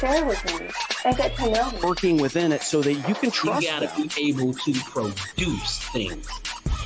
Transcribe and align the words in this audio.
share 0.00 0.24
with 0.24 0.44
me 0.60 0.68
and 1.04 1.16
get 1.16 1.36
to 1.36 1.50
know 1.50 1.70
me. 1.70 1.78
Working 1.82 2.16
within 2.18 2.52
it 2.52 2.62
so 2.62 2.80
that 2.82 2.94
you 2.94 3.14
can 3.14 3.30
trust 3.30 3.62
You 3.62 3.68
gotta 3.68 3.86
them. 3.86 4.08
be 4.08 4.28
able 4.30 4.54
to 4.54 4.72
produce 4.84 5.78
things. 5.90 6.26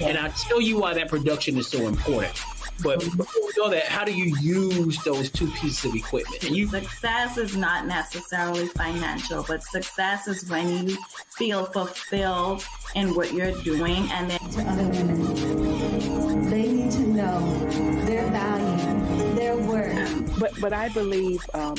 And 0.01 0.19
I'll 0.19 0.33
tell 0.33 0.61
you 0.61 0.79
why 0.81 0.95
that 0.95 1.09
production 1.09 1.57
is 1.59 1.69
so 1.69 1.87
important. 1.87 2.35
But 2.83 2.99
before 3.17 3.43
we 3.47 3.53
know 3.57 3.71
that, 3.71 3.85
how 3.85 4.05
do 4.05 4.13
you 4.13 4.37
use 4.41 4.99
those 5.05 5.31
two 5.31 5.49
pieces 5.53 5.85
of 5.85 5.95
equipment? 5.95 6.43
And 6.43 6.57
you 6.57 6.67
Success 6.67 7.39
is 7.39 7.57
not 7.57 7.87
necessarily 7.87 8.67
financial, 8.67 9.45
but 9.47 9.63
success 9.63 10.27
is 10.27 10.51
when 10.51 10.89
you 10.89 10.99
feel 11.37 11.67
fulfilled 11.67 12.65
in 12.97 13.15
what 13.15 13.33
you're 13.33 13.53
doing 13.63 14.11
and 14.11 14.29
then 14.29 14.41
to 14.41 14.63
other 14.63 14.89
women. 14.89 16.51
They 16.51 16.67
need 16.73 16.91
to 16.91 17.07
know 17.07 17.69
their 18.07 18.27
value, 18.31 19.35
their 19.37 19.57
worth. 19.57 20.41
But 20.41 20.61
but 20.61 20.73
I 20.73 20.89
believe 20.89 21.45
um, 21.55 21.77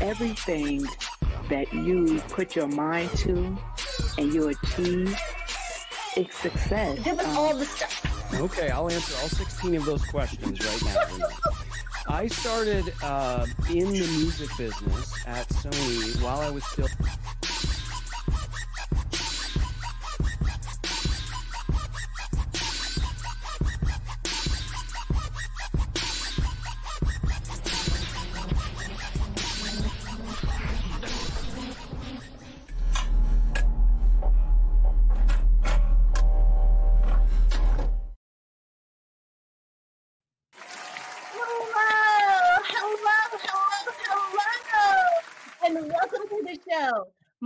everything 0.00 0.84
that 1.50 1.72
you 1.72 2.20
put 2.28 2.54
your 2.56 2.68
mind 2.68 3.10
to 3.18 3.56
and 4.18 4.32
you 4.32 4.48
achieve, 4.48 5.18
it's 6.16 6.36
success. 6.36 6.98
Give 7.00 7.18
us 7.18 7.26
Um, 7.26 7.36
all 7.36 7.56
the 7.56 7.64
stuff. 7.64 8.34
Okay, 8.40 8.70
I'll 8.70 8.90
answer 8.90 9.14
all 9.22 9.28
16 9.28 9.74
of 9.76 9.84
those 9.86 10.04
questions 10.06 10.60
right 10.64 10.84
now. 10.84 11.28
I 12.08 12.26
started 12.26 12.92
uh, 13.02 13.46
in 13.70 13.84
the 13.92 14.06
music 14.18 14.50
business 14.58 15.14
at 15.26 15.48
Sony 15.48 16.22
while 16.22 16.40
I 16.40 16.50
was 16.50 16.64
still. 16.64 16.88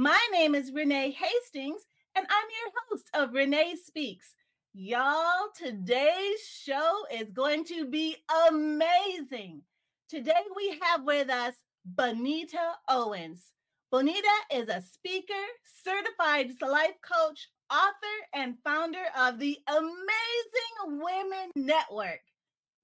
My 0.03 0.19
name 0.33 0.57
is 0.57 0.73
Renee 0.73 1.13
Hastings, 1.13 1.87
and 2.17 2.27
I'm 2.29 2.47
your 2.51 2.73
host 2.91 3.09
of 3.15 3.35
Renee 3.35 3.77
Speaks. 3.77 4.35
Y'all, 4.75 5.47
today's 5.57 6.41
show 6.45 7.05
is 7.15 7.31
going 7.31 7.65
to 7.67 7.87
be 7.87 8.17
amazing. 8.49 9.63
Today 10.09 10.43
we 10.57 10.77
have 10.83 11.05
with 11.05 11.31
us 11.31 11.55
Bonita 11.85 12.73
Owens. 12.89 13.53
Bonita 13.93 14.27
is 14.53 14.69
a 14.69 14.83
speaker, 14.83 15.45
certified 15.85 16.51
life 16.61 16.99
coach, 17.09 17.49
author, 17.71 18.19
and 18.35 18.57
founder 18.65 19.05
of 19.17 19.39
the 19.39 19.57
Amazing 19.69 21.01
Women 21.01 21.51
Network. 21.55 22.23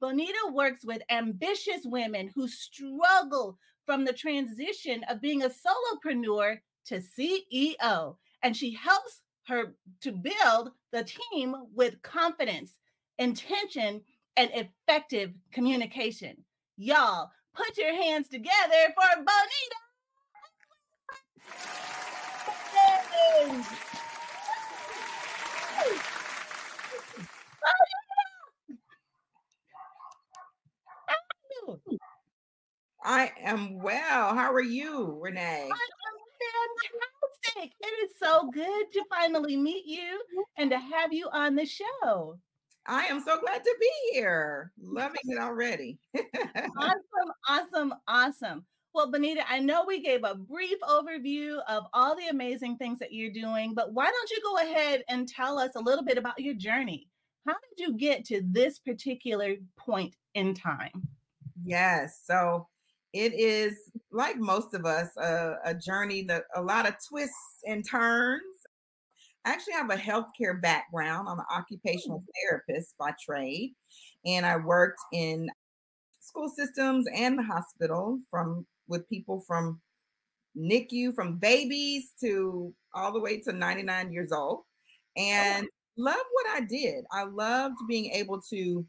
Bonita 0.00 0.52
works 0.52 0.84
with 0.84 1.02
ambitious 1.10 1.80
women 1.84 2.30
who 2.36 2.46
struggle 2.46 3.58
from 3.86 4.04
the 4.04 4.12
transition 4.12 5.02
of 5.08 5.20
being 5.20 5.42
a 5.42 5.48
solopreneur 5.48 6.58
to 6.88 7.00
CEO, 7.00 8.16
and 8.42 8.56
she 8.56 8.72
helps 8.72 9.22
her 9.46 9.74
to 10.02 10.12
build 10.12 10.72
the 10.92 11.04
team 11.32 11.54
with 11.74 12.02
confidence, 12.02 12.78
intention, 13.18 14.02
and 14.36 14.50
effective 14.54 15.32
communication. 15.52 16.44
Y'all, 16.76 17.30
put 17.54 17.76
your 17.76 17.94
hands 17.94 18.28
together 18.28 18.94
for 18.94 19.16
Bonita. 19.16 19.76
I 33.04 33.32
am 33.42 33.78
well. 33.80 34.34
How 34.34 34.52
are 34.52 34.60
you, 34.60 35.18
Renee? 35.22 35.70
Fantastic. 37.54 37.72
It 37.80 37.92
is 38.04 38.18
so 38.18 38.50
good 38.52 38.92
to 38.92 39.04
finally 39.10 39.56
meet 39.56 39.84
you 39.86 40.20
and 40.56 40.70
to 40.70 40.78
have 40.78 41.12
you 41.12 41.28
on 41.32 41.54
the 41.54 41.66
show. 41.66 42.38
I 42.86 43.04
am 43.06 43.20
so 43.20 43.38
glad 43.38 43.62
to 43.64 43.76
be 43.78 43.90
here. 44.12 44.72
Loving 44.80 45.20
it 45.24 45.38
already. 45.38 45.98
Awesome, 46.78 47.32
awesome, 47.48 47.94
awesome. 48.06 48.64
Well, 48.94 49.10
Bonita, 49.10 49.42
I 49.48 49.58
know 49.58 49.84
we 49.86 50.00
gave 50.00 50.24
a 50.24 50.34
brief 50.34 50.78
overview 50.80 51.58
of 51.68 51.84
all 51.92 52.16
the 52.16 52.28
amazing 52.28 52.78
things 52.78 52.98
that 53.00 53.12
you're 53.12 53.32
doing, 53.32 53.74
but 53.74 53.92
why 53.92 54.06
don't 54.06 54.30
you 54.30 54.40
go 54.42 54.56
ahead 54.58 55.04
and 55.08 55.28
tell 55.28 55.58
us 55.58 55.72
a 55.76 55.80
little 55.80 56.04
bit 56.04 56.18
about 56.18 56.38
your 56.40 56.54
journey? 56.54 57.08
How 57.46 57.52
did 57.54 57.86
you 57.86 57.96
get 57.96 58.24
to 58.26 58.42
this 58.44 58.78
particular 58.78 59.56
point 59.76 60.14
in 60.34 60.54
time? 60.54 61.08
yes. 61.64 62.22
So 62.24 62.66
it 63.12 63.32
is 63.34 63.74
like 64.12 64.36
most 64.38 64.74
of 64.74 64.84
us, 64.84 65.08
a, 65.16 65.54
a 65.64 65.74
journey 65.74 66.22
that 66.24 66.44
a 66.54 66.62
lot 66.62 66.86
of 66.86 66.94
twists 67.08 67.62
and 67.66 67.84
turns. 67.88 68.42
I 69.44 69.50
actually 69.50 69.74
have 69.74 69.90
a 69.90 69.96
healthcare 69.96 70.60
background. 70.60 71.28
I'm 71.28 71.38
an 71.38 71.44
occupational 71.54 72.22
therapist 72.42 72.94
by 72.98 73.12
trade, 73.24 73.74
and 74.26 74.44
I 74.44 74.56
worked 74.56 75.00
in 75.12 75.48
school 76.20 76.48
systems 76.48 77.06
and 77.14 77.38
the 77.38 77.42
hospital 77.42 78.18
from 78.30 78.66
with 78.88 79.08
people 79.08 79.42
from 79.46 79.80
NICU, 80.56 81.14
from 81.14 81.36
babies 81.36 82.12
to 82.20 82.74
all 82.94 83.12
the 83.12 83.20
way 83.20 83.40
to 83.40 83.52
99 83.52 84.12
years 84.12 84.32
old, 84.32 84.60
oh, 84.60 84.64
and 85.16 85.66
loved 85.96 86.18
what 86.32 86.46
I 86.54 86.60
did. 86.60 87.04
I 87.12 87.24
loved 87.24 87.76
being 87.88 88.10
able 88.12 88.40
to 88.50 88.84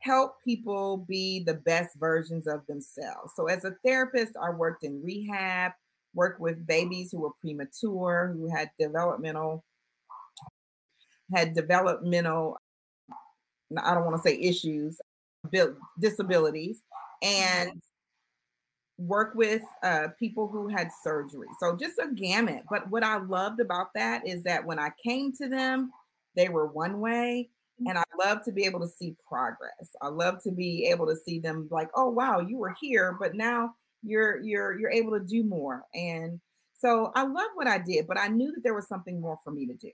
help 0.00 0.36
people 0.44 0.98
be 0.98 1.40
the 1.40 1.54
best 1.54 1.96
versions 1.96 2.46
of 2.46 2.66
themselves. 2.66 3.32
So 3.34 3.46
as 3.46 3.64
a 3.64 3.76
therapist, 3.84 4.36
I 4.40 4.50
worked 4.50 4.84
in 4.84 5.02
rehab, 5.02 5.72
worked 6.14 6.40
with 6.40 6.66
babies 6.66 7.10
who 7.10 7.20
were 7.20 7.30
premature, 7.40 8.34
who 8.36 8.48
had 8.48 8.70
developmental 8.78 9.64
had 11.34 11.54
developmental 11.54 12.56
I 13.82 13.94
don't 13.94 14.04
want 14.04 14.22
to 14.22 14.28
say 14.28 14.38
issues, 14.38 15.00
bil- 15.50 15.76
disabilities 15.98 16.82
and 17.22 17.82
work 18.98 19.34
with 19.34 19.62
uh, 19.82 20.08
people 20.18 20.48
who 20.48 20.68
had 20.68 20.90
surgery. 21.02 21.48
So 21.60 21.76
just 21.76 21.98
a 21.98 22.14
gamut. 22.14 22.62
But 22.70 22.88
what 22.90 23.02
I 23.02 23.18
loved 23.18 23.60
about 23.60 23.88
that 23.94 24.26
is 24.26 24.42
that 24.44 24.64
when 24.64 24.78
I 24.78 24.90
came 25.04 25.32
to 25.34 25.48
them, 25.48 25.90
they 26.34 26.48
were 26.48 26.66
one 26.66 27.00
way 27.00 27.50
and 27.84 27.98
I 27.98 28.02
love 28.18 28.42
to 28.44 28.52
be 28.52 28.64
able 28.64 28.80
to 28.80 28.88
see 28.88 29.16
progress. 29.28 29.94
I 30.02 30.08
love 30.08 30.42
to 30.44 30.50
be 30.52 30.86
able 30.86 31.06
to 31.06 31.16
see 31.16 31.38
them 31.38 31.68
like, 31.70 31.88
oh 31.94 32.10
wow, 32.10 32.40
you 32.40 32.58
were 32.58 32.74
here, 32.80 33.16
but 33.20 33.34
now 33.34 33.74
you're 34.02 34.40
you're 34.42 34.78
you're 34.78 34.90
able 34.90 35.18
to 35.18 35.24
do 35.24 35.44
more. 35.44 35.84
And 35.94 36.40
so 36.78 37.12
I 37.14 37.22
love 37.24 37.50
what 37.54 37.68
I 37.68 37.78
did, 37.78 38.06
but 38.06 38.18
I 38.18 38.28
knew 38.28 38.52
that 38.52 38.62
there 38.62 38.74
was 38.74 38.88
something 38.88 39.20
more 39.20 39.38
for 39.44 39.50
me 39.52 39.66
to 39.66 39.74
do. 39.74 39.90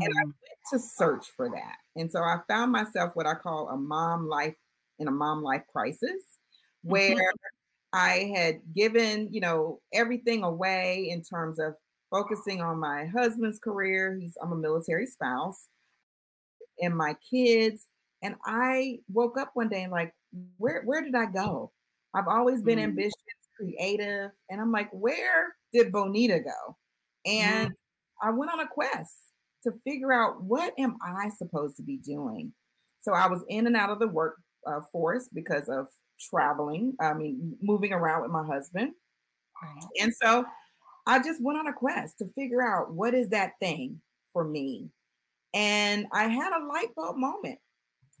And 0.00 0.10
I 0.12 0.22
Mm, 0.22 0.32
went 0.42 0.82
to 0.82 0.88
search 0.88 1.30
for 1.36 1.48
that. 1.50 1.76
And 1.96 2.10
so 2.12 2.20
I 2.22 2.38
found 2.48 2.72
myself 2.72 3.12
what 3.16 3.26
I 3.26 3.34
call 3.34 3.68
a 3.68 3.76
mom 3.76 4.26
life 4.28 4.54
in 4.98 5.08
a 5.08 5.12
mom 5.12 5.42
life 5.42 5.62
crisis, 5.72 6.22
where 6.82 7.14
I 7.92 8.32
had 8.36 8.74
given, 8.74 9.32
you 9.32 9.40
know, 9.40 9.80
everything 9.94 10.44
away 10.44 11.08
in 11.10 11.22
terms 11.22 11.58
of 11.58 11.74
focusing 12.10 12.62
on 12.62 12.78
my 12.78 13.06
husband's 13.06 13.58
career. 13.58 14.16
He's 14.20 14.36
I'm 14.42 14.52
a 14.52 14.56
military 14.56 15.06
spouse 15.06 15.68
and 16.80 16.96
my 16.96 17.14
kids. 17.30 17.86
And 18.22 18.36
I 18.46 19.00
woke 19.08 19.38
up 19.38 19.50
one 19.54 19.68
day 19.68 19.82
and 19.82 19.92
like, 19.92 20.14
where 20.58 20.82
where 20.84 21.02
did 21.02 21.14
I 21.14 21.26
go? 21.26 21.72
I've 22.14 22.28
always 22.28 22.62
been 22.62 22.78
Mm. 22.78 22.84
ambitious, 22.84 23.14
creative, 23.56 24.30
and 24.50 24.60
I'm 24.60 24.72
like, 24.72 24.90
where 24.92 25.54
did 25.72 25.92
Bonita 25.92 26.40
go? 26.40 26.76
And 27.24 27.72
I 28.22 28.30
went 28.30 28.50
on 28.52 28.60
a 28.60 28.68
quest 28.68 29.14
to 29.64 29.72
figure 29.84 30.12
out 30.12 30.42
what 30.42 30.74
am 30.78 30.96
I 31.02 31.28
supposed 31.30 31.76
to 31.78 31.82
be 31.82 31.98
doing. 31.98 32.52
So 33.00 33.12
I 33.12 33.28
was 33.28 33.42
in 33.48 33.66
and 33.66 33.76
out 33.76 33.90
of 33.90 33.98
the 33.98 34.08
work 34.08 34.36
uh, 34.66 34.80
force 34.92 35.28
because 35.32 35.68
of 35.68 35.88
traveling. 36.20 36.94
I 37.00 37.14
mean, 37.14 37.56
moving 37.62 37.92
around 37.92 38.22
with 38.22 38.30
my 38.30 38.44
husband. 38.44 38.94
And 40.00 40.12
so 40.22 40.44
I 41.06 41.20
just 41.22 41.42
went 41.42 41.58
on 41.58 41.68
a 41.68 41.72
quest 41.72 42.18
to 42.18 42.28
figure 42.34 42.62
out 42.62 42.92
what 42.92 43.14
is 43.14 43.30
that 43.30 43.52
thing 43.60 44.00
for 44.32 44.44
me. 44.44 44.90
And 45.54 46.06
I 46.12 46.28
had 46.28 46.52
a 46.52 46.66
light 46.66 46.94
bulb 46.94 47.16
moment 47.16 47.58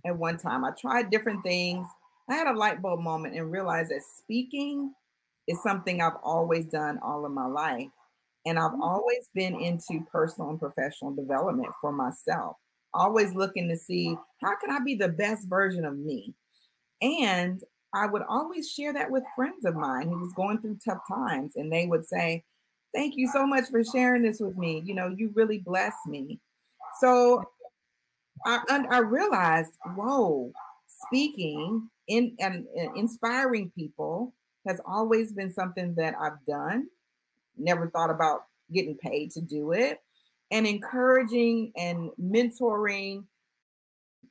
at 0.06 0.16
one 0.16 0.38
time. 0.38 0.64
I 0.64 0.70
tried 0.78 1.10
different 1.10 1.42
things. 1.42 1.86
I 2.30 2.34
had 2.34 2.46
a 2.46 2.58
light 2.58 2.82
bulb 2.82 3.00
moment 3.00 3.36
and 3.36 3.50
realized 3.50 3.90
that 3.90 4.02
speaking 4.02 4.92
is 5.46 5.62
something 5.62 6.00
I've 6.00 6.18
always 6.22 6.66
done 6.66 6.98
all 7.02 7.24
of 7.24 7.32
my 7.32 7.46
life. 7.46 7.88
And 8.46 8.58
I've 8.58 8.72
mm. 8.72 8.80
always 8.80 9.28
been 9.34 9.60
into 9.60 10.04
personal 10.10 10.50
and 10.50 10.60
professional 10.60 11.14
development 11.14 11.68
for 11.80 11.92
myself, 11.92 12.56
always 12.94 13.34
looking 13.34 13.68
to 13.68 13.76
see 13.76 14.16
how 14.40 14.56
can 14.56 14.70
I 14.70 14.78
be 14.84 14.94
the 14.94 15.08
best 15.08 15.48
version 15.48 15.84
of 15.84 15.98
me. 15.98 16.34
And 17.02 17.60
I 17.94 18.06
would 18.06 18.22
always 18.28 18.70
share 18.70 18.92
that 18.92 19.10
with 19.10 19.24
friends 19.34 19.64
of 19.64 19.74
mine 19.74 20.08
who 20.08 20.20
was 20.20 20.32
going 20.34 20.60
through 20.60 20.78
tough 20.84 21.00
times, 21.08 21.52
and 21.56 21.72
they 21.72 21.86
would 21.86 22.06
say, 22.06 22.44
Thank 22.94 23.14
you 23.16 23.28
so 23.30 23.46
much 23.46 23.64
for 23.70 23.84
sharing 23.84 24.22
this 24.22 24.40
with 24.40 24.56
me. 24.56 24.82
You 24.86 24.94
know, 24.94 25.14
you 25.14 25.30
really 25.34 25.58
blessed 25.58 26.06
me. 26.06 26.40
So 27.00 27.44
I, 28.44 28.84
I 28.90 28.98
realized, 28.98 29.72
whoa, 29.94 30.52
speaking 30.86 31.88
in 32.08 32.36
and 32.38 32.66
inspiring 32.94 33.70
people 33.76 34.32
has 34.66 34.80
always 34.86 35.32
been 35.32 35.52
something 35.52 35.94
that 35.96 36.14
I've 36.20 36.44
done. 36.46 36.86
Never 37.56 37.88
thought 37.90 38.10
about 38.10 38.44
getting 38.72 38.96
paid 38.96 39.30
to 39.32 39.40
do 39.40 39.72
it. 39.72 40.00
And 40.50 40.66
encouraging 40.66 41.72
and 41.76 42.10
mentoring 42.20 43.24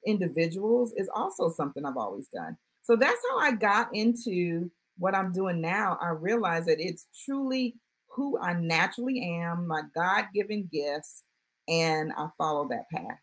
individuals 0.05 0.93
is 0.95 1.09
also 1.13 1.49
something 1.49 1.85
I've 1.85 1.97
always 1.97 2.27
done. 2.27 2.55
So 2.83 2.95
that's 2.95 3.19
how 3.29 3.39
I 3.39 3.51
got 3.51 3.89
into 3.93 4.69
what 4.97 5.15
I'm 5.15 5.33
doing 5.33 5.59
now. 5.59 5.97
I 6.01 6.09
realized 6.09 6.67
that 6.67 6.79
it's 6.79 7.07
truly 7.25 7.75
who 8.09 8.39
I 8.39 8.53
naturally 8.53 9.21
am, 9.41 9.67
my 9.67 9.81
God 9.93 10.25
given 10.33 10.69
gifts, 10.71 11.23
and 11.67 12.11
I 12.17 12.27
follow 12.37 12.67
that 12.69 12.89
path. 12.89 13.19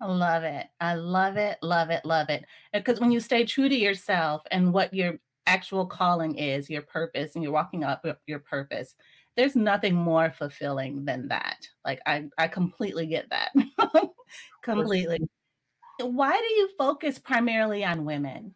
I 0.00 0.06
love 0.06 0.42
it. 0.42 0.66
I 0.80 0.94
love 0.94 1.36
it, 1.36 1.58
love 1.62 1.90
it, 1.90 2.04
love 2.04 2.28
it. 2.28 2.44
Because 2.72 3.00
when 3.00 3.12
you 3.12 3.20
stay 3.20 3.44
true 3.46 3.68
to 3.68 3.74
yourself 3.74 4.42
and 4.50 4.72
what 4.72 4.92
your 4.92 5.18
actual 5.46 5.86
calling 5.86 6.36
is, 6.36 6.68
your 6.68 6.82
purpose, 6.82 7.34
and 7.34 7.42
you're 7.42 7.52
walking 7.52 7.82
up 7.82 8.04
your 8.26 8.40
purpose, 8.40 8.94
there's 9.36 9.56
nothing 9.56 9.94
more 9.94 10.30
fulfilling 10.30 11.04
than 11.04 11.28
that. 11.28 11.66
Like 11.84 12.00
I, 12.06 12.26
I 12.36 12.48
completely 12.48 13.06
get 13.06 13.30
that. 13.30 13.52
completely. 14.62 15.28
Why 16.00 16.32
do 16.32 16.54
you 16.54 16.68
focus 16.78 17.18
primarily 17.18 17.84
on 17.84 18.04
women? 18.04 18.54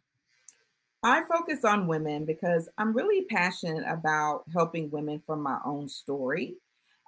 I 1.02 1.22
focus 1.24 1.64
on 1.64 1.86
women 1.86 2.26
because 2.26 2.68
I'm 2.76 2.92
really 2.92 3.24
passionate 3.24 3.84
about 3.88 4.44
helping 4.52 4.90
women 4.90 5.22
from 5.26 5.42
my 5.42 5.58
own 5.64 5.88
story. 5.88 6.56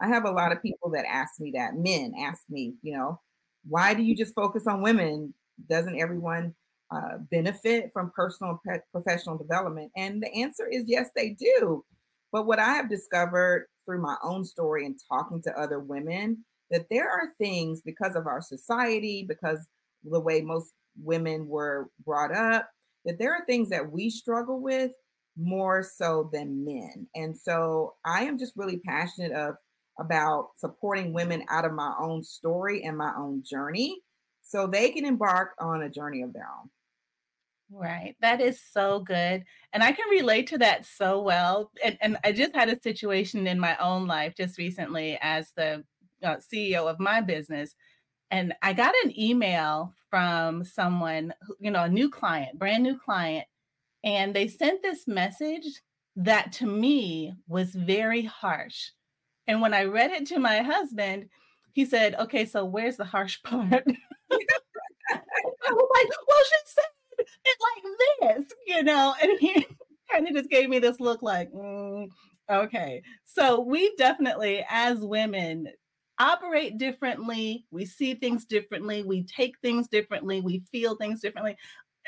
I 0.03 0.09
have 0.09 0.25
a 0.25 0.31
lot 0.31 0.51
of 0.51 0.63
people 0.63 0.91
that 0.91 1.05
ask 1.09 1.39
me 1.39 1.53
that. 1.55 1.77
Men 1.77 2.13
ask 2.19 2.43
me, 2.51 2.75
you 2.83 2.97
know, 2.97 3.21
why 3.65 3.95
do 3.95 4.03
you 4.03 4.17
just 4.17 4.35
focus 4.35 4.67
on 4.67 4.83
women? 4.83 5.33
Doesn't 5.71 5.99
everyone 5.99 6.55
uh, 6.91 7.19
benefit 7.31 7.91
from 7.93 8.11
personal 8.15 8.61
pe- 8.67 8.81
professional 8.91 9.39
development? 9.39 9.93
And 9.97 10.21
the 10.21 10.33
answer 10.35 10.67
is 10.69 10.85
yes, 10.89 11.11
they 11.15 11.31
do. 11.31 11.85
But 12.33 12.47
what 12.47 12.59
I 12.59 12.75
have 12.75 12.91
discovered 12.91 13.69
through 13.85 14.03
my 14.03 14.17
own 14.25 14.45
story 14.45 14.87
and 14.87 14.99
talking 15.09 15.41
to 15.43 15.61
other 15.61 15.79
women 15.79 16.45
that 16.71 16.87
there 16.91 17.09
are 17.09 17.35
things 17.39 17.81
because 17.83 18.17
of 18.17 18.27
our 18.27 18.41
society, 18.41 19.25
because 19.29 19.67
the 20.03 20.19
way 20.19 20.41
most 20.41 20.73
women 21.01 21.47
were 21.47 21.91
brought 22.05 22.35
up, 22.35 22.69
that 23.05 23.19
there 23.19 23.33
are 23.33 23.45
things 23.47 23.69
that 23.69 23.93
we 23.93 24.11
struggle 24.11 24.61
with 24.61 24.91
more 25.37 25.83
so 25.83 26.29
than 26.33 26.65
men. 26.65 27.07
And 27.15 27.37
so 27.37 27.95
I 28.05 28.25
am 28.25 28.39
just 28.39 28.55
really 28.57 28.81
passionate 28.87 29.33
of 29.33 29.55
about 29.99 30.51
supporting 30.57 31.13
women 31.13 31.45
out 31.49 31.65
of 31.65 31.73
my 31.73 31.93
own 32.01 32.23
story 32.23 32.83
and 32.83 32.97
my 32.97 33.13
own 33.17 33.43
journey 33.45 34.01
so 34.43 34.67
they 34.67 34.91
can 34.91 35.05
embark 35.05 35.51
on 35.61 35.83
a 35.83 35.91
journey 35.91 36.23
of 36.23 36.33
their 36.33 36.49
own. 36.61 36.71
Right. 37.71 38.17
That 38.21 38.41
is 38.41 38.61
so 38.61 39.01
good. 39.01 39.45
And 39.73 39.83
I 39.83 39.93
can 39.93 40.09
relate 40.11 40.49
to 40.49 40.59
that 40.59 40.85
so 40.85 41.23
well. 41.23 41.71
And, 41.83 41.97
and 42.03 42.19
I 42.23 42.33
just 42.33 42.55
had 42.55 42.69
a 42.69 42.81
situation 42.81 43.47
in 43.47 43.59
my 43.59 43.77
own 43.79 44.07
life 44.07 44.35
just 44.37 44.59
recently 44.59 45.19
as 45.23 45.53
the 45.57 45.85
uh, 46.23 46.37
CEO 46.37 46.89
of 46.91 47.01
my 47.01 47.23
business. 47.23 47.75
And 48.31 48.55
I 48.63 48.75
got 48.75 48.95
an 49.05 49.19
email 49.19 49.95
from 50.11 50.65
someone, 50.65 51.33
you 51.61 51.71
know, 51.71 51.85
a 51.85 51.89
new 51.89 52.11
client, 52.11 52.59
brand 52.59 52.83
new 52.83 52.99
client. 52.99 53.47
And 54.05 54.35
they 54.35 54.49
sent 54.49 54.83
this 54.83 55.07
message 55.07 55.81
that 56.17 56.53
to 56.53 56.67
me 56.67 57.35
was 57.49 57.75
very 57.75 58.25
harsh. 58.25 58.91
And 59.53 59.61
when 59.61 59.75
I 59.75 59.85
read 59.85 60.11
it 60.11 60.27
to 60.29 60.39
my 60.39 60.63
husband, 60.63 61.29
he 61.75 61.85
said, 61.85 62.15
Okay, 62.15 62.47
so 62.47 62.65
where's 62.65 62.97
the 62.97 63.05
harsh 63.05 63.43
part? 63.45 63.85
I 63.85 65.21
was 65.71 65.91
like, 65.95 66.09
Well, 66.27 66.45
she 66.45 66.57
said 66.65 67.27
it 67.45 67.59
like 68.23 68.37
this, 68.37 68.47
you 68.67 68.83
know, 68.83 69.15
and 69.23 69.39
he 69.39 69.67
kind 70.11 70.27
of 70.27 70.35
just 70.35 70.49
gave 70.49 70.71
me 70.71 70.79
this 70.79 71.01
look 71.01 71.23
like, 71.23 71.53
mm, 71.53 72.09
okay. 72.51 73.03
So 73.25 73.61
we 73.61 73.95
definitely, 73.97 74.65
as 74.71 75.01
women, 75.01 75.69
operate 76.19 76.79
differently. 76.79 77.67
We 77.71 77.85
see 77.85 78.15
things 78.15 78.47
differently. 78.47 79.03
We 79.03 79.25
take 79.25 79.59
things 79.61 79.87
differently. 79.87 80.41
We 80.41 80.63
feel 80.73 80.97
things 80.97 81.21
differently 81.21 81.57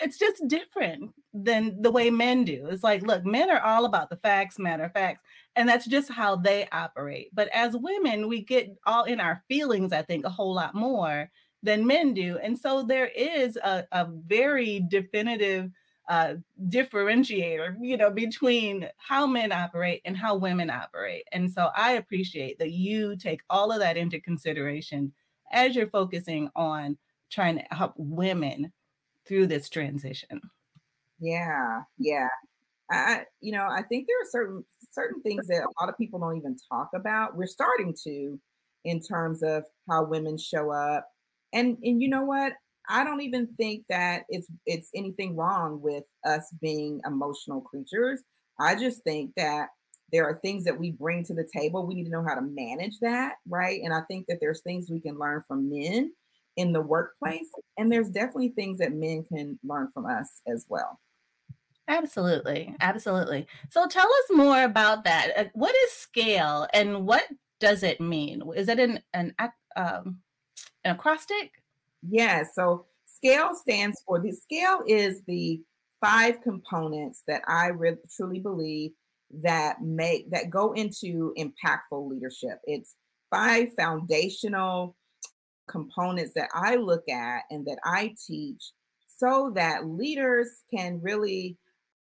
it's 0.02 0.18
just 0.18 0.46
different 0.48 1.12
than 1.32 1.80
the 1.80 1.90
way 1.90 2.10
men 2.10 2.44
do. 2.44 2.66
It's 2.68 2.82
like, 2.82 3.02
look, 3.02 3.24
men 3.24 3.50
are 3.50 3.60
all 3.60 3.84
about 3.84 4.10
the 4.10 4.16
facts, 4.16 4.58
matter 4.58 4.84
of 4.84 4.92
facts, 4.92 5.20
and 5.56 5.68
that's 5.68 5.86
just 5.86 6.10
how 6.10 6.36
they 6.36 6.68
operate. 6.72 7.28
But 7.32 7.48
as 7.48 7.76
women, 7.76 8.28
we 8.28 8.42
get 8.42 8.74
all 8.86 9.04
in 9.04 9.20
our 9.20 9.42
feelings, 9.48 9.92
I 9.92 10.02
think, 10.02 10.24
a 10.24 10.30
whole 10.30 10.54
lot 10.54 10.74
more 10.74 11.30
than 11.62 11.86
men 11.86 12.12
do. 12.12 12.38
And 12.38 12.58
so 12.58 12.82
there 12.82 13.08
is 13.08 13.56
a, 13.56 13.84
a 13.92 14.08
very 14.26 14.84
definitive 14.88 15.70
uh, 16.08 16.34
differentiator, 16.68 17.76
you 17.80 17.96
know, 17.96 18.10
between 18.10 18.88
how 18.98 19.26
men 19.26 19.52
operate 19.52 20.02
and 20.04 20.16
how 20.16 20.36
women 20.36 20.68
operate. 20.68 21.24
And 21.32 21.50
so 21.50 21.70
I 21.74 21.92
appreciate 21.92 22.58
that 22.58 22.72
you 22.72 23.16
take 23.16 23.40
all 23.48 23.72
of 23.72 23.78
that 23.78 23.96
into 23.96 24.20
consideration 24.20 25.12
as 25.52 25.74
you're 25.74 25.88
focusing 25.88 26.50
on 26.54 26.98
trying 27.30 27.56
to 27.56 27.64
help 27.70 27.94
women 27.96 28.70
through 29.26 29.46
this 29.46 29.68
transition? 29.68 30.40
Yeah, 31.18 31.82
yeah. 31.98 32.28
I, 32.90 33.24
you 33.40 33.52
know, 33.52 33.66
I 33.68 33.82
think 33.82 34.06
there 34.06 34.20
are 34.20 34.30
certain 34.30 34.64
certain 34.90 35.22
things 35.22 35.46
that 35.48 35.62
a 35.62 35.80
lot 35.80 35.88
of 35.88 35.98
people 35.98 36.20
don't 36.20 36.36
even 36.36 36.56
talk 36.70 36.90
about. 36.94 37.36
We're 37.36 37.46
starting 37.46 37.94
to, 38.04 38.38
in 38.84 39.00
terms 39.00 39.42
of 39.42 39.64
how 39.88 40.04
women 40.04 40.36
show 40.38 40.70
up, 40.70 41.08
and 41.52 41.78
and 41.82 42.02
you 42.02 42.08
know 42.08 42.24
what? 42.24 42.52
I 42.88 43.02
don't 43.02 43.22
even 43.22 43.48
think 43.56 43.84
that 43.88 44.24
it's 44.28 44.48
it's 44.66 44.90
anything 44.94 45.36
wrong 45.36 45.80
with 45.80 46.04
us 46.26 46.52
being 46.60 47.00
emotional 47.06 47.62
creatures. 47.62 48.22
I 48.60 48.74
just 48.74 49.02
think 49.02 49.32
that 49.36 49.70
there 50.12 50.24
are 50.28 50.38
things 50.42 50.64
that 50.64 50.78
we 50.78 50.92
bring 50.92 51.24
to 51.24 51.34
the 51.34 51.48
table. 51.56 51.86
We 51.86 51.94
need 51.94 52.04
to 52.04 52.10
know 52.10 52.24
how 52.26 52.34
to 52.34 52.42
manage 52.42 52.98
that, 53.00 53.36
right? 53.48 53.80
And 53.82 53.92
I 53.92 54.02
think 54.02 54.26
that 54.28 54.38
there's 54.40 54.60
things 54.60 54.90
we 54.90 55.00
can 55.00 55.18
learn 55.18 55.42
from 55.48 55.70
men 55.70 56.12
in 56.56 56.72
the 56.72 56.80
workplace. 56.80 57.48
And 57.76 57.90
there's 57.90 58.08
definitely 58.08 58.50
things 58.50 58.78
that 58.78 58.92
men 58.92 59.24
can 59.24 59.58
learn 59.64 59.88
from 59.92 60.06
us 60.06 60.40
as 60.46 60.66
well. 60.68 61.00
Absolutely. 61.88 62.74
Absolutely. 62.80 63.46
So 63.68 63.86
tell 63.86 64.06
us 64.06 64.36
more 64.36 64.62
about 64.62 65.04
that. 65.04 65.32
Uh, 65.36 65.44
what 65.52 65.74
is 65.84 65.92
scale 65.92 66.66
and 66.72 67.06
what 67.06 67.24
does 67.60 67.82
it 67.82 68.00
mean? 68.00 68.42
Is 68.56 68.68
it 68.68 68.78
an, 68.78 69.00
an, 69.12 69.34
um, 69.76 70.18
an 70.84 70.94
acrostic? 70.94 71.52
Yeah. 72.08 72.44
So 72.54 72.86
scale 73.06 73.54
stands 73.54 74.02
for 74.06 74.18
the 74.18 74.32
scale 74.32 74.80
is 74.86 75.20
the 75.26 75.60
five 76.00 76.40
components 76.42 77.22
that 77.26 77.42
I 77.46 77.68
really 77.68 77.98
truly 78.14 78.38
believe 78.38 78.92
that 79.42 79.82
make 79.82 80.30
that 80.30 80.50
go 80.50 80.72
into 80.72 81.34
impactful 81.38 82.08
leadership. 82.08 82.60
It's 82.64 82.94
five 83.30 83.68
foundational 83.76 84.96
components 85.68 86.32
that 86.34 86.48
I 86.54 86.76
look 86.76 87.08
at 87.08 87.42
and 87.50 87.66
that 87.66 87.78
I 87.84 88.14
teach 88.26 88.72
so 89.16 89.52
that 89.54 89.86
leaders 89.86 90.48
can 90.72 91.00
really 91.00 91.56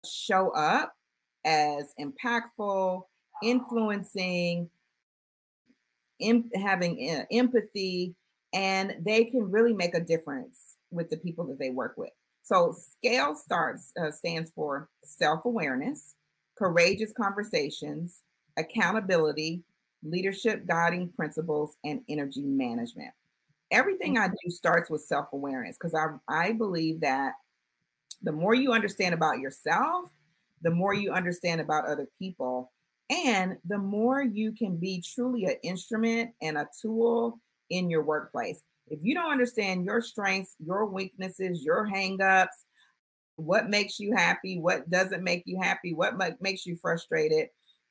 show 0.05 0.51
up 0.51 0.95
as 1.45 1.95
impactful, 1.99 3.03
influencing, 3.43 4.69
having 6.55 7.11
uh, 7.11 7.25
empathy, 7.33 8.15
and 8.53 8.97
they 9.01 9.25
can 9.25 9.51
really 9.51 9.73
make 9.73 9.95
a 9.95 10.01
difference 10.01 10.77
with 10.91 11.09
the 11.09 11.17
people 11.17 11.47
that 11.47 11.59
they 11.59 11.71
work 11.71 11.95
with. 11.97 12.11
So, 12.43 12.73
SCALE 12.73 13.37
starts 13.37 13.93
uh, 14.01 14.11
stands 14.11 14.51
for 14.51 14.89
self 15.05 15.45
awareness, 15.45 16.15
courageous 16.59 17.13
conversations, 17.13 18.23
accountability, 18.59 19.63
leadership 20.03 20.67
guiding 20.67 21.11
principles, 21.17 21.77
and 21.85 22.01
energy 22.09 22.43
management 22.43 23.13
everything 23.71 24.19
I 24.19 24.27
mm-hmm. 24.27 24.35
do 24.45 24.51
starts 24.51 24.91
with 24.91 25.03
self 25.03 25.27
awareness 25.33 25.77
because 25.81 25.95
I, 25.95 26.07
I 26.29 26.53
believe 26.53 27.01
that 27.01 27.33
the 28.23 28.33
more 28.33 28.55
you 28.55 28.73
understand 28.73 29.15
about 29.15 29.39
yourself, 29.39 30.11
the 30.63 30.71
more 30.71 30.95
you 30.95 31.13
understand 31.13 31.61
about 31.61 31.87
other 31.87 32.07
people, 32.19 32.73
and 33.09 33.57
the 33.67 33.79
more 33.79 34.23
you 34.23 34.53
can 34.53 34.77
be 34.77 35.03
truly 35.03 35.47
an 35.47 35.57
instrument 35.63 36.31
and 36.43 36.57
a 36.57 36.69
tool 36.81 37.41
in 37.71 37.91
your 37.91 38.05
workplace. 38.05 38.63
If 38.89 39.01
you 39.03 39.15
don't 39.15 39.33
understand 39.33 39.85
your 39.85 40.01
strengths, 40.01 40.57
your 40.59 40.87
weaknesses, 40.87 41.63
your 41.65 41.89
hangups, 41.89 42.49
what 43.37 43.71
makes 43.71 43.99
you 43.99 44.15
happy, 44.15 44.59
what 44.59 44.89
doesn't 44.91 45.25
make 45.25 45.45
you 45.47 45.59
happy, 45.61 45.95
what 45.95 46.15
makes 46.41 46.67
you 46.67 46.77
frustrated, 46.77 47.49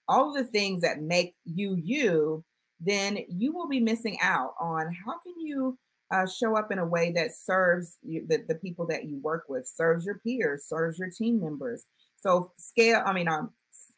all 0.08 0.30
of 0.30 0.36
the 0.36 0.52
things 0.52 0.82
that 0.82 1.02
make 1.02 1.36
you 1.46 1.76
you, 1.82 2.44
then 2.80 3.20
you 3.28 3.54
will 3.54 3.68
be 3.68 3.80
missing 3.80 4.18
out 4.22 4.54
on 4.60 4.94
how 5.06 5.20
can 5.20 5.34
you 5.40 5.78
uh, 6.12 6.26
show 6.26 6.58
up 6.58 6.72
in 6.72 6.80
a 6.80 6.86
way 6.86 7.12
that 7.12 7.36
serves 7.36 7.98
you, 8.02 8.26
the, 8.28 8.44
the 8.48 8.56
people 8.56 8.88
that 8.88 9.06
you 9.06 9.20
work 9.22 9.46
with, 9.48 9.68
serves 9.68 10.06
your 10.06 10.20
peers, 10.20 10.66
serves 10.68 10.98
your 10.98 11.10
team 11.10 11.40
members. 11.40 11.86
So 12.18 12.52
scale, 12.58 13.04
I 13.06 13.14
mean, 13.14 13.28
um, 13.28 13.52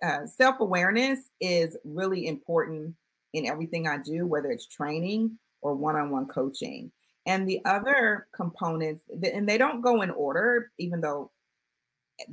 uh, 0.04 0.26
self-awareness 0.26 1.20
is 1.40 1.78
really 1.86 2.28
important 2.28 2.96
in 3.34 3.46
everything 3.46 3.88
I 3.88 3.98
do, 3.98 4.26
whether 4.26 4.52
it's 4.52 4.68
training 4.68 5.38
or 5.62 5.76
one-on-one 5.76 6.28
coaching. 6.28 6.92
And 7.28 7.48
the 7.48 7.60
other 7.66 8.28
components, 8.36 9.04
and 9.24 9.48
they 9.48 9.58
don't 9.58 9.82
go 9.82 10.02
in 10.02 10.10
order, 10.10 10.72
even 10.80 11.02
though 11.02 11.32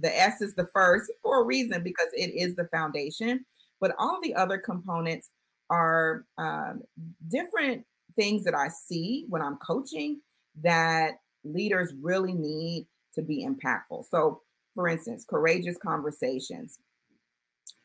the 0.00 0.18
S 0.18 0.40
is 0.40 0.54
the 0.54 0.68
first 0.72 1.10
for 1.22 1.42
a 1.42 1.44
reason 1.44 1.82
because 1.82 2.08
it 2.14 2.30
is 2.30 2.56
the 2.56 2.68
foundation. 2.72 3.44
But 3.80 3.94
all 3.98 4.18
the 4.22 4.34
other 4.34 4.58
components 4.58 5.30
are 5.70 6.24
um, 6.38 6.82
different 7.28 7.84
things 8.16 8.44
that 8.44 8.54
I 8.54 8.68
see 8.68 9.26
when 9.28 9.42
I'm 9.42 9.56
coaching 9.56 10.20
that 10.62 11.12
leaders 11.44 11.92
really 12.00 12.32
need 12.32 12.86
to 13.14 13.22
be 13.22 13.46
impactful. 13.46 14.04
So, 14.10 14.42
for 14.74 14.88
instance, 14.88 15.24
courageous 15.28 15.76
conversations. 15.76 16.78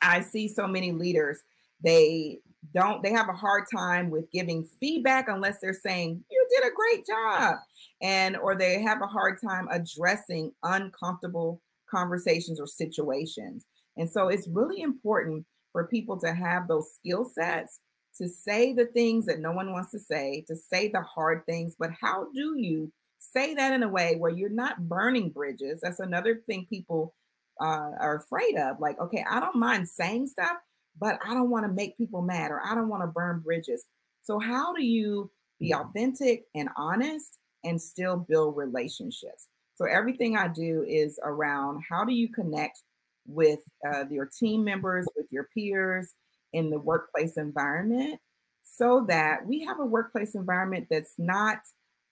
I 0.01 0.21
see 0.21 0.47
so 0.47 0.67
many 0.67 0.91
leaders, 0.91 1.39
they 1.83 2.39
don't, 2.73 3.03
they 3.03 3.11
have 3.11 3.29
a 3.29 3.33
hard 3.33 3.65
time 3.73 4.09
with 4.09 4.31
giving 4.31 4.67
feedback 4.79 5.27
unless 5.27 5.59
they're 5.59 5.73
saying, 5.73 6.23
you 6.29 6.47
did 6.55 6.67
a 6.67 6.75
great 6.75 7.05
job. 7.05 7.55
And, 8.01 8.37
or 8.37 8.55
they 8.55 8.81
have 8.81 9.01
a 9.01 9.07
hard 9.07 9.39
time 9.41 9.67
addressing 9.71 10.51
uncomfortable 10.63 11.61
conversations 11.89 12.59
or 12.59 12.67
situations. 12.67 13.65
And 13.97 14.09
so 14.09 14.27
it's 14.27 14.47
really 14.47 14.81
important 14.81 15.45
for 15.73 15.87
people 15.87 16.17
to 16.19 16.33
have 16.33 16.67
those 16.67 16.93
skill 16.93 17.25
sets 17.25 17.81
to 18.17 18.29
say 18.29 18.73
the 18.73 18.85
things 18.85 19.25
that 19.25 19.39
no 19.39 19.51
one 19.51 19.71
wants 19.73 19.91
to 19.91 19.99
say, 19.99 20.45
to 20.47 20.55
say 20.55 20.87
the 20.87 21.01
hard 21.01 21.45
things. 21.45 21.75
But 21.77 21.89
how 21.99 22.27
do 22.33 22.55
you 22.57 22.91
say 23.19 23.55
that 23.55 23.73
in 23.73 23.83
a 23.83 23.89
way 23.89 24.15
where 24.17 24.31
you're 24.31 24.49
not 24.49 24.87
burning 24.87 25.29
bridges? 25.29 25.81
That's 25.81 25.99
another 25.99 26.41
thing 26.47 26.67
people 26.69 27.15
uh, 27.59 27.91
are 27.99 28.17
afraid 28.17 28.55
of. 28.57 28.79
Like, 28.79 28.99
okay, 28.99 29.25
I 29.29 29.39
don't 29.39 29.55
mind 29.55 29.89
saying 29.89 30.27
stuff, 30.27 30.57
but 30.99 31.19
I 31.25 31.33
don't 31.33 31.49
want 31.49 31.65
to 31.65 31.71
make 31.71 31.97
people 31.97 32.21
mad 32.21 32.51
or 32.51 32.61
I 32.63 32.75
don't 32.75 32.89
want 32.89 33.03
to 33.03 33.07
burn 33.07 33.39
bridges. 33.39 33.85
So, 34.21 34.39
how 34.39 34.73
do 34.73 34.83
you 34.83 35.31
be 35.59 35.73
authentic 35.73 36.45
and 36.55 36.69
honest 36.77 37.39
and 37.63 37.81
still 37.81 38.17
build 38.17 38.55
relationships? 38.55 39.47
So, 39.75 39.85
everything 39.85 40.37
I 40.37 40.47
do 40.49 40.85
is 40.87 41.19
around 41.23 41.81
how 41.89 42.05
do 42.05 42.13
you 42.13 42.29
connect 42.29 42.83
with 43.25 43.59
uh, 43.87 44.05
your 44.09 44.25
team 44.25 44.63
members, 44.63 45.07
with 45.15 45.27
your 45.31 45.47
peers 45.53 46.13
in 46.53 46.69
the 46.69 46.79
workplace 46.79 47.37
environment 47.37 48.19
so 48.63 49.05
that 49.07 49.45
we 49.45 49.63
have 49.63 49.79
a 49.79 49.85
workplace 49.85 50.35
environment 50.35 50.87
that's 50.89 51.13
not 51.17 51.59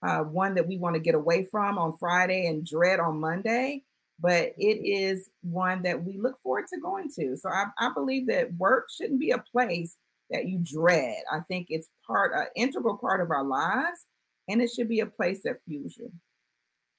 uh, 0.06 0.20
one 0.20 0.54
that 0.54 0.66
we 0.66 0.78
want 0.78 0.94
to 0.94 1.00
get 1.00 1.14
away 1.14 1.44
from 1.44 1.78
on 1.78 1.96
Friday 1.98 2.46
and 2.46 2.66
dread 2.66 3.00
on 3.00 3.20
Monday, 3.20 3.82
but 4.20 4.52
it 4.58 4.84
is 4.84 5.30
one 5.42 5.82
that 5.82 6.02
we 6.04 6.18
look 6.18 6.40
forward 6.42 6.66
to 6.68 6.80
going 6.80 7.08
to. 7.16 7.36
So 7.36 7.48
I, 7.48 7.66
I 7.78 7.92
believe 7.92 8.26
that 8.28 8.54
work 8.54 8.88
shouldn't 8.90 9.20
be 9.20 9.30
a 9.30 9.38
place 9.38 9.96
that 10.30 10.46
you 10.46 10.58
dread. 10.62 11.22
I 11.32 11.40
think 11.40 11.68
it's 11.70 11.88
part, 12.06 12.32
an 12.34 12.46
integral 12.56 12.96
part 12.96 13.20
of 13.20 13.30
our 13.30 13.44
lives, 13.44 14.06
and 14.48 14.60
it 14.60 14.70
should 14.70 14.88
be 14.88 15.00
a 15.00 15.06
place 15.06 15.40
that 15.44 15.62
fuels 15.66 15.96
you. 15.96 16.12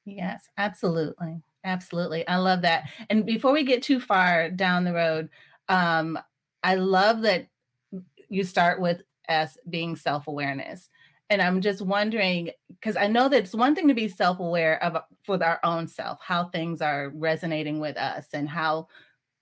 Yes, 0.06 0.44
absolutely. 0.58 1.42
Absolutely. 1.64 2.28
I 2.28 2.38
love 2.38 2.62
that. 2.64 2.90
And 3.10 3.26
before 3.26 3.54
we 3.54 3.64
get 3.64 3.82
too 3.82 4.00
far 4.00 4.50
down 4.50 4.84
the 4.84 4.94
road, 4.94 5.30
um, 5.70 6.20
I 6.64 6.76
love 6.76 7.22
that 7.22 7.48
you 8.30 8.44
start 8.44 8.82
with 8.82 9.02
as 9.28 9.58
being 9.70 9.96
self 9.96 10.28
awareness. 10.28 10.90
And 11.30 11.42
I'm 11.42 11.62
just 11.62 11.82
wondering, 11.82 12.52
because 12.70 12.98
I 12.98 13.08
know 13.08 13.30
that 13.30 13.44
it's 13.44 13.56
one 13.56 13.76
thing 13.76 13.88
to 13.88 13.94
be 13.94 14.08
self 14.10 14.40
aware 14.40 14.84
of 14.84 14.98
for 15.24 15.42
our 15.44 15.60
own 15.64 15.88
self, 15.88 16.20
how 16.22 16.46
things 16.50 16.82
are 16.82 17.10
resonating 17.16 17.80
with 17.80 17.98
us 17.98 18.28
and 18.34 18.50
how 18.50 18.88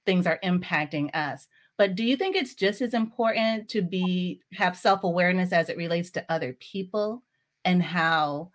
things 0.06 0.28
are 0.28 0.40
impacting 0.44 1.14
us. 1.16 1.48
But 1.78 1.96
do 1.96 2.04
you 2.04 2.16
think 2.16 2.36
it's 2.36 2.56
just 2.56 2.82
as 2.82 2.94
important 2.94 3.70
to 3.70 3.82
be 3.82 4.42
have 4.54 4.78
self 4.78 5.04
awareness 5.04 5.52
as 5.54 5.70
it 5.70 5.78
relates 5.78 6.12
to 6.12 6.26
other 6.30 6.54
people 6.60 7.24
and 7.66 7.82
how 7.82 8.52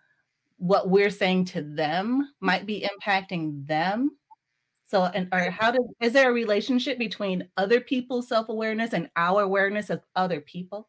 what 0.57 0.89
we're 0.89 1.09
saying 1.09 1.45
to 1.45 1.61
them 1.61 2.33
might 2.39 2.65
be 2.65 2.87
impacting 2.87 3.67
them. 3.67 4.11
So 4.85 5.03
and 5.03 5.27
or 5.31 5.49
how 5.51 5.71
does 5.71 5.85
is 6.01 6.13
there 6.13 6.29
a 6.29 6.33
relationship 6.33 6.97
between 6.97 7.47
other 7.57 7.81
people's 7.81 8.27
self-awareness 8.27 8.93
and 8.93 9.09
our 9.15 9.41
awareness 9.41 9.89
of 9.89 10.01
other 10.15 10.41
people? 10.41 10.87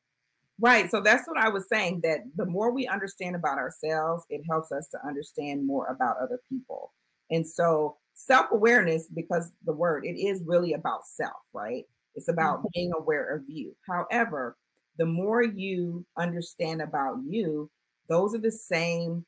Right 0.61 0.91
so 0.91 1.01
that's 1.01 1.27
what 1.29 1.39
i 1.39 1.49
was 1.49 1.69
saying 1.69 2.01
that 2.03 2.21
the 2.37 2.47
more 2.47 2.73
we 2.73 2.89
understand 2.89 3.37
about 3.37 3.59
ourselves 3.59 4.25
it 4.29 4.43
helps 4.51 4.73
us 4.73 4.89
to 4.89 4.99
understand 5.07 5.67
more 5.67 5.87
about 5.87 6.17
other 6.23 6.41
people. 6.49 6.93
And 7.31 7.47
so 7.47 7.97
self-awareness 8.15 9.09
because 9.15 9.53
the 9.65 9.73
word 9.73 10.05
it 10.07 10.19
is 10.19 10.43
really 10.47 10.73
about 10.73 11.07
self 11.07 11.43
right? 11.53 11.85
It's 12.15 12.29
about 12.29 12.59
mm-hmm. 12.59 12.69
being 12.75 12.93
aware 12.97 13.35
of 13.35 13.43
you. 13.49 13.75
However 13.89 14.57
the 14.97 15.07
more 15.07 15.43
you 15.43 16.07
understand 16.17 16.83
about 16.83 17.17
you 17.27 17.69
those 18.09 18.35
are 18.35 18.41
the 18.41 18.51
same 18.51 19.25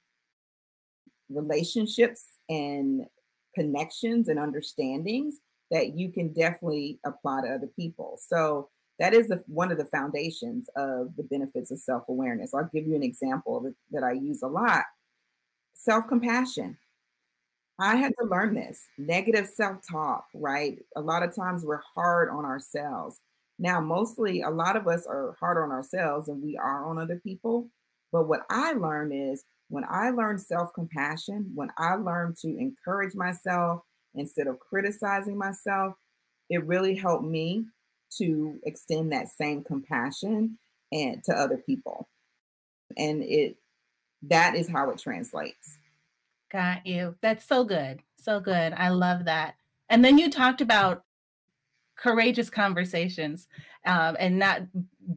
relationships 1.31 2.27
and 2.49 3.07
connections 3.55 4.29
and 4.29 4.39
understandings 4.39 5.37
that 5.71 5.95
you 5.97 6.11
can 6.11 6.33
definitely 6.33 6.99
apply 7.05 7.43
to 7.43 7.49
other 7.49 7.71
people. 7.77 8.19
So 8.21 8.69
that 8.99 9.15
is 9.15 9.29
the, 9.29 9.43
one 9.47 9.73
of 9.73 9.79
the 9.79 9.87
foundations 9.87 10.69
of 10.77 11.17
the 11.17 11.23
benefits 11.23 11.71
of 11.71 11.79
self-awareness. 11.79 12.53
I'll 12.53 12.69
give 12.73 12.87
you 12.87 12.95
an 12.95 13.03
example 13.03 13.61
that, 13.61 13.75
that 13.93 14.05
I 14.05 14.13
use 14.13 14.43
a 14.43 14.49
lot. 14.49 14.85
Self-compassion. 15.75 16.77
I 17.79 17.97
had 17.97 18.13
to 18.21 18.27
learn 18.27 18.55
this. 18.55 18.83
Negative 18.99 19.47
self-talk, 19.47 20.27
right? 20.35 20.79
A 20.97 21.01
lot 21.01 21.23
of 21.23 21.35
times 21.35 21.65
we're 21.65 21.81
hard 21.95 22.29
on 22.29 22.45
ourselves. 22.45 23.21
Now, 23.59 23.81
mostly 23.81 24.43
a 24.43 24.51
lot 24.51 24.77
of 24.77 24.87
us 24.87 25.07
are 25.07 25.35
hard 25.41 25.57
on 25.57 25.71
ourselves 25.71 26.29
and 26.29 26.43
we 26.43 26.59
are 26.59 26.85
on 26.85 26.99
other 26.99 27.17
people. 27.17 27.69
But 28.13 28.29
what 28.29 28.43
I 28.51 28.73
learned 28.73 29.13
is 29.15 29.45
when 29.71 29.85
I 29.89 30.11
learned 30.11 30.41
self 30.41 30.75
compassion, 30.75 31.53
when 31.55 31.71
I 31.79 31.95
learned 31.95 32.37
to 32.39 32.49
encourage 32.49 33.15
myself 33.15 33.83
instead 34.15 34.49
of 34.49 34.59
criticizing 34.59 35.39
myself, 35.39 35.95
it 36.51 36.67
really 36.67 36.97
helped 36.97 37.25
me 37.25 37.65
to 38.19 38.59
extend 38.65 39.13
that 39.13 39.29
same 39.29 39.63
compassion 39.63 40.59
and 40.93 41.23
to 41.25 41.33
other 41.33 41.57
people. 41.57 42.09
And 42.99 43.23
it 43.23 43.57
that 44.23 44.57
is 44.57 44.69
how 44.69 44.91
it 44.91 44.99
translates. 44.99 45.79
Got 46.51 46.85
you. 46.85 47.15
That's 47.23 47.47
so 47.47 47.65
good. 47.65 48.01
So 48.19 48.41
good. 48.41 48.75
I 48.75 48.89
love 48.89 49.25
that. 49.27 49.55
And 49.89 50.05
then 50.05 50.19
you 50.19 50.31
talked 50.31 50.61
about 50.61 51.05
courageous 52.01 52.49
conversations 52.49 53.47
um, 53.87 54.17
and 54.19 54.39
not 54.39 54.63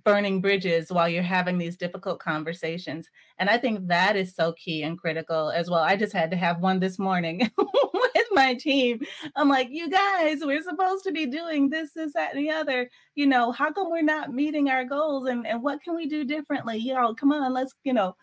burning 0.03 0.41
bridges 0.41 0.91
while 0.91 1.07
you're 1.07 1.23
having 1.23 1.57
these 1.57 1.77
difficult 1.77 2.19
conversations. 2.19 3.09
And 3.39 3.49
I 3.49 3.57
think 3.57 3.87
that 3.87 4.15
is 4.15 4.35
so 4.35 4.53
key 4.53 4.83
and 4.83 4.97
critical 4.97 5.49
as 5.49 5.69
well. 5.69 5.81
I 5.81 5.95
just 5.95 6.13
had 6.13 6.31
to 6.31 6.37
have 6.37 6.59
one 6.59 6.79
this 6.79 6.99
morning 6.99 7.49
with 7.57 8.27
my 8.31 8.55
team. 8.55 9.01
I'm 9.35 9.49
like, 9.49 9.69
you 9.71 9.89
guys, 9.89 10.39
we're 10.41 10.63
supposed 10.63 11.03
to 11.05 11.11
be 11.11 11.25
doing 11.25 11.69
this, 11.69 11.93
this, 11.93 12.13
that, 12.13 12.35
and 12.35 12.45
the 12.45 12.51
other. 12.51 12.89
You 13.15 13.27
know, 13.27 13.51
how 13.51 13.71
come 13.71 13.89
we're 13.89 14.01
not 14.01 14.33
meeting 14.33 14.69
our 14.69 14.83
goals 14.83 15.27
and, 15.27 15.47
and 15.47 15.63
what 15.63 15.81
can 15.83 15.95
we 15.95 16.07
do 16.07 16.25
differently? 16.25 16.77
You 16.77 16.95
know, 16.95 17.13
come 17.13 17.31
on, 17.31 17.53
let's, 17.53 17.73
you 17.83 17.93
know, 17.93 18.15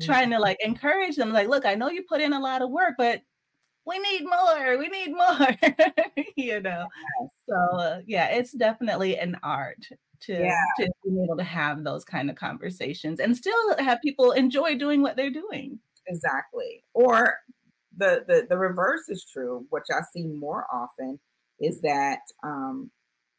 trying 0.00 0.30
to 0.30 0.38
like 0.38 0.56
encourage 0.64 1.16
them 1.16 1.32
like 1.32 1.48
look 1.48 1.66
i 1.66 1.74
know 1.74 1.90
you 1.90 2.04
put 2.08 2.20
in 2.20 2.32
a 2.32 2.38
lot 2.38 2.62
of 2.62 2.70
work 2.70 2.94
but 2.96 3.22
we 3.86 3.98
need 3.98 4.24
more 4.24 4.78
we 4.78 4.88
need 4.88 5.12
more 5.12 5.48
you 6.36 6.60
know 6.60 6.86
so 7.50 7.76
uh, 7.78 8.00
yeah 8.06 8.26
it's 8.26 8.52
definitely 8.52 9.18
an 9.18 9.36
art 9.42 9.86
to, 10.20 10.34
yeah. 10.34 10.64
to 10.78 10.90
be 11.04 11.22
able 11.24 11.36
to 11.36 11.44
have 11.44 11.82
those 11.82 12.04
kind 12.04 12.28
of 12.28 12.36
conversations 12.36 13.20
and 13.20 13.36
still 13.36 13.76
have 13.78 13.98
people 14.02 14.32
enjoy 14.32 14.76
doing 14.76 15.02
what 15.02 15.16
they're 15.16 15.30
doing 15.30 15.78
exactly 16.06 16.84
or 16.94 17.34
the 17.96 18.24
the, 18.28 18.46
the 18.48 18.56
reverse 18.56 19.08
is 19.08 19.24
true 19.24 19.64
which 19.70 19.84
i 19.92 20.00
see 20.14 20.26
more 20.26 20.66
often 20.72 21.18
is 21.58 21.80
that 21.82 22.20
um, 22.42 22.90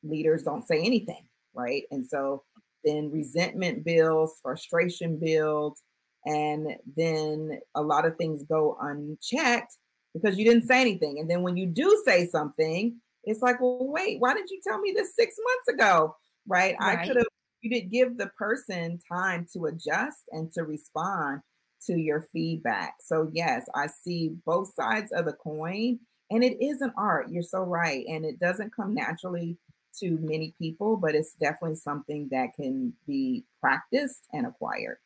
leaders 0.03 0.43
don't 0.43 0.67
say 0.67 0.79
anything 0.79 1.25
right 1.53 1.83
and 1.91 2.05
so 2.05 2.43
then 2.83 3.11
resentment 3.11 3.83
builds 3.85 4.33
frustration 4.41 5.19
builds 5.19 5.83
and 6.25 6.75
then 6.95 7.59
a 7.75 7.81
lot 7.81 8.05
of 8.05 8.15
things 8.17 8.43
go 8.43 8.77
unchecked 8.81 9.77
because 10.13 10.37
you 10.37 10.45
didn't 10.45 10.67
say 10.67 10.81
anything. 10.81 11.19
And 11.19 11.29
then 11.29 11.41
when 11.41 11.57
you 11.57 11.65
do 11.65 12.01
say 12.05 12.27
something, 12.27 12.97
it's 13.23 13.41
like, 13.41 13.59
well, 13.61 13.77
wait, 13.79 14.19
why 14.19 14.33
didn't 14.33 14.51
you 14.51 14.59
tell 14.63 14.79
me 14.79 14.93
this 14.95 15.15
six 15.15 15.35
months 15.43 15.79
ago? 15.79 16.15
Right. 16.47 16.75
right. 16.79 16.99
I 16.99 17.07
could 17.07 17.17
have, 17.17 17.25
you 17.61 17.69
did 17.69 17.91
give 17.91 18.17
the 18.17 18.27
person 18.37 18.99
time 19.11 19.45
to 19.53 19.65
adjust 19.65 20.23
and 20.31 20.51
to 20.53 20.63
respond 20.63 21.41
to 21.85 21.99
your 21.99 22.27
feedback. 22.33 22.95
So, 22.99 23.29
yes, 23.31 23.67
I 23.75 23.87
see 23.87 24.35
both 24.45 24.73
sides 24.73 25.11
of 25.11 25.25
the 25.25 25.33
coin. 25.33 25.99
And 26.29 26.43
it 26.43 26.63
is 26.63 26.81
an 26.81 26.93
art. 26.97 27.29
You're 27.29 27.43
so 27.43 27.63
right. 27.63 28.05
And 28.07 28.23
it 28.23 28.39
doesn't 28.39 28.75
come 28.75 28.95
naturally 28.95 29.57
to 29.99 30.17
many 30.21 30.53
people, 30.57 30.95
but 30.95 31.15
it's 31.15 31.33
definitely 31.33 31.75
something 31.75 32.29
that 32.31 32.53
can 32.55 32.93
be 33.05 33.43
practiced 33.59 34.25
and 34.31 34.45
acquired. 34.47 34.97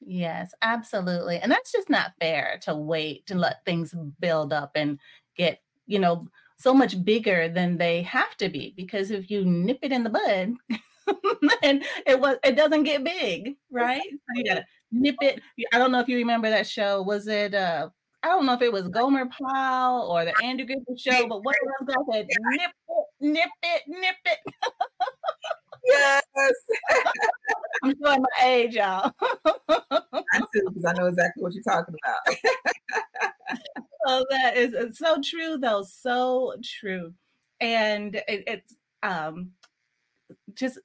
Yes, 0.00 0.52
absolutely. 0.62 1.38
And 1.38 1.50
that's 1.50 1.72
just 1.72 1.90
not 1.90 2.12
fair 2.20 2.58
to 2.62 2.74
wait 2.74 3.26
to 3.26 3.34
let 3.34 3.64
things 3.64 3.94
build 4.20 4.52
up 4.52 4.72
and 4.74 4.98
get, 5.36 5.60
you 5.86 5.98
know, 5.98 6.28
so 6.58 6.74
much 6.74 7.02
bigger 7.04 7.48
than 7.48 7.78
they 7.78 8.02
have 8.02 8.36
to 8.38 8.48
be 8.48 8.74
because 8.76 9.10
if 9.10 9.30
you 9.30 9.44
nip 9.44 9.78
it 9.82 9.92
in 9.92 10.02
the 10.04 10.10
bud 10.10 10.54
and 11.62 11.84
it 12.06 12.20
was 12.20 12.36
it 12.44 12.56
doesn't 12.56 12.82
get 12.84 13.04
big, 13.04 13.56
right? 13.70 14.02
So 14.02 14.18
you 14.34 14.44
gotta 14.44 14.66
nip 14.92 15.16
it. 15.22 15.40
I 15.72 15.78
don't 15.78 15.92
know 15.92 16.00
if 16.00 16.08
you 16.08 16.16
remember 16.16 16.50
that 16.50 16.66
show. 16.66 17.02
Was 17.02 17.26
it 17.28 17.54
uh 17.54 17.88
I 18.22 18.28
don't 18.28 18.46
know 18.46 18.54
if 18.54 18.62
it 18.62 18.72
was 18.72 18.88
Gomer 18.88 19.26
Pyle 19.26 20.02
or 20.10 20.24
the 20.24 20.34
Andy 20.42 20.64
Griffith 20.64 21.00
show, 21.00 21.28
but 21.28 21.44
what 21.44 21.54
it 21.56 21.86
was 21.86 21.86
that 21.86 22.04
said, 22.12 22.26
nip 22.50 22.70
it, 22.88 23.04
nip 23.20 23.48
it, 23.62 23.82
nip 23.86 24.16
it. 24.26 24.38
Yes. 25.84 26.22
I'm 27.84 27.94
showing 28.04 28.22
my 28.22 28.44
age, 28.46 28.74
y'all. 28.74 29.12
I 29.68 30.40
too, 30.52 30.62
because 30.66 30.84
I 30.86 30.92
know 30.92 31.06
exactly 31.06 31.42
what 31.42 31.54
you're 31.54 31.62
talking 31.62 31.94
about. 32.04 32.36
Oh, 34.06 34.24
that 34.30 34.56
is 34.56 34.74
it's 34.74 34.98
so 34.98 35.20
true, 35.22 35.58
though. 35.58 35.82
So 35.82 36.54
true. 36.62 37.14
And 37.60 38.16
it, 38.16 38.44
it's 38.46 38.74
um 39.02 39.52
just 40.54 40.78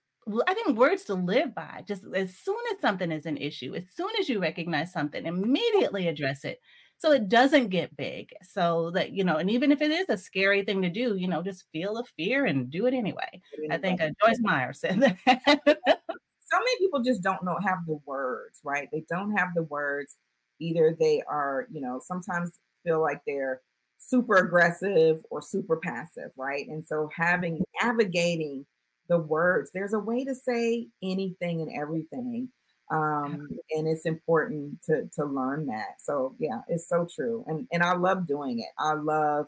I 0.48 0.54
think 0.54 0.78
words 0.78 1.04
to 1.06 1.16
live 1.16 1.54
by. 1.54 1.84
Just 1.88 2.04
as 2.16 2.36
soon 2.38 2.60
as 2.72 2.80
something 2.80 3.12
is 3.12 3.26
an 3.26 3.38
issue, 3.38 3.76
as 3.76 3.84
soon 3.96 4.10
as 4.20 4.30
you 4.30 4.40
recognize 4.40 4.94
something, 4.94 5.26
immediately 5.26 6.08
address 6.08 6.46
it 6.46 6.60
so 7.04 7.12
it 7.12 7.28
doesn't 7.28 7.68
get 7.68 7.98
big. 7.98 8.30
So 8.44 8.92
that, 8.92 9.12
you 9.12 9.26
know, 9.26 9.36
and 9.36 9.52
even 9.52 9.74
if 9.74 9.82
it 9.82 9.92
is 9.92 10.06
a 10.08 10.18
scary 10.18 10.64
thing 10.64 10.82
to 10.84 10.90
do, 10.90 11.18
you 11.18 11.28
know, 11.28 11.44
just 11.44 11.66
feel 11.74 11.96
the 11.96 12.06
fear 12.16 12.46
and 12.46 12.72
do 12.72 12.86
it 12.86 12.94
anyway. 12.94 13.42
I 13.70 13.78
think 13.78 14.02
uh, 14.02 14.12
Joyce 14.24 14.40
Meyer 14.40 14.72
said 14.72 15.02
that. 15.02 15.18
so 15.26 16.58
many 16.60 16.78
people 16.80 17.02
just 17.04 17.22
don't 17.22 17.44
know 17.44 17.58
have 17.62 17.80
the 17.88 18.00
words, 18.06 18.62
right? 18.64 18.88
They 18.94 19.04
don't 19.10 19.36
have 19.36 19.50
the 19.54 19.64
words. 19.64 20.16
Either 20.62 20.96
they 20.98 21.22
are, 21.28 21.68
you 21.74 21.82
know, 21.82 22.00
sometimes 22.02 22.58
feel 22.84 23.02
like 23.02 23.22
they're 23.26 23.62
super 23.98 24.36
aggressive 24.36 25.24
or 25.30 25.42
super 25.42 25.78
passive, 25.78 26.32
right? 26.38 26.68
And 26.68 26.86
so 26.86 27.10
having 27.16 27.64
navigating 27.82 28.66
the 29.10 29.18
words, 29.18 29.72
there's 29.74 29.94
a 29.94 30.00
way 30.00 30.26
to 30.26 30.36
say 30.36 30.88
anything 31.02 31.62
and 31.62 31.72
everything 31.82 32.50
um, 32.92 33.48
and 33.72 33.88
it's 33.88 34.06
important 34.06 34.82
to 34.84 35.10
to 35.16 35.26
learn 35.26 35.68
that. 35.68 35.96
So 36.00 36.36
yeah, 36.40 36.62
it's 36.68 36.88
so 36.88 37.08
true, 37.14 37.44
and 37.48 37.68
and 37.72 37.82
I 37.82 37.96
love 37.96 38.28
doing 38.28 38.60
it. 38.60 38.68
I 38.78 38.94
love 38.94 39.48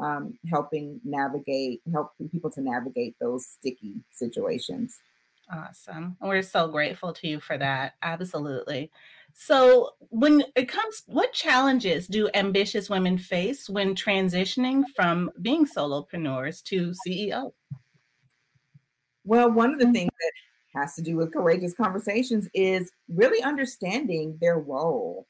um, 0.00 0.38
helping 0.50 1.00
navigate, 1.04 1.82
helping 1.92 2.28
people 2.30 2.50
to 2.52 2.62
navigate 2.62 3.16
those 3.20 3.46
sticky 3.46 3.96
situations. 4.12 4.98
Awesome. 5.52 6.16
We're 6.20 6.42
so 6.42 6.68
grateful 6.68 7.12
to 7.14 7.26
you 7.26 7.40
for 7.40 7.58
that. 7.58 7.94
Absolutely. 8.02 8.90
So, 9.32 9.90
when 10.10 10.44
it 10.56 10.68
comes, 10.68 11.02
what 11.06 11.32
challenges 11.32 12.06
do 12.06 12.28
ambitious 12.34 12.90
women 12.90 13.18
face 13.18 13.68
when 13.68 13.94
transitioning 13.94 14.84
from 14.94 15.30
being 15.42 15.66
solopreneurs 15.66 16.62
to 16.64 16.92
CEO? 17.06 17.52
Well, 19.24 19.50
one 19.50 19.72
of 19.72 19.78
the 19.78 19.86
mm-hmm. 19.86 19.94
things 19.94 20.10
that 20.20 20.80
has 20.80 20.94
to 20.94 21.02
do 21.02 21.16
with 21.16 21.32
courageous 21.32 21.74
conversations 21.74 22.48
is 22.54 22.90
really 23.08 23.42
understanding 23.42 24.38
their 24.40 24.58
role 24.58 25.26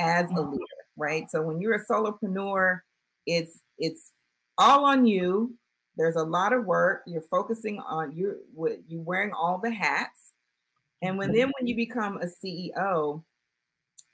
as 0.00 0.26
a 0.30 0.40
leader, 0.40 0.64
right? 0.96 1.30
So 1.30 1.42
when 1.42 1.60
you're 1.60 1.74
a 1.74 1.84
solopreneur, 1.84 2.80
it's 3.26 3.60
it's 3.78 4.10
all 4.58 4.84
on 4.84 5.06
you. 5.06 5.56
There's 5.96 6.16
a 6.16 6.22
lot 6.22 6.52
of 6.52 6.64
work. 6.64 7.02
You're 7.06 7.22
focusing 7.22 7.78
on 7.80 8.12
you 8.12 8.38
you 8.88 9.00
wearing 9.00 9.32
all 9.32 9.58
the 9.58 9.70
hats. 9.70 10.32
And 11.02 11.18
when 11.18 11.32
then 11.32 11.52
when 11.58 11.66
you 11.66 11.74
mm-hmm. 11.74 11.92
become 11.92 12.18
a 12.18 12.26
CEO, 12.26 13.22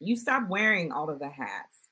you 0.00 0.16
stop 0.16 0.48
wearing 0.48 0.92
all 0.92 1.10
of 1.10 1.18
the 1.18 1.28
hats. 1.28 1.88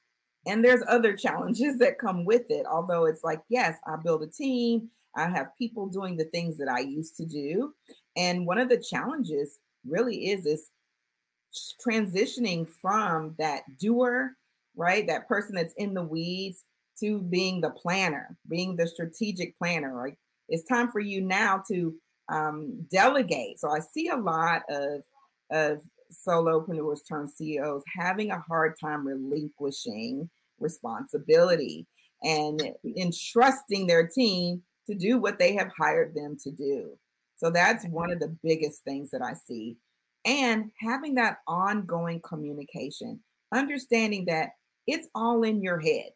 And 0.46 0.64
there's 0.64 0.82
other 0.88 1.16
challenges 1.16 1.78
that 1.78 1.98
come 1.98 2.24
with 2.24 2.50
it. 2.50 2.66
Although 2.70 3.06
it's 3.06 3.24
like, 3.24 3.42
yes, 3.48 3.78
I 3.86 3.96
build 3.96 4.22
a 4.22 4.28
team, 4.28 4.90
I 5.16 5.28
have 5.28 5.56
people 5.58 5.86
doing 5.86 6.16
the 6.16 6.26
things 6.26 6.56
that 6.58 6.68
I 6.68 6.80
used 6.80 7.16
to 7.16 7.24
do. 7.24 7.74
And 8.16 8.46
one 8.46 8.58
of 8.58 8.68
the 8.68 8.78
challenges 8.78 9.58
really 9.86 10.30
is 10.30 10.46
is 10.46 10.70
transitioning 11.84 12.68
from 12.68 13.34
that 13.38 13.62
doer, 13.78 14.36
right? 14.76 15.06
That 15.06 15.28
person 15.28 15.54
that's 15.54 15.74
in 15.74 15.94
the 15.94 16.02
weeds 16.02 16.64
to 17.00 17.20
being 17.20 17.60
the 17.60 17.70
planner, 17.70 18.36
being 18.48 18.76
the 18.76 18.86
strategic 18.86 19.56
planner. 19.58 19.94
Right? 19.94 20.16
It's 20.48 20.64
time 20.64 20.90
for 20.90 21.00
you 21.00 21.20
now 21.20 21.62
to 21.68 21.94
um, 22.32 22.86
delegate. 22.90 23.58
So 23.60 23.70
I 23.70 23.80
see 23.80 24.08
a 24.08 24.16
lot 24.16 24.62
of 24.68 25.02
of 25.50 25.80
solopreneurs 26.26 27.06
turned 27.08 27.30
CEOs 27.30 27.82
having 27.96 28.30
a 28.30 28.40
hard 28.40 28.74
time 28.80 29.06
relinquishing 29.06 30.28
responsibility 30.58 31.86
and 32.22 32.60
entrusting 32.96 33.86
their 33.86 34.06
team 34.06 34.62
to 34.86 34.94
do 34.94 35.18
what 35.18 35.38
they 35.38 35.54
have 35.54 35.70
hired 35.76 36.14
them 36.14 36.36
to 36.42 36.50
do. 36.50 36.96
So 37.36 37.50
that's 37.50 37.84
one 37.86 38.10
of 38.10 38.20
the 38.20 38.34
biggest 38.42 38.82
things 38.84 39.10
that 39.10 39.22
I 39.22 39.34
see. 39.34 39.76
And 40.24 40.70
having 40.80 41.14
that 41.16 41.38
ongoing 41.46 42.20
communication, 42.20 43.20
understanding 43.52 44.24
that 44.26 44.50
it's 44.86 45.08
all 45.14 45.42
in 45.42 45.62
your 45.62 45.78
head. 45.78 46.10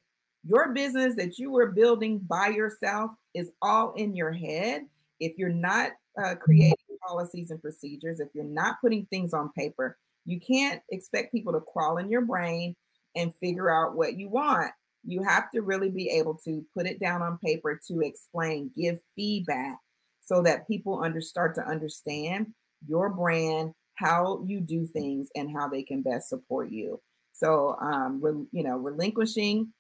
Your 0.47 0.73
business 0.73 1.15
that 1.17 1.39
you 1.39 1.51
were 1.51 1.73
building 1.73 2.19
by 2.19 2.49
yourself 2.49 3.11
is 3.35 3.51
all 3.61 3.93
in 3.95 4.15
your 4.15 4.33
head. 4.33 4.87
If 5.19 5.37
you're 5.37 5.51
not 5.51 5.93
uh, 6.23 6.35
creating 6.37 6.77
policies 7.07 7.51
and 7.51 7.61
procedures, 7.61 8.21
if 8.21 8.29
you're 8.35 8.45
not 8.45 8.81
putting 8.81 9.07
things 9.07 9.35
on 9.35 9.53
paper, 9.53 9.99
you 10.25 10.41
can't 10.41 10.81
expect 10.91 11.33
people 11.33 11.53
to 11.53 11.61
crawl 11.61 11.99
in 11.99 12.09
your 12.09 12.23
brain 12.23 12.75
and 13.17 13.35
figure 13.37 13.71
out 13.71 13.97
what 13.97 14.19
you 14.19 14.29
want. 14.29 14.71
You 15.05 15.23
have 15.23 15.51
to 15.53 15.63
really 15.63 15.91
be 15.91 16.09
able 16.11 16.35
to 16.45 16.65
put 16.75 16.87
it 16.87 17.01
down 17.01 17.23
on 17.23 17.39
paper 17.39 17.81
to 17.89 18.01
explain, 18.01 18.71
give 18.77 18.99
feedback, 19.17 19.79
so 20.23 20.43
that 20.43 20.69
people 20.69 21.03
under 21.03 21.21
start 21.21 21.55
to 21.57 21.67
understand 21.67 22.53
your 22.87 23.09
brand, 23.11 23.73
how 23.97 24.43
you 24.47 24.61
do 24.61 24.87
things, 24.87 25.29
and 25.35 25.51
how 25.55 25.69
they 25.69 25.83
can 25.83 26.03
best 26.03 26.29
support 26.29 26.71
you. 26.71 27.01
So, 27.33 27.77
um, 27.81 28.21
re- 28.23 28.47
you 28.53 28.63
know, 28.63 28.77
relinquishing 28.77 29.73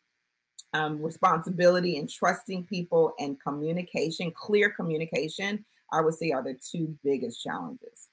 um, 0.73 1.03
responsibility 1.03 1.99
and 1.99 2.09
trusting 2.09 2.65
people 2.65 3.13
and 3.19 3.41
communication, 3.41 4.31
clear 4.31 4.71
communication, 4.71 5.65
I 5.93 6.01
would 6.01 6.15
say 6.15 6.31
are 6.31 6.43
the 6.43 6.55
two 6.55 6.97
biggest 7.03 7.43
challenges. 7.43 8.09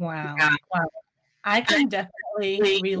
Wow. 0.00 0.36
Wow. 0.74 0.84
I 1.44 1.60
can 1.60 1.88
definitely 1.88 2.60
relate 2.82 2.98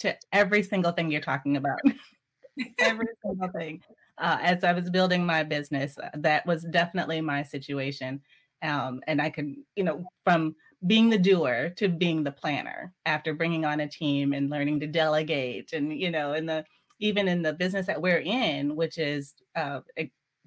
to 0.00 0.16
every 0.32 0.62
single 0.62 0.92
thing 0.92 1.10
you're 1.10 1.20
talking 1.20 1.56
about. 1.56 1.78
every 2.78 3.08
single 3.22 3.48
thing 3.48 3.82
uh, 4.18 4.38
as 4.40 4.64
I 4.64 4.72
was 4.72 4.90
building 4.90 5.24
my 5.24 5.42
business. 5.42 5.98
Uh, 5.98 6.10
that 6.14 6.46
was 6.46 6.62
definitely 6.64 7.20
my 7.20 7.42
situation. 7.42 8.20
Um, 8.62 9.02
and 9.06 9.20
I 9.20 9.30
could, 9.30 9.54
you 9.76 9.84
know, 9.84 10.04
from 10.24 10.54
being 10.86 11.10
the 11.10 11.18
doer 11.18 11.72
to 11.76 11.88
being 11.88 12.24
the 12.24 12.32
planner 12.32 12.92
after 13.06 13.34
bringing 13.34 13.64
on 13.64 13.80
a 13.80 13.88
team 13.88 14.32
and 14.32 14.50
learning 14.50 14.80
to 14.80 14.86
delegate 14.86 15.72
and, 15.72 15.92
you 15.92 16.10
know, 16.10 16.34
in 16.34 16.46
the, 16.46 16.64
even 17.00 17.26
in 17.28 17.42
the 17.42 17.52
business 17.52 17.86
that 17.86 18.00
we're 18.00 18.20
in, 18.20 18.76
which 18.76 18.98
is 18.98 19.34
uh, 19.56 19.80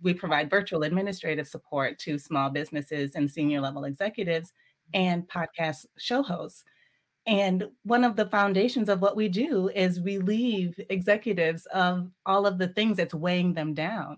we 0.01 0.13
provide 0.13 0.49
virtual 0.49 0.83
administrative 0.83 1.47
support 1.47 1.97
to 1.99 2.17
small 2.17 2.49
businesses 2.49 3.15
and 3.15 3.29
senior 3.29 3.59
level 3.59 3.85
executives 3.85 4.53
and 4.93 5.27
podcast 5.27 5.85
show 5.97 6.21
hosts. 6.21 6.63
And 7.25 7.69
one 7.83 8.03
of 8.03 8.15
the 8.15 8.25
foundations 8.25 8.89
of 8.89 9.01
what 9.01 9.15
we 9.15 9.29
do 9.29 9.69
is 9.69 10.01
relieve 10.01 10.77
executives 10.89 11.65
of 11.67 12.11
all 12.25 12.45
of 12.45 12.57
the 12.57 12.67
things 12.67 12.97
that's 12.97 13.13
weighing 13.13 13.53
them 13.53 13.73
down. 13.73 14.17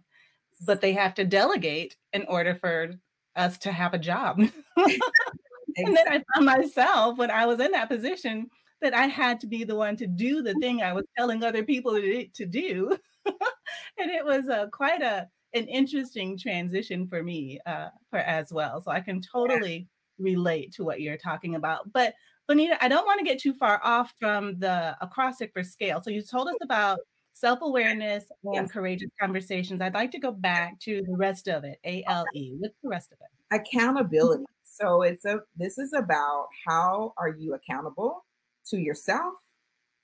But 0.66 0.82
they 0.82 0.94
have 0.94 1.14
to 1.16 1.24
delegate 1.24 1.96
in 2.14 2.26
order 2.28 2.56
for 2.56 2.94
us 3.36 3.58
to 3.60 3.72
have 3.72 3.94
a 3.94 4.00
job. 4.00 4.40
and 4.78 5.96
then 5.96 6.08
I 6.08 6.24
found 6.34 6.46
myself 6.46 7.18
when 7.18 7.30
I 7.30 7.46
was 7.46 7.60
in 7.60 7.72
that 7.72 7.90
position 7.90 8.50
that 8.82 8.94
I 8.94 9.08
had 9.08 9.40
to 9.42 9.48
be 9.48 9.64
the 9.64 9.76
one 9.76 9.96
to 9.98 10.08
do 10.08 10.42
the 10.42 10.54
thing 10.56 10.82
I 10.82 10.94
was 10.94 11.06
telling 11.18 11.44
other 11.44 11.64
people 11.64 11.94
to, 11.94 12.46
do. 12.46 12.98
and 13.26 14.12
it 14.12 14.24
was 14.26 14.50
uh, 14.50 14.68
quite 14.72 15.02
a 15.02 15.28
an 15.54 15.68
interesting 15.70 16.38
transition 16.38 17.08
for 17.08 17.24
me 17.24 17.60
uh, 17.66 17.88
for 18.10 18.20
as 18.20 18.52
well. 18.52 18.82
So 18.82 18.92
I 18.92 19.00
can 19.00 19.22
totally 19.22 19.88
relate 20.20 20.74
to 20.74 20.84
what 20.84 21.00
you're 21.00 21.18
talking 21.18 21.56
about. 21.56 21.92
But 21.94 22.14
Bonita, 22.48 22.84
I 22.84 22.90
don't 22.90 23.06
want 23.06 23.20
to 23.20 23.26
get 23.26 23.40
too 23.40 23.54
far 23.54 23.80
off 23.84 24.14
from 24.20 24.60
the 24.60 24.96
acrostic 25.02 25.52
for 25.54 25.64
scale. 25.64 26.02
So 26.04 26.10
you 26.10 26.22
told 26.22 26.50
us 26.50 26.58
about 26.62 27.00
self-awareness 27.34 28.26
and 28.44 28.54
yes. 28.54 28.72
courageous 28.72 29.10
conversations. 29.20 29.82
I'd 29.82 29.94
like 29.94 30.12
to 30.12 30.20
go 30.20 30.32
back 30.32 30.80
to 30.82 31.02
the 31.08 31.16
rest 31.16 31.48
of 31.48 31.64
it. 31.64 31.80
A 31.86 32.04
L 32.08 32.26
E. 32.36 32.54
What's 32.60 32.76
the 32.84 32.90
rest 32.90 33.12
of 33.14 33.20
it? 33.22 33.62
Accountability. 33.62 34.44
So 34.64 35.04
it's 35.04 35.24
a 35.26 35.40
this 35.56 35.78
is 35.78 35.94
about 35.94 36.48
how 36.68 37.14
are 37.18 37.30
you 37.30 37.54
accountable 37.54 38.25
to 38.70 38.78
yourself, 38.78 39.34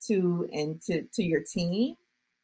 to 0.08 0.48
and 0.52 0.82
to 0.82 1.04
to 1.14 1.24
your 1.24 1.42
team, 1.42 1.96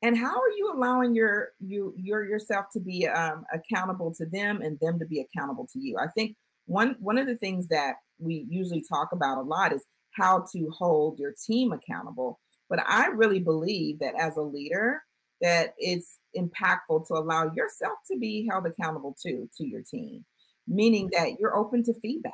and 0.03 0.17
how 0.17 0.35
are 0.35 0.51
you 0.57 0.71
allowing 0.73 1.15
your 1.15 1.49
you 1.59 1.93
your 1.97 2.23
yourself 2.23 2.65
to 2.73 2.79
be 2.79 3.07
um, 3.07 3.45
accountable 3.53 4.13
to 4.15 4.25
them 4.25 4.61
and 4.61 4.79
them 4.79 4.99
to 4.99 5.05
be 5.05 5.21
accountable 5.21 5.67
to 5.73 5.79
you. 5.79 5.97
I 5.97 6.07
think 6.07 6.35
one 6.65 6.95
one 6.99 7.17
of 7.17 7.27
the 7.27 7.37
things 7.37 7.67
that 7.69 7.95
we 8.19 8.45
usually 8.49 8.81
talk 8.81 9.09
about 9.11 9.37
a 9.37 9.41
lot 9.41 9.73
is 9.73 9.83
how 10.11 10.45
to 10.51 10.69
hold 10.71 11.19
your 11.19 11.33
team 11.45 11.71
accountable. 11.71 12.39
But 12.69 12.79
I 12.87 13.07
really 13.07 13.39
believe 13.39 13.99
that 13.99 14.15
as 14.19 14.35
a 14.35 14.41
leader, 14.41 15.01
that 15.41 15.73
it's 15.77 16.19
impactful 16.35 17.07
to 17.07 17.13
allow 17.13 17.51
yourself 17.53 17.99
to 18.11 18.17
be 18.17 18.47
held 18.49 18.65
accountable 18.65 19.15
to 19.23 19.49
to 19.57 19.65
your 19.65 19.81
team, 19.81 20.25
meaning 20.67 21.09
that 21.13 21.39
you're 21.39 21.57
open 21.57 21.83
to 21.83 21.93
feedback. 22.01 22.33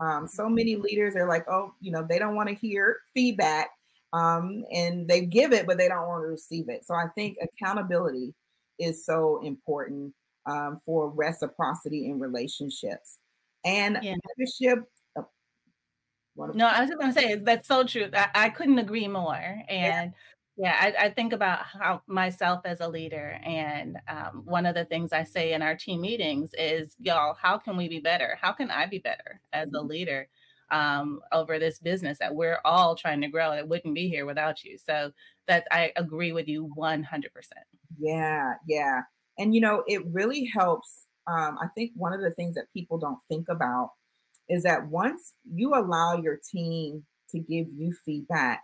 Um, 0.00 0.26
so 0.26 0.48
many 0.48 0.76
leaders 0.76 1.14
are 1.16 1.28
like, 1.28 1.44
oh, 1.48 1.74
you 1.80 1.92
know, 1.92 2.04
they 2.08 2.18
don't 2.18 2.34
want 2.34 2.48
to 2.48 2.54
hear 2.54 2.98
feedback 3.14 3.70
um, 4.12 4.64
and 4.72 5.08
they 5.08 5.26
give 5.26 5.52
it, 5.52 5.66
but 5.66 5.78
they 5.78 5.88
don't 5.88 6.06
want 6.08 6.22
to 6.22 6.28
receive 6.28 6.68
it. 6.68 6.84
So 6.84 6.94
I 6.94 7.06
think 7.14 7.38
accountability 7.42 8.34
is 8.78 9.04
so 9.04 9.40
important 9.42 10.12
um, 10.46 10.80
for 10.84 11.10
reciprocity 11.10 12.06
in 12.06 12.18
relationships 12.18 13.18
and 13.64 13.98
Yeah. 14.02 14.14
leadership. 14.36 14.84
oh, 15.16 15.26
No, 16.36 16.66
I 16.66 16.80
was 16.80 16.90
just 16.90 17.00
going 17.00 17.14
to 17.14 17.20
say 17.20 17.34
that's 17.36 17.68
so 17.68 17.84
true. 17.84 18.10
I, 18.12 18.28
I 18.34 18.48
couldn't 18.50 18.78
agree 18.78 19.08
more. 19.08 19.34
And 19.68 19.68
yeah, 19.68 20.10
I, 20.62 21.06
I 21.06 21.10
think 21.10 21.32
about 21.32 21.60
how 21.66 22.02
myself 22.06 22.60
as 22.64 22.80
a 22.80 22.88
leader, 22.88 23.40
and 23.44 23.96
um, 24.06 24.42
one 24.44 24.66
of 24.66 24.76
the 24.76 24.84
things 24.84 25.12
I 25.12 25.24
say 25.24 25.52
in 25.52 25.62
our 25.62 25.74
team 25.74 26.00
meetings 26.00 26.50
is, 26.56 26.94
y'all, 27.00 27.34
how 27.34 27.58
can 27.58 27.76
we 27.76 27.88
be 27.88 27.98
better? 27.98 28.38
How 28.40 28.52
can 28.52 28.70
I 28.70 28.86
be 28.86 28.98
better 28.98 29.40
as 29.52 29.68
a 29.74 29.82
leader 29.82 30.28
um, 30.70 31.20
over 31.32 31.58
this 31.58 31.80
business 31.80 32.18
that 32.20 32.36
we're 32.36 32.60
all 32.64 32.94
trying 32.94 33.20
to 33.22 33.28
grow? 33.28 33.50
It 33.50 33.66
wouldn't 33.66 33.96
be 33.96 34.08
here 34.08 34.26
without 34.26 34.62
you. 34.62 34.78
So 34.78 35.10
that 35.48 35.66
I 35.72 35.90
agree 35.96 36.30
with 36.30 36.46
you 36.46 36.70
one 36.74 37.02
hundred 37.02 37.34
percent. 37.34 37.66
Yeah, 37.98 38.54
yeah. 38.68 39.00
And 39.38 39.56
you 39.56 39.60
know, 39.60 39.82
it 39.88 40.02
really 40.12 40.44
helps. 40.54 41.06
Um, 41.26 41.58
I 41.60 41.66
think 41.74 41.90
one 41.96 42.12
of 42.12 42.20
the 42.20 42.30
things 42.30 42.54
that 42.54 42.72
people 42.72 42.98
don't 42.98 43.18
think 43.28 43.48
about 43.48 43.90
is 44.48 44.62
that 44.62 44.86
once 44.86 45.32
you 45.52 45.74
allow 45.74 46.16
your 46.16 46.38
team 46.52 47.04
to 47.30 47.40
give 47.40 47.66
you 47.74 47.92
feedback, 48.04 48.62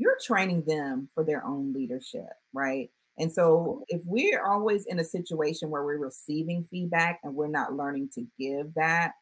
you're 0.00 0.16
training 0.24 0.64
them 0.66 1.08
for 1.14 1.24
their 1.24 1.44
own 1.44 1.74
leadership, 1.74 2.30
right? 2.54 2.90
And 3.18 3.30
so 3.30 3.84
if 3.88 4.00
we're 4.06 4.42
always 4.42 4.86
in 4.86 4.98
a 4.98 5.04
situation 5.04 5.68
where 5.68 5.84
we're 5.84 5.98
receiving 5.98 6.66
feedback 6.70 7.20
and 7.22 7.34
we're 7.34 7.48
not 7.48 7.74
learning 7.74 8.08
to 8.14 8.26
give 8.38 8.72
that, 8.74 9.12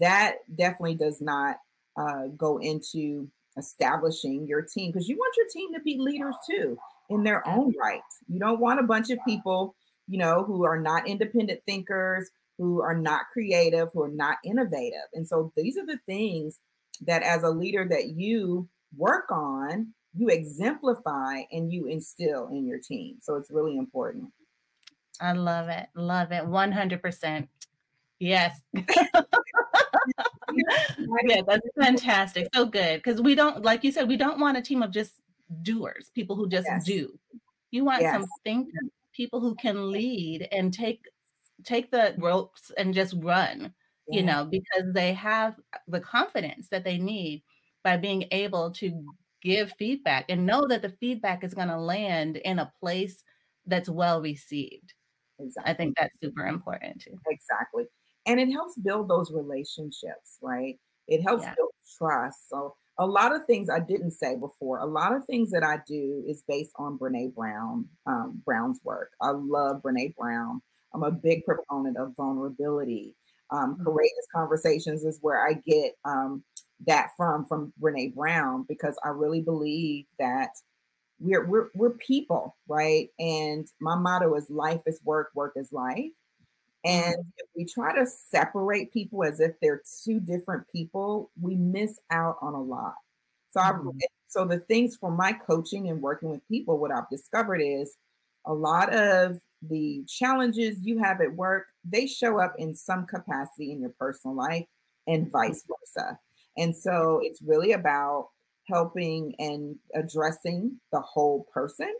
that 0.00 0.38
definitely 0.52 0.96
does 0.96 1.20
not 1.20 1.58
uh, 1.96 2.26
go 2.36 2.58
into 2.58 3.28
establishing 3.56 4.48
your 4.48 4.62
team 4.62 4.90
because 4.90 5.08
you 5.08 5.16
want 5.16 5.36
your 5.36 5.46
team 5.52 5.72
to 5.72 5.80
be 5.82 5.98
leaders 6.00 6.34
too 6.50 6.76
in 7.10 7.22
their 7.22 7.46
own 7.46 7.72
right. 7.80 8.00
You 8.26 8.40
don't 8.40 8.58
want 8.58 8.80
a 8.80 8.84
bunch 8.84 9.10
of 9.10 9.20
people, 9.24 9.76
you 10.08 10.18
know, 10.18 10.42
who 10.42 10.64
are 10.64 10.80
not 10.80 11.06
independent 11.06 11.60
thinkers, 11.64 12.28
who 12.58 12.82
are 12.82 12.98
not 12.98 13.26
creative, 13.32 13.90
who 13.92 14.02
are 14.02 14.08
not 14.08 14.38
innovative. 14.44 15.06
And 15.12 15.28
so 15.28 15.52
these 15.56 15.78
are 15.78 15.86
the 15.86 16.00
things 16.06 16.58
that 17.02 17.22
as 17.22 17.44
a 17.44 17.50
leader 17.50 17.86
that 17.88 18.08
you 18.16 18.68
work 18.96 19.30
on, 19.30 19.94
you 20.16 20.28
exemplify 20.28 21.42
and 21.52 21.72
you 21.72 21.86
instill 21.86 22.48
in 22.48 22.66
your 22.66 22.78
team. 22.78 23.18
So 23.20 23.36
it's 23.36 23.50
really 23.50 23.76
important. 23.76 24.32
I 25.20 25.32
love 25.32 25.68
it. 25.68 25.88
Love 25.94 26.32
it. 26.32 26.44
100%. 26.44 27.48
Yes. 28.18 28.60
yeah, 31.26 31.42
that's 31.46 31.66
fantastic. 31.80 32.48
So 32.54 32.66
good. 32.66 33.02
Because 33.02 33.20
we 33.20 33.34
don't, 33.34 33.62
like 33.62 33.84
you 33.84 33.92
said, 33.92 34.08
we 34.08 34.16
don't 34.16 34.40
want 34.40 34.56
a 34.56 34.62
team 34.62 34.82
of 34.82 34.90
just 34.90 35.14
doers, 35.62 36.10
people 36.14 36.36
who 36.36 36.48
just 36.48 36.66
Yes. 36.66 36.84
do. 36.84 37.18
You 37.70 37.84
want 37.84 38.08
some 38.08 38.22
Yes. 38.22 38.30
thinkers, 38.44 38.90
people 39.12 39.40
who 39.40 39.54
can 39.54 39.90
lead 39.90 40.48
and 40.52 40.72
take 40.72 41.04
take 41.64 41.90
the 41.90 42.14
ropes 42.18 42.70
and 42.76 42.94
just 42.94 43.14
run, 43.18 43.72
you 44.10 44.22
know, 44.22 44.44
because 44.44 44.92
they 44.92 45.14
have 45.14 45.58
the 45.88 46.00
confidence 46.00 46.68
that 46.68 46.84
they 46.84 46.98
need 46.98 47.42
by 47.82 47.96
being 47.96 48.24
able 48.32 48.70
to 48.72 49.04
give 49.44 49.72
feedback 49.78 50.26
and 50.30 50.46
know 50.46 50.66
that 50.68 50.82
the 50.82 50.90
feedback 51.00 51.44
is 51.44 51.54
going 51.54 51.68
to 51.68 51.78
land 51.80 52.36
in 52.38 52.58
a 52.58 52.72
place 52.80 53.22
that's 53.66 53.88
well 53.88 54.20
received. 54.22 54.94
Exactly. 55.38 55.64
I 55.64 55.74
think 55.74 55.96
that's 55.98 56.18
super 56.22 56.46
important 56.46 57.02
too. 57.02 57.20
Exactly. 57.28 57.84
And 58.26 58.40
it 58.40 58.50
helps 58.52 58.78
build 58.78 59.08
those 59.08 59.30
relationships, 59.32 60.38
right? 60.42 60.78
It 61.06 61.22
helps 61.22 61.46
Yeah. 61.46 61.56
build 61.56 61.70
trust. 61.98 62.48
So 62.48 62.76
a 62.98 63.06
lot 63.06 63.34
of 63.34 63.44
things 63.46 63.68
I 63.68 63.80
didn't 63.80 64.12
say 64.12 64.36
before, 64.36 64.78
a 64.78 64.86
lot 64.86 65.14
of 65.14 65.24
things 65.26 65.50
that 65.50 65.62
I 65.64 65.78
do 65.86 66.24
is 66.26 66.42
based 66.46 66.72
on 66.76 66.98
Brene 66.98 67.34
Brown, 67.34 67.88
um, 68.06 68.42
Brown's 68.44 68.80
work. 68.84 69.12
I 69.20 69.30
love 69.30 69.82
Brene 69.82 70.14
Brown. 70.16 70.62
I'm 70.94 71.02
a 71.02 71.10
big 71.10 71.44
proponent 71.44 71.96
of 71.98 72.14
vulnerability. 72.16 73.16
Um, 73.50 73.76
Mhm. 73.76 73.84
courageous 73.84 74.26
conversations 74.34 75.04
is 75.04 75.18
where 75.20 75.44
I 75.46 75.54
get 75.54 75.94
um, 76.04 76.44
that 76.86 77.10
from 77.16 77.46
from 77.46 77.72
Brene 77.80 78.14
Brown 78.14 78.64
because 78.68 78.96
I 79.04 79.08
really 79.10 79.40
believe 79.42 80.06
that 80.18 80.50
we're 81.20 81.46
we're 81.46 81.70
we're 81.74 81.90
people, 81.98 82.56
right? 82.68 83.10
And 83.18 83.66
my 83.80 83.96
motto 83.96 84.34
is 84.36 84.50
life 84.50 84.82
is 84.86 85.00
work, 85.04 85.30
work 85.34 85.54
is 85.56 85.72
life. 85.72 86.12
And 86.84 87.16
if 87.38 87.46
we 87.56 87.64
try 87.64 87.94
to 87.94 88.06
separate 88.06 88.92
people 88.92 89.24
as 89.24 89.40
if 89.40 89.52
they're 89.60 89.82
two 90.04 90.20
different 90.20 90.66
people, 90.70 91.30
we 91.40 91.56
miss 91.56 91.98
out 92.10 92.36
on 92.42 92.54
a 92.54 92.62
lot. 92.62 92.94
So 93.50 93.60
I 93.60 93.72
Mhm. 93.72 93.98
so 94.28 94.44
the 94.44 94.60
things 94.60 94.96
for 94.96 95.10
my 95.10 95.32
coaching 95.32 95.88
and 95.88 96.02
working 96.02 96.30
with 96.30 96.46
people, 96.48 96.78
what 96.78 96.90
I've 96.92 97.08
discovered 97.10 97.60
is 97.62 97.96
a 98.46 98.52
lot 98.54 98.92
of 98.94 99.40
the 99.62 100.04
challenges 100.08 100.78
you 100.82 100.98
have 100.98 101.20
at 101.20 101.34
work, 101.34 101.66
they 101.84 102.06
show 102.06 102.38
up 102.40 102.54
in 102.58 102.74
some 102.74 103.06
capacity 103.06 103.72
in 103.72 103.80
your 103.80 103.94
personal 103.98 104.36
life 104.36 104.66
and 105.06 105.30
vice 105.30 105.64
versa. 105.66 106.18
And 106.56 106.76
so 106.76 107.20
it's 107.22 107.42
really 107.42 107.72
about 107.72 108.28
helping 108.68 109.34
and 109.38 109.76
addressing 109.94 110.80
the 110.92 111.00
whole 111.00 111.46
person 111.52 111.94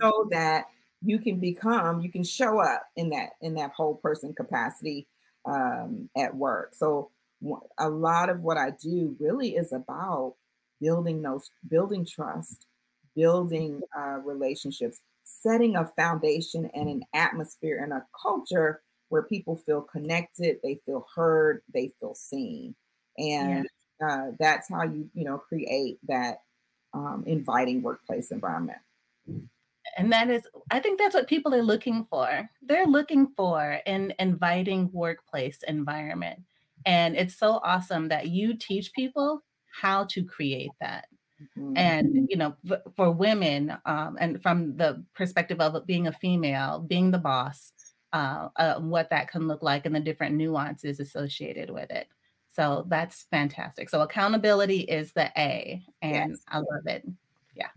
so 0.00 0.28
that 0.30 0.66
you 1.02 1.18
can 1.18 1.38
become 1.38 2.00
you 2.00 2.10
can 2.10 2.24
show 2.24 2.58
up 2.58 2.82
in 2.96 3.10
that 3.10 3.30
in 3.40 3.54
that 3.54 3.72
whole 3.72 3.94
person 3.94 4.34
capacity 4.34 5.06
um, 5.44 6.08
at 6.16 6.34
work. 6.34 6.74
So 6.74 7.10
a 7.78 7.88
lot 7.88 8.28
of 8.28 8.40
what 8.40 8.56
i 8.56 8.70
do 8.82 9.16
really 9.20 9.54
is 9.54 9.72
about 9.72 10.34
building 10.80 11.22
those 11.22 11.50
building 11.68 12.04
trust 12.04 12.66
building 13.14 13.80
uh, 13.96 14.18
relationships 14.24 15.00
setting 15.24 15.76
a 15.76 15.84
foundation 15.96 16.70
and 16.74 16.88
an 16.88 17.02
atmosphere 17.14 17.80
and 17.82 17.92
a 17.92 18.04
culture 18.20 18.82
where 19.08 19.22
people 19.22 19.56
feel 19.56 19.82
connected 19.82 20.56
they 20.62 20.80
feel 20.84 21.06
heard 21.14 21.62
they 21.72 21.92
feel 22.00 22.14
seen 22.14 22.74
and 23.18 23.66
uh, 24.06 24.28
that's 24.38 24.68
how 24.70 24.84
you 24.84 25.10
you 25.14 25.24
know 25.24 25.38
create 25.38 25.98
that 26.08 26.38
um, 26.94 27.24
inviting 27.26 27.82
workplace 27.82 28.30
environment 28.30 28.78
And 29.96 30.12
that 30.12 30.30
is, 30.30 30.46
I 30.70 30.80
think 30.80 30.98
that's 30.98 31.14
what 31.14 31.28
people 31.28 31.54
are 31.54 31.62
looking 31.62 32.06
for. 32.10 32.48
They're 32.62 32.86
looking 32.86 33.28
for 33.36 33.80
an 33.86 34.12
inviting 34.18 34.90
workplace 34.92 35.62
environment. 35.66 36.40
And 36.84 37.16
it's 37.16 37.36
so 37.36 37.60
awesome 37.64 38.08
that 38.08 38.28
you 38.28 38.54
teach 38.56 38.92
people 38.92 39.42
how 39.80 40.04
to 40.06 40.24
create 40.24 40.74
that. 40.80 41.08
Mhm. 41.56 41.74
And, 41.76 42.28
you 42.30 42.36
know, 42.36 42.56
for 42.96 43.12
women, 43.12 43.76
um, 43.86 44.18
and 44.20 44.42
from 44.42 44.76
the 44.76 45.04
perspective 45.14 45.60
of 45.60 45.86
being 45.86 46.06
a 46.08 46.12
female, 46.12 46.80
being 46.80 47.10
the 47.12 47.18
boss, 47.18 47.72
uh, 48.12 48.48
uh, 48.56 48.80
what 48.80 49.10
that 49.10 49.28
can 49.30 49.48
look 49.48 49.62
like 49.62 49.86
and 49.86 49.94
the 49.94 50.00
different 50.00 50.36
nuances 50.36 51.00
associated 51.00 51.70
with 51.70 51.90
it. 51.90 52.08
So 52.58 52.84
that's 52.88 53.26
fantastic. 53.30 53.88
So 53.88 54.00
accountability 54.00 54.80
is 54.80 55.12
the 55.12 55.30
A, 55.38 55.80
and 56.02 56.32
Yes. 56.32 56.40
I 56.48 56.58
love 56.58 56.86
it. 56.86 57.06
Yeah. 57.54 57.68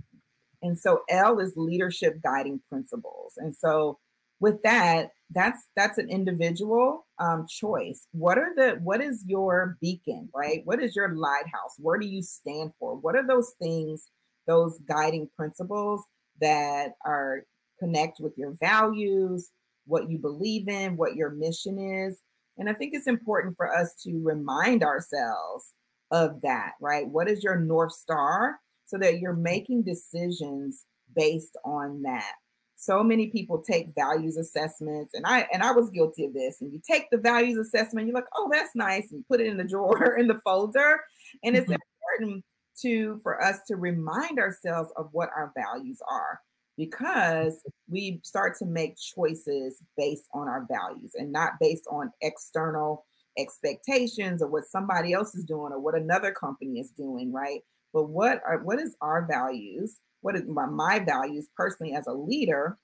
And 0.64 0.78
so 0.78 1.02
L 1.10 1.40
is 1.40 1.54
leadership 1.56 2.20
guiding 2.24 2.60
principles. 2.68 3.34
And 3.38 3.56
so 3.56 4.00
with 4.40 4.64
that, 4.64 5.12
that's 5.30 5.68
that's 5.76 6.00
an 6.00 6.10
individual 6.10 7.06
um, 7.20 7.46
choice. 7.48 8.08
What 8.12 8.40
are 8.40 8.54
the 8.56 8.80
what 8.82 9.02
is 9.02 9.24
your 9.28 9.78
beacon, 9.82 10.30
right? 10.34 10.62
What 10.66 10.82
is 10.82 10.96
your 10.96 11.10
lighthouse? 11.16 11.76
Where 11.78 12.00
do 12.00 12.08
you 12.08 12.24
stand 12.24 12.72
for? 12.80 12.96
What 12.96 13.16
are 13.16 13.26
those 13.26 13.54
things, 13.62 14.10
those 14.48 14.80
guiding 14.80 15.30
principles 15.38 16.04
that 16.40 16.94
are 17.06 17.44
connect 17.80 18.20
with 18.20 18.36
your 18.36 18.56
values, 18.60 19.52
what 19.86 20.10
you 20.10 20.18
believe 20.18 20.68
in, 20.68 20.98
what 20.98 21.16
your 21.16 21.30
mission 21.30 21.78
is? 21.78 22.20
And 22.62 22.70
I 22.70 22.74
think 22.74 22.94
it's 22.94 23.08
important 23.08 23.58
for 23.58 23.76
us 23.76 23.96
to 24.04 24.22
remind 24.24 24.84
ourselves 24.84 25.74
of 26.12 26.42
that, 26.44 26.74
right? 26.80 27.08
What 27.08 27.28
is 27.28 27.44
your 27.44 27.58
north 27.60 27.94
star? 27.94 28.60
so 28.86 28.98
that 28.98 29.20
you're 29.20 29.34
making 29.34 29.84
decisions 29.84 30.86
based 31.16 31.56
on 31.64 32.02
that. 32.02 32.34
So 32.76 33.02
many 33.04 33.28
people 33.28 33.62
take 33.62 33.96
values 33.96 34.36
assessments, 34.36 35.14
and 35.14 35.26
I 35.26 35.48
and 35.54 35.64
I 35.64 35.72
was 35.72 35.90
guilty 35.90 36.26
of 36.26 36.34
this. 36.34 36.60
And 36.60 36.74
you 36.74 36.82
take 36.86 37.10
the 37.10 37.18
values 37.18 37.58
assessment, 37.58 38.08
you're 38.08 38.16
like, 38.16 38.26
oh, 38.36 38.50
that's 38.52 38.76
nice, 38.76 39.10
and 39.12 39.20
you 39.20 39.26
put 39.30 39.40
it 39.40 39.48
in 39.48 39.56
the 39.56 39.64
drawer 39.64 40.16
in 40.20 40.28
the 40.28 40.42
folder. 40.44 41.00
And 41.44 41.56
it's 41.56 41.70
Mhm. 41.70 41.78
important 42.12 42.46
to 42.82 43.20
for 43.24 43.42
us 43.42 43.60
to 43.68 43.78
remind 43.78 44.40
ourselves 44.40 44.92
of 44.98 45.08
what 45.14 45.30
our 45.36 45.54
values 45.56 46.02
are 46.10 46.42
because 46.82 47.62
we 47.88 48.20
start 48.24 48.58
to 48.58 48.66
make 48.66 48.98
choices 48.98 49.80
based 49.96 50.26
on 50.34 50.48
our 50.48 50.66
values 50.68 51.12
and 51.14 51.32
not 51.32 51.52
based 51.60 51.86
on 51.92 52.12
external 52.22 53.06
expectations 53.38 54.42
or 54.42 54.48
what 54.48 54.66
somebody 54.66 55.14
else 55.14 55.36
is 55.36 55.44
doing 55.44 55.72
or 55.72 55.80
what 55.80 55.94
another 55.94 56.32
company 56.32 56.80
is 56.80 56.90
doing, 56.90 57.32
right? 57.32 57.62
But 57.94 58.06
what 58.06 58.42
are 58.48 58.64
what 58.64 58.80
is 58.80 58.96
our 59.00 59.28
values? 59.28 60.00
What 60.22 60.36
is 60.36 60.42
my, 60.48 60.66
my 60.66 60.98
values 60.98 61.48
personally 61.56 61.94
as 61.94 62.08
a 62.08 62.14
leader? 62.14 62.80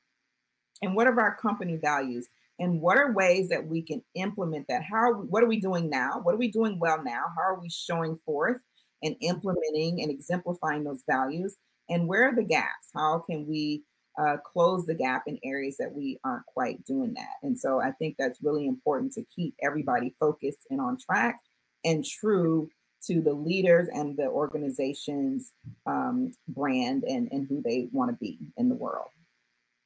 And 0.84 0.96
what 0.96 1.08
are 1.08 1.20
our 1.20 1.36
company 1.36 1.78
values? 1.78 2.28
And 2.60 2.80
what 2.80 2.98
are 2.98 3.14
ways 3.14 3.50
that 3.50 3.66
we 3.66 3.82
can 3.82 4.04
implement 4.14 4.68
that? 4.70 4.84
How 4.84 5.12
what 5.14 5.42
are 5.42 5.48
we 5.48 5.60
doing 5.60 5.90
now? 5.90 6.20
What 6.22 6.36
are 6.36 6.40
we 6.40 6.52
doing 6.52 6.78
well 6.78 7.04
now? 7.04 7.26
How 7.36 7.42
are 7.42 7.60
we 7.60 7.70
showing 7.72 8.20
forth 8.28 8.58
and 9.02 9.16
implementing 9.22 10.04
and 10.04 10.12
exemplifying 10.12 10.84
those 10.84 11.02
values? 11.10 11.58
And 11.90 12.08
where 12.08 12.30
are 12.30 12.36
the 12.36 12.44
gaps? 12.44 12.90
How 12.94 13.24
can 13.28 13.48
we 13.48 13.84
uh, 14.18 14.38
close 14.38 14.86
the 14.86 14.96
gap 14.96 15.24
in 15.28 15.40
areas 15.44 15.78
that 15.78 15.94
we 15.94 16.20
aren't 16.24 16.46
quite 16.46 16.84
doing 16.86 17.14
that. 17.14 17.36
And 17.44 17.58
so 17.58 17.82
I 17.82 17.92
think 17.92 18.16
that's 18.18 18.42
really 18.42 18.68
important 18.68 19.14
to 19.14 19.24
keep 19.36 19.56
everybody 19.62 20.16
focused 20.20 20.66
and 20.70 20.82
on 20.82 20.98
track 20.98 21.40
and 21.86 22.04
true 22.04 22.70
to 23.06 23.22
the 23.22 23.34
leaders 23.34 23.88
and 23.94 24.18
the 24.18 24.28
organization's 24.28 25.54
um, 25.86 26.34
brand 26.48 27.04
and, 27.04 27.30
and 27.32 27.48
who 27.48 27.62
they 27.62 27.90
want 27.92 28.10
to 28.10 28.18
be 28.18 28.40
in 28.58 28.70
the 28.70 28.76
world. 28.76 29.10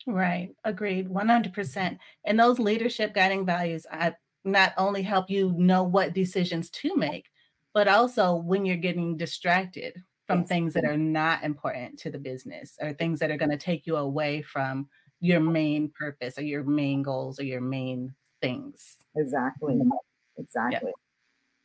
Right. 0.07 0.55
Agreed. 0.63 1.09
100%. 1.09 1.97
And 2.25 2.39
those 2.39 2.57
leadership 2.57 3.13
guiding 3.13 3.45
values 3.45 3.85
I 3.91 4.15
not 4.43 4.73
only 4.77 5.03
help 5.03 5.29
you 5.29 5.53
know 5.57 5.83
what 5.83 6.13
decisions 6.13 6.69
to 6.71 6.95
make, 6.95 7.25
but 7.73 7.87
also 7.87 8.35
when 8.35 8.65
you're 8.65 8.77
getting 8.77 9.17
distracted 9.17 10.01
from 10.31 10.45
things 10.45 10.73
that 10.73 10.85
are 10.85 10.97
not 10.97 11.43
important 11.43 11.99
to 11.99 12.09
the 12.09 12.17
business 12.17 12.77
or 12.81 12.93
things 12.93 13.19
that 13.19 13.31
are 13.31 13.37
going 13.37 13.51
to 13.51 13.57
take 13.57 13.85
you 13.85 13.97
away 13.97 14.41
from 14.41 14.87
your 15.19 15.39
main 15.39 15.89
purpose 15.89 16.37
or 16.37 16.43
your 16.43 16.63
main 16.63 17.03
goals 17.03 17.39
or 17.39 17.43
your 17.43 17.61
main 17.61 18.13
things. 18.41 18.97
Exactly. 19.15 19.75
Mm-hmm. 19.75 19.89
Exactly. 20.37 20.91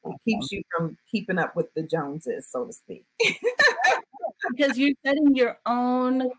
It 0.04 0.16
keeps 0.24 0.52
you 0.52 0.62
from 0.70 0.96
keeping 1.10 1.38
up 1.38 1.56
with 1.56 1.72
the 1.74 1.82
Joneses, 1.82 2.48
so 2.50 2.66
to 2.66 2.72
speak. 2.72 3.04
because 4.54 4.78
you're 4.78 4.94
setting 5.04 5.34
your 5.34 5.58
own 5.66 6.30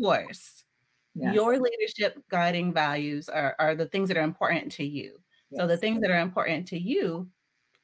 course. 0.00 0.64
Yes. 1.14 1.34
Your 1.34 1.58
leadership 1.58 2.22
guiding 2.30 2.74
values 2.74 3.28
are, 3.28 3.54
are 3.58 3.74
the 3.74 3.86
things 3.86 4.08
that 4.08 4.18
are 4.18 4.22
important 4.22 4.72
to 4.72 4.84
you. 4.84 5.18
Yes. 5.50 5.60
So 5.60 5.66
the 5.66 5.76
things 5.76 6.02
that 6.02 6.10
are 6.10 6.20
important 6.20 6.68
to 6.68 6.78
you 6.78 7.28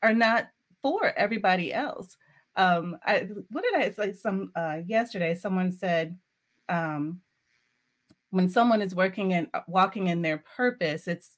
are 0.03 0.13
not 0.13 0.49
for 0.83 1.13
everybody 1.17 1.73
else 1.73 2.17
um 2.57 2.97
i 3.05 3.27
what 3.51 3.65
did 3.65 3.75
i 3.75 3.91
say 3.91 4.13
some 4.13 4.51
uh 4.57 4.79
yesterday 4.87 5.35
someone 5.35 5.73
said 5.73 6.19
um 6.69 7.21
when 8.31 8.49
someone 8.49 8.83
is 8.83 8.95
working 8.95 9.33
and 9.33 9.49
uh, 9.55 9.61
walking 9.67 10.09
in 10.09 10.23
their 10.23 10.45
purpose 10.57 11.09
it's 11.09 11.37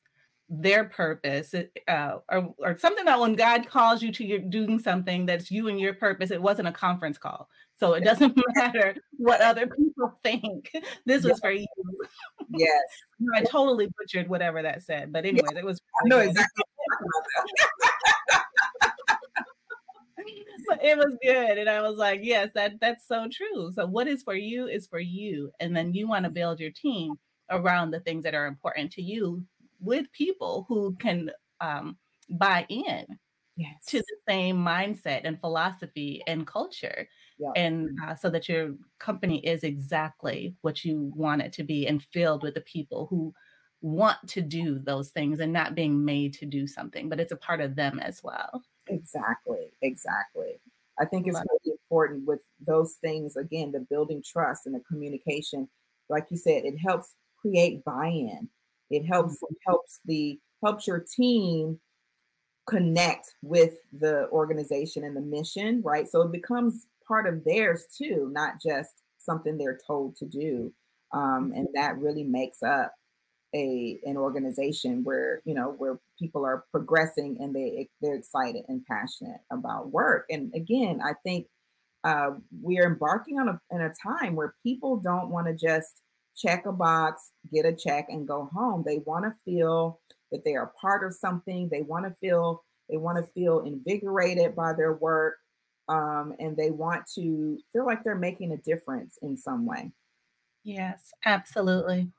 their 0.49 0.85
purpose 0.85 1.55
it, 1.55 1.73
uh, 1.89 2.19
or, 2.31 2.55
or 2.59 2.79
something 2.79 3.05
that 3.05 3.19
when 3.19 3.35
god 3.35 3.69
calls 3.69 4.03
you 4.03 4.13
to 4.13 4.25
your 4.25 4.39
doing 4.39 4.79
something 4.79 5.25
that's 5.25 5.51
you 5.51 5.69
and 5.69 5.81
your 5.81 5.95
purpose 5.95 6.31
it 6.31 6.41
wasn't 6.41 6.69
a 6.69 6.73
conference 6.73 7.19
call. 7.19 7.49
So 7.77 7.95
it 7.95 8.05
doesn't 8.05 8.37
matter 8.55 8.95
what 9.17 9.41
other 9.41 9.67
people 9.67 10.19
think 10.23 10.71
this 11.07 11.25
was 11.25 11.41
for 11.41 11.51
you. 11.51 11.67
Yes. 12.51 12.83
I 13.35 13.43
totally 13.43 13.89
butchered 13.99 14.29
whatever 14.29 14.63
that 14.63 14.83
said 14.83 15.13
but 15.13 15.25
anyways 15.25 15.51
yes. 15.53 15.63
it 15.63 15.65
was 15.65 15.81
no 16.05 16.19
exactly 16.19 16.63
it 20.83 20.97
was 20.97 21.17
good. 21.23 21.59
And 21.59 21.69
I 21.69 21.83
was 21.83 21.97
like, 21.97 22.21
yes, 22.23 22.51
that 22.55 22.81
that's 22.81 23.07
so 23.07 23.29
true. 23.31 23.73
So 23.75 23.87
what 23.87 24.07
is 24.07 24.23
for 24.23 24.35
you 24.35 24.67
is 24.67 24.87
for 24.87 25.01
you. 25.01 25.51
And 25.61 25.77
then 25.77 25.95
you 25.95 26.09
want 26.09 26.25
to 26.25 26.31
build 26.31 26.61
your 26.61 26.71
team 26.71 27.15
around 27.51 27.91
the 27.91 28.01
things 28.01 28.25
that 28.25 28.35
are 28.35 28.47
important 28.47 28.93
to 28.93 29.03
you 29.03 29.45
with 29.81 30.11
people 30.13 30.65
who 30.69 30.97
can 30.99 31.31
um, 31.61 31.97
buy 32.31 32.67
in 32.69 33.05
yes. 33.57 33.85
to 33.87 33.99
the 33.99 34.17
same 34.29 34.57
mindset 34.57 35.23
and 35.25 35.41
philosophy 35.41 36.23
and 36.27 36.47
culture. 36.47 37.09
Yeah. 37.39 37.51
And 37.57 37.99
uh, 38.05 38.15
so 38.15 38.31
that 38.31 38.49
your 38.49 38.75
company 38.99 39.45
is 39.45 39.65
exactly 39.65 40.55
what 40.63 40.85
you 40.85 41.13
want 41.15 41.43
it 41.43 41.53
to 41.55 41.65
be 41.65 41.87
and 41.87 42.03
filled 42.13 42.43
with 42.43 42.55
the 42.55 42.61
people 42.61 43.07
who 43.11 43.35
want 43.81 44.17
to 44.29 44.41
do 44.41 44.79
those 44.79 45.11
things 45.11 45.41
and 45.41 45.53
not 45.53 45.75
being 45.75 46.05
made 46.05 46.33
to 46.35 46.47
do 46.47 46.67
something, 46.67 47.09
but 47.09 47.21
it's 47.21 47.33
a 47.33 47.37
part 47.37 47.61
of 47.61 47.77
them 47.77 47.99
as 47.99 48.23
well. 48.23 48.63
Exactly, 48.89 49.71
exactly. 49.83 50.61
I 50.99 51.05
think 51.07 51.27
it's 51.27 51.41
really 51.51 51.73
important 51.83 52.27
with 52.27 52.41
those 52.65 52.95
things 52.95 53.37
again, 53.37 53.73
the 53.73 53.81
building 53.81 54.23
trust 54.25 54.67
and 54.67 54.75
the 54.75 54.81
communication. 54.81 55.69
Like 56.09 56.27
you 56.31 56.37
said, 56.37 56.65
it 56.65 56.77
helps 56.79 57.15
create 57.41 57.85
buy-in. 57.85 58.49
It 58.91 59.05
helps 59.05 59.35
mm-hmm. 59.37 59.55
helps 59.67 60.01
the 60.05 60.39
helps 60.63 60.87
your 60.87 61.01
team 61.01 61.81
connect 62.69 63.35
with 63.43 63.75
the 63.93 64.29
organization 64.31 65.05
and 65.05 65.17
the 65.17 65.21
mission, 65.23 65.83
right? 65.85 66.09
So 66.09 66.23
it 66.23 66.33
becomes 66.33 66.87
part 67.09 67.27
of 67.27 67.45
theirs 67.45 67.87
too, 67.97 68.31
not 68.33 68.61
just 68.63 68.91
something 69.19 69.59
they're 69.59 69.81
told 69.87 70.17
to 70.19 70.27
do. 70.27 70.73
Um, 71.13 71.53
and 71.57 71.69
that 71.75 71.99
really 71.99 72.25
makes 72.25 72.63
up 72.63 72.95
a 73.55 74.01
an 74.05 74.17
organization 74.17 75.05
where 75.05 75.43
you 75.45 75.55
know 75.55 75.75
where 75.79 75.99
people 76.19 76.45
are 76.45 76.65
progressing 76.71 77.37
and 77.41 77.55
they 77.55 77.89
they're 78.01 78.17
excited 78.17 78.65
and 78.69 78.85
passionate 78.87 79.41
about 79.51 79.91
work. 79.91 80.27
And 80.31 80.53
again 80.55 81.01
i 81.05 81.13
think 81.25 81.47
uh, 82.05 82.33
we 82.63 82.79
are 82.79 82.87
embarking 82.87 83.41
on 83.41 83.49
a, 83.49 83.61
in 83.75 83.81
a 83.81 83.93
time 83.95 84.37
where 84.37 84.55
people 84.63 84.97
don't 84.97 85.31
want 85.31 85.47
to 85.47 85.55
just 85.55 86.03
check 86.37 86.67
a 86.67 86.73
box 86.73 87.31
get 87.53 87.65
a 87.65 87.75
check 87.75 88.07
and 88.09 88.27
go 88.27 88.51
home. 88.53 88.83
They 88.85 88.99
want 89.07 89.25
to 89.25 89.35
feel 89.45 90.01
that 90.33 90.45
they 90.45 90.55
are 90.55 90.73
part 90.81 91.07
of 91.07 91.15
something. 91.15 91.69
They 91.71 91.83
want 91.83 92.07
to 92.07 92.15
feel 92.21 92.65
they 92.91 92.97
want 92.97 93.17
to 93.19 93.33
feel 93.33 93.61
invigorated 93.61 94.55
by 94.55 94.75
their 94.75 94.95
work 94.95 95.37
um, 95.89 96.35
and 96.39 96.57
they 96.57 96.71
want 96.71 97.05
to 97.15 97.59
feel 97.73 97.87
like 97.87 98.05
they're 98.05 98.15
making 98.15 98.53
a 98.53 98.59
difference 98.59 99.19
in 99.23 99.37
some 99.37 99.67
way. 99.67 99.91
Yes 100.65 101.13
absolutely 101.25 102.11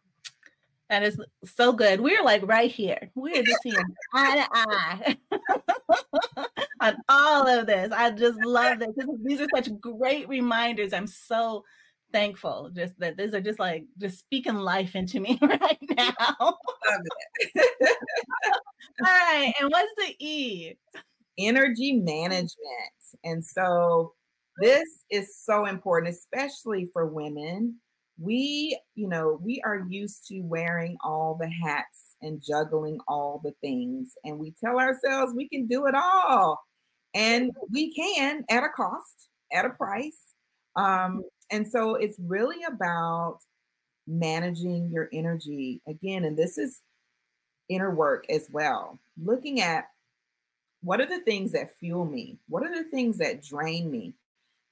that 0.90 1.04
is 1.04 1.20
so 1.44 1.74
good. 1.74 2.00
We're 2.00 2.24
like 2.24 2.48
right 2.48 2.72
here. 2.72 3.10
We're 3.16 3.44
just 3.44 3.60
here 3.64 3.84
eye 4.14 4.36
to 4.36 4.48
eye 4.54 5.18
on 6.82 6.98
all 7.10 7.48
of 7.48 7.66
this. 7.66 7.92
I 7.92 8.12
just 8.12 8.40
love 8.44 8.80
this. 8.80 8.90
this. 8.96 9.08
These 9.24 9.42
are 9.42 9.48
such 9.56 9.70
great 9.80 10.30
reminders. 10.30 10.94
I'm 10.94 11.08
so 11.08 11.64
thankful 12.12 12.72
just 12.74 12.98
that 13.00 13.18
these 13.18 13.34
are 13.34 13.42
just 13.42 13.60
like 13.60 13.84
just 14.00 14.20
speaking 14.20 14.56
life 14.56 14.96
into 14.96 15.20
me 15.20 15.40
right 15.42 15.78
now. 15.98 16.36
all 16.40 16.58
right. 19.02 19.54
And 19.60 19.70
what's 19.70 19.92
the 19.98 20.16
E? 20.20 20.74
Energy 21.38 21.94
management. 21.94 22.56
And 23.24 23.44
so 23.44 24.14
this 24.62 24.88
is 25.10 25.36
so 25.44 25.66
important, 25.66 26.14
especially 26.14 26.90
for 26.94 27.08
women 27.08 27.80
we, 28.18 28.80
you 28.96 29.08
know, 29.08 29.40
we 29.42 29.62
are 29.66 29.86
used 29.90 30.28
to 30.28 30.42
wearing 30.42 30.98
all 31.04 31.38
the 31.40 31.50
hats 31.50 32.16
and 32.22 32.42
juggling 32.42 33.00
all 33.08 33.42
the 33.44 33.54
things. 33.62 34.14
And 34.24 34.40
we 34.40 34.54
tell 34.64 34.80
ourselves 34.80 35.34
we 35.34 35.50
can 35.50 35.68
do 35.68 35.86
it 35.88 35.96
all. 35.96 36.60
And 37.14 37.52
we 37.72 37.94
can 37.94 38.44
at 38.50 38.64
a 38.64 38.70
cost, 38.76 39.30
at 39.54 39.66
a 39.66 39.70
price. 39.70 40.20
Um, 40.76 41.24
and 41.52 41.68
so 41.68 41.96
it's 41.96 42.18
really 42.20 42.64
about 42.64 43.40
managing 44.08 44.92
your 44.92 45.10
energy 45.14 45.82
again. 45.88 46.26
And 46.26 46.38
this 46.38 46.58
is 46.58 46.82
inner 47.70 47.94
work 47.94 48.26
as 48.30 48.48
well. 48.52 49.00
Looking 49.22 49.62
at 49.62 49.86
what 50.82 51.02
are 51.02 51.06
the 51.06 51.22
things 51.22 51.52
that 51.54 51.78
fuel 51.80 52.06
me? 52.06 52.38
What 52.48 52.64
are 52.64 52.74
the 52.74 52.90
things 52.90 53.18
that 53.18 53.44
drain 53.44 53.90
me? 53.90 54.14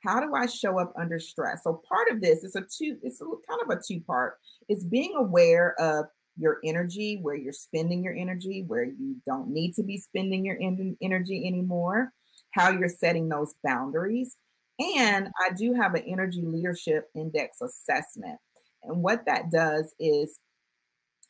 How 0.03 0.19
do 0.19 0.33
I 0.35 0.45
show 0.45 0.79
up 0.79 0.93
under 0.99 1.19
stress? 1.19 1.63
So 1.63 1.81
part 1.87 2.09
of 2.11 2.21
this 2.21 2.43
is 2.43 2.55
a 2.55 2.61
two, 2.61 2.97
it's 3.01 3.21
a 3.21 3.25
kind 3.25 3.61
of 3.63 3.69
a 3.69 3.81
two 3.85 4.01
part. 4.01 4.35
It's 4.67 4.83
being 4.83 5.13
aware 5.15 5.79
of 5.79 6.05
your 6.37 6.59
energy, 6.63 7.19
where 7.21 7.35
you're 7.35 7.53
spending 7.53 8.03
your 8.03 8.15
energy, 8.15 8.63
where 8.67 8.83
you 8.83 9.15
don't 9.25 9.49
need 9.49 9.73
to 9.75 9.83
be 9.83 9.97
spending 9.97 10.45
your 10.45 10.57
en- 10.61 10.97
energy 11.01 11.47
anymore, 11.47 12.11
how 12.51 12.71
you're 12.71 12.89
setting 12.89 13.29
those 13.29 13.53
boundaries. 13.63 14.35
And 14.79 15.29
I 15.39 15.53
do 15.53 15.73
have 15.73 15.93
an 15.93 16.03
energy 16.07 16.41
leadership 16.43 17.09
index 17.15 17.61
assessment. 17.61 18.39
And 18.83 19.03
what 19.03 19.25
that 19.27 19.51
does 19.51 19.93
is 19.99 20.39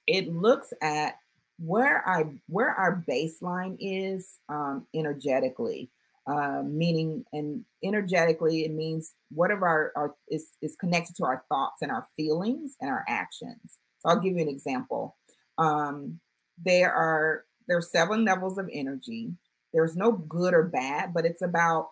it 0.07 0.33
looks 0.33 0.73
at 0.81 1.15
where 1.59 2.07
I 2.07 2.25
where 2.47 2.71
our 2.71 3.03
baseline 3.07 3.77
is 3.79 4.39
um, 4.49 4.87
energetically 4.95 5.91
uh, 6.25 6.61
meaning 6.65 7.25
and 7.33 7.65
energetically 7.83 8.63
it 8.63 8.71
means 8.71 9.13
whatever 9.29 9.67
our, 9.67 9.91
our 9.95 10.15
is, 10.29 10.47
is 10.61 10.75
connected 10.75 11.15
to 11.15 11.25
our 11.25 11.43
thoughts 11.49 11.81
and 11.81 11.91
our 11.91 12.07
feelings 12.15 12.75
and 12.79 12.89
our 12.89 13.03
actions. 13.07 13.77
So 13.99 14.09
i'll 14.09 14.19
give 14.19 14.35
you 14.35 14.41
an 14.41 14.47
example. 14.47 15.17
Um, 15.57 16.19
there 16.63 16.93
are 16.93 17.43
there 17.67 17.77
are 17.77 17.81
seven 17.81 18.25
levels 18.25 18.57
of 18.57 18.69
energy. 18.71 19.31
There's 19.73 19.95
no 19.95 20.11
good 20.11 20.53
or 20.53 20.63
bad 20.63 21.13
but 21.13 21.25
it's 21.25 21.41
about 21.41 21.89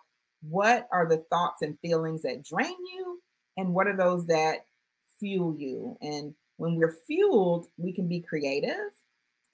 what 0.48 0.88
are 0.92 1.06
the 1.06 1.24
thoughts 1.30 1.62
and 1.62 1.78
feelings 1.80 2.22
that 2.22 2.44
drain 2.44 2.70
you 2.70 3.20
and 3.56 3.74
what 3.74 3.86
are 3.86 3.96
those 3.96 4.26
that 4.26 4.64
fuel 5.20 5.54
you. 5.58 5.96
And 6.00 6.34
when 6.56 6.76
we're 6.76 6.96
fueled 7.06 7.66
we 7.76 7.92
can 7.92 8.08
be 8.08 8.20
creative 8.20 8.92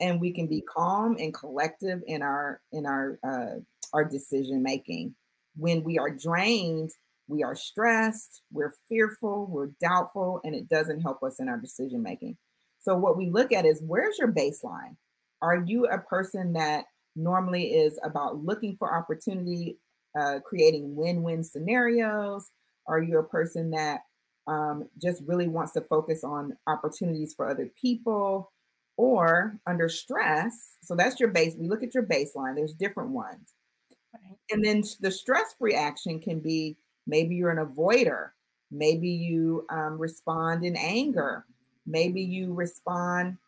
and 0.00 0.20
we 0.20 0.32
can 0.32 0.46
be 0.46 0.62
calm 0.62 1.16
and 1.18 1.34
collective 1.34 2.00
in 2.06 2.22
our 2.22 2.60
in 2.72 2.86
our 2.86 3.18
uh, 3.26 3.60
our 3.92 4.04
decision 4.04 4.62
making. 4.62 5.14
When 5.56 5.82
we 5.82 5.98
are 5.98 6.10
drained, 6.10 6.90
we 7.26 7.42
are 7.42 7.54
stressed, 7.54 8.42
we're 8.52 8.74
fearful, 8.88 9.48
we're 9.50 9.70
doubtful, 9.80 10.40
and 10.44 10.54
it 10.54 10.68
doesn't 10.68 11.00
help 11.00 11.22
us 11.22 11.40
in 11.40 11.48
our 11.48 11.58
decision 11.58 12.02
making. 12.02 12.36
So 12.80 12.96
what 12.96 13.16
we 13.16 13.28
look 13.28 13.52
at 13.52 13.66
is 13.66 13.82
where's 13.84 14.18
your 14.18 14.32
baseline? 14.32 14.96
Are 15.42 15.62
you 15.66 15.86
a 15.86 15.98
person 15.98 16.52
that 16.54 16.84
normally 17.16 17.74
is 17.74 17.98
about 18.02 18.44
looking 18.44 18.76
for 18.78 18.96
opportunity, 18.96 19.78
uh, 20.18 20.38
creating 20.44 20.94
win-win 20.94 21.44
scenarios? 21.44 22.50
Are 22.86 23.02
you 23.02 23.18
a 23.18 23.24
person 23.24 23.70
that 23.72 24.00
um, 24.46 24.88
just 25.00 25.22
really 25.26 25.48
wants 25.48 25.72
to 25.72 25.80
focus 25.82 26.24
on 26.24 26.56
opportunities 26.66 27.34
for 27.34 27.48
other 27.48 27.70
people? 27.80 28.52
Or 28.98 29.56
under 29.66 29.88
stress. 29.88 30.76
So 30.82 30.94
that's 30.94 31.18
your 31.18 31.30
base. 31.30 31.54
We 31.56 31.68
look 31.68 31.82
at 31.82 31.94
your 31.94 32.02
baseline. 32.02 32.56
There's 32.56 32.74
different 32.74 33.10
ones. 33.10 33.54
Right. 34.12 34.36
And 34.50 34.62
then 34.62 34.82
the 35.00 35.10
stress 35.10 35.54
reaction 35.60 36.20
can 36.20 36.40
be 36.40 36.76
maybe 37.06 37.36
you're 37.36 37.52
an 37.52 37.64
avoider. 37.64 38.30
Maybe 38.70 39.08
you 39.08 39.64
um, 39.70 39.98
respond 39.98 40.64
in 40.64 40.76
anger. 40.76 41.46
Maybe 41.86 42.20
you 42.20 42.52
respond 42.52 43.38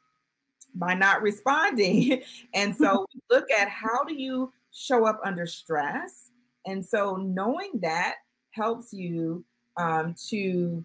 by 0.77 0.95
not 0.95 1.21
responding. 1.21 2.23
and 2.55 2.75
so 2.75 3.05
look 3.31 3.51
at 3.51 3.69
how 3.69 4.05
do 4.05 4.15
you 4.15 4.53
show 4.73 5.05
up 5.05 5.21
under 5.25 5.47
stress. 5.47 6.31
And 6.65 6.87
so 6.87 7.17
knowing 7.17 7.73
that 7.83 8.15
helps 8.53 8.93
you 8.93 9.45
um, 9.77 10.15
to 10.29 10.85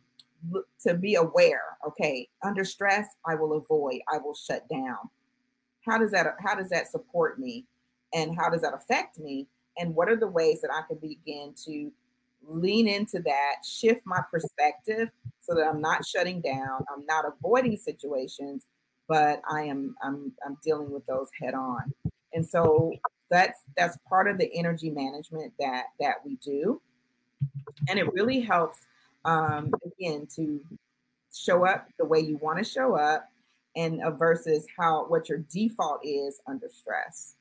to 0.81 0.93
be 0.93 1.15
aware 1.15 1.77
okay? 1.88 2.27
Under 2.43 2.63
stress 2.63 3.08
i 3.25 3.36
will 3.36 3.53
avoid 3.53 3.99
i 4.13 4.17
will 4.17 4.36
shut 4.36 4.67
down. 4.69 4.97
How 5.86 5.97
does 5.97 6.12
that 6.12 6.27
how 6.43 6.55
does 6.55 6.69
that 6.69 6.88
support 6.91 7.39
me? 7.39 7.65
And 8.13 8.36
how 8.36 8.49
does 8.49 8.62
that 8.62 8.73
affect 8.73 9.19
me? 9.19 9.47
And 9.77 9.93
what 9.93 10.10
are 10.10 10.15
the 10.15 10.27
ways 10.27 10.62
that 10.62 10.71
i 10.71 10.81
can 10.88 10.97
begin 10.97 11.53
to 11.65 11.91
lean 12.47 12.88
into 12.88 13.19
that 13.19 13.55
shift 13.65 14.01
my 14.05 14.21
perspective 14.29 15.10
so 15.41 15.55
that 15.55 15.65
i'm 15.65 15.81
not 15.81 16.05
shutting 16.05 16.39
down 16.41 16.86
i'm 16.95 17.03
not 17.08 17.25
avoiding 17.25 17.75
situations 17.75 18.63
but 19.08 19.41
i 19.49 19.62
am 19.63 19.95
i'm 20.03 20.31
i'm 20.45 20.58
dealing 20.63 20.91
with 20.91 21.05
those 21.08 21.27
head 21.39 21.53
on. 21.53 21.91
And 22.34 22.45
so 22.45 22.91
that's 23.29 23.62
that's 23.77 23.97
part 24.08 24.27
of 24.27 24.38
the 24.38 24.51
energy 24.53 24.89
management 24.89 25.53
that 25.60 25.86
that 25.99 26.15
we 26.25 26.36
do. 26.38 26.81
And 27.89 27.99
it 27.99 28.12
really 28.13 28.41
helps 28.41 28.79
um, 29.25 29.71
again 29.85 30.27
to 30.35 30.61
show 31.33 31.65
up 31.65 31.88
the 31.99 32.05
way 32.05 32.19
you 32.19 32.38
want 32.38 32.57
to 32.57 32.63
show 32.63 32.95
up 32.95 33.29
and 33.75 34.01
uh, 34.01 34.11
versus 34.11 34.65
how 34.77 35.05
what 35.07 35.27
your 35.27 35.39
default 35.51 35.99
is 36.03 36.39
under 36.47 36.69
stress. 36.69 37.35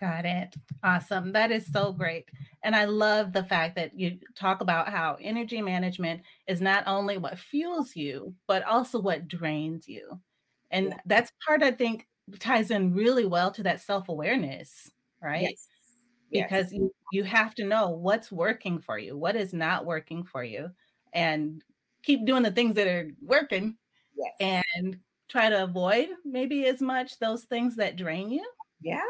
Got 0.00 0.24
it. 0.24 0.54
Awesome. 0.82 1.32
That 1.32 1.52
is 1.52 1.70
so 1.70 1.92
great. 1.92 2.28
And 2.62 2.74
i 2.74 2.84
love 2.84 3.32
the 3.32 3.44
fact 3.44 3.76
that 3.76 3.98
you 3.98 4.18
talk 4.34 4.60
about 4.60 4.88
how 4.88 5.18
energy 5.20 5.60
management 5.60 6.22
is 6.48 6.60
not 6.60 6.84
only 6.86 7.18
what 7.18 7.38
fuels 7.38 7.94
you 7.94 8.34
but 8.46 8.64
also 8.64 9.00
what 9.00 9.28
drains 9.28 9.86
you. 9.86 10.20
And 10.70 10.88
yeah. 10.88 10.96
that's 11.06 11.30
part 11.46 11.62
i 11.62 11.70
think 11.70 12.06
ties 12.38 12.70
in 12.70 12.94
really 12.94 13.26
well 13.26 13.50
to 13.52 13.62
that 13.64 13.82
self-awareness 13.82 14.90
right? 15.22 15.42
Yes 15.42 15.68
because 16.34 16.72
yes. 16.72 16.72
you, 16.72 16.94
you 17.12 17.24
have 17.24 17.54
to 17.54 17.64
know 17.64 17.90
what's 17.90 18.32
working 18.32 18.80
for 18.80 18.98
you, 18.98 19.16
what 19.16 19.36
is 19.36 19.52
not 19.52 19.86
working 19.86 20.24
for 20.24 20.42
you, 20.42 20.68
and 21.14 21.62
keep 22.02 22.26
doing 22.26 22.42
the 22.42 22.50
things 22.50 22.74
that 22.74 22.88
are 22.88 23.08
working 23.22 23.76
yes. 24.16 24.32
and 24.74 24.98
try 25.30 25.48
to 25.48 25.62
avoid 25.62 26.08
maybe 26.24 26.66
as 26.66 26.82
much 26.82 27.18
those 27.20 27.44
things 27.44 27.76
that 27.76 27.96
drain 27.96 28.30
you. 28.30 28.44
Yeah, 28.82 29.00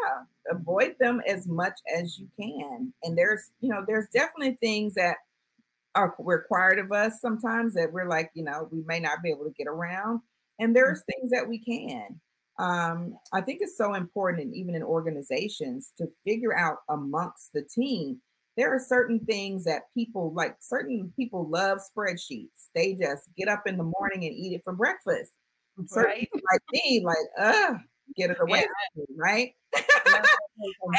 avoid 0.50 0.94
them 1.00 1.22
as 1.26 1.48
much 1.48 1.80
as 1.98 2.18
you 2.18 2.28
can. 2.38 2.92
And 3.02 3.16
there's, 3.16 3.50
you 3.60 3.70
know, 3.70 3.82
there's 3.86 4.06
definitely 4.12 4.58
things 4.60 4.94
that 4.94 5.16
are 5.94 6.14
required 6.18 6.78
of 6.78 6.92
us 6.92 7.20
sometimes 7.20 7.72
that 7.74 7.92
we're 7.92 8.08
like, 8.08 8.30
you 8.34 8.44
know, 8.44 8.68
we 8.70 8.82
may 8.86 9.00
not 9.00 9.22
be 9.22 9.30
able 9.30 9.44
to 9.44 9.54
get 9.56 9.66
around. 9.66 10.20
And 10.60 10.76
there's 10.76 11.00
mm-hmm. 11.00 11.20
things 11.20 11.30
that 11.32 11.48
we 11.48 11.58
can 11.58 12.20
um, 12.58 13.16
I 13.32 13.40
think 13.40 13.58
it's 13.62 13.76
so 13.76 13.94
important, 13.94 14.54
even 14.54 14.74
in 14.74 14.82
organizations, 14.82 15.92
to 15.98 16.06
figure 16.24 16.56
out 16.56 16.78
amongst 16.88 17.52
the 17.52 17.62
team. 17.62 18.20
There 18.56 18.72
are 18.72 18.78
certain 18.78 19.18
things 19.18 19.64
that 19.64 19.92
people 19.92 20.32
like, 20.32 20.56
certain 20.60 21.12
people 21.16 21.48
love 21.48 21.78
spreadsheets. 21.78 22.68
They 22.74 22.94
just 22.94 23.24
get 23.36 23.48
up 23.48 23.62
in 23.66 23.76
the 23.76 23.82
morning 23.98 24.24
and 24.24 24.34
eat 24.34 24.52
it 24.52 24.62
for 24.62 24.72
breakfast. 24.72 25.32
Certain 25.86 26.10
right. 26.10 26.28
like 26.52 26.60
me, 26.72 27.04
like, 27.04 27.16
uh, 27.36 27.74
get 28.16 28.30
it 28.30 28.36
away 28.40 28.60
yeah. 28.60 29.02
me, 29.02 29.04
right? 29.16 29.54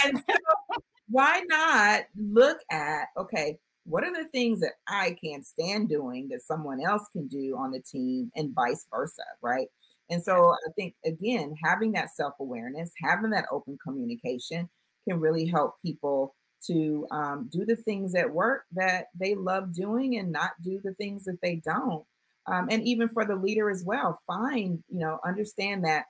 and 0.03 0.17
so 0.17 0.81
why 1.07 1.43
not 1.47 2.01
look 2.17 2.57
at, 2.71 3.05
okay, 3.17 3.57
what 3.85 4.03
are 4.03 4.11
the 4.11 4.27
things 4.29 4.59
that 4.61 4.73
I 4.87 5.15
can't 5.23 5.45
stand 5.45 5.87
doing 5.87 6.27
that 6.29 6.41
someone 6.41 6.83
else 6.83 7.03
can 7.13 7.27
do 7.27 7.55
on 7.57 7.71
the 7.71 7.79
team 7.79 8.31
and 8.35 8.53
vice 8.53 8.85
versa, 8.91 9.23
right? 9.41 9.67
And 10.09 10.23
so 10.23 10.51
I 10.51 10.71
think, 10.75 10.95
again, 11.03 11.55
having 11.63 11.91
that 11.93 12.15
self 12.15 12.33
awareness, 12.39 12.91
having 13.01 13.31
that 13.31 13.45
open 13.51 13.77
communication 13.83 14.69
can 15.07 15.19
really 15.19 15.45
help 15.45 15.75
people 15.83 16.35
to 16.67 17.07
um, 17.11 17.49
do 17.51 17.65
the 17.65 17.75
things 17.75 18.15
at 18.15 18.31
work 18.31 18.63
that 18.73 19.07
they 19.19 19.35
love 19.35 19.73
doing 19.73 20.17
and 20.17 20.31
not 20.31 20.51
do 20.63 20.79
the 20.83 20.93
things 20.93 21.23
that 21.25 21.41
they 21.41 21.61
don't. 21.65 22.03
Um, 22.47 22.67
and 22.69 22.83
even 22.83 23.09
for 23.09 23.25
the 23.25 23.35
leader 23.35 23.69
as 23.69 23.83
well, 23.83 24.19
find, 24.27 24.83
you 24.89 24.99
know, 24.99 25.19
understand 25.25 25.83
that 25.85 26.05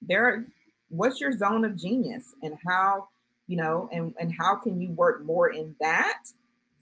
there 0.00 0.26
are, 0.26 0.46
what's 0.88 1.20
your 1.20 1.32
zone 1.32 1.64
of 1.64 1.76
genius 1.76 2.34
and 2.42 2.56
how, 2.66 3.08
you 3.46 3.56
know, 3.56 3.88
and, 3.92 4.14
and 4.18 4.32
how 4.38 4.56
can 4.56 4.80
you 4.80 4.90
work 4.92 5.24
more 5.24 5.50
in 5.50 5.74
that 5.80 6.22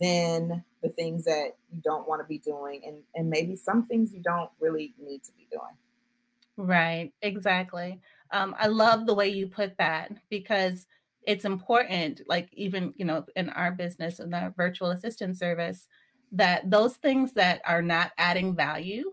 than 0.01 0.65
the 0.83 0.89
things 0.89 1.25
that 1.25 1.57
you 1.73 1.81
don't 1.83 2.09
want 2.09 2.21
to 2.21 2.27
be 2.27 2.39
doing 2.39 2.83
and, 2.85 2.99
and 3.15 3.31
maybe 3.31 3.57
some 3.57 3.87
things 3.87 4.13
you 4.13 4.21
don't 4.21 4.51
really 4.61 4.95
need 5.01 5.23
to 5.25 5.33
be 5.33 5.47
doing. 5.51 5.77
Right, 6.57 7.13
exactly. 7.23 8.01
Um, 8.31 8.55
I 8.59 8.67
love 8.69 9.07
the 9.07 9.15
way 9.15 9.29
you 9.29 9.47
put 9.47 9.77
that 9.79 10.13
because 10.31 10.87
it's 11.27 11.45
important, 11.45 12.23
like 12.27 12.49
even, 12.53 12.93
you 12.97 13.05
know, 13.05 13.25
in 13.37 13.49
our 13.51 13.73
business 13.73 14.21
in 14.21 14.33
our 14.35 14.53
virtual 14.57 14.91
assistant 14.91 15.39
service, 15.39 15.87
that 16.33 16.71
those 16.71 16.97
things 16.97 17.33
that 17.35 17.61
are 17.65 17.83
not 17.83 18.13
adding 18.19 18.55
value 18.57 19.13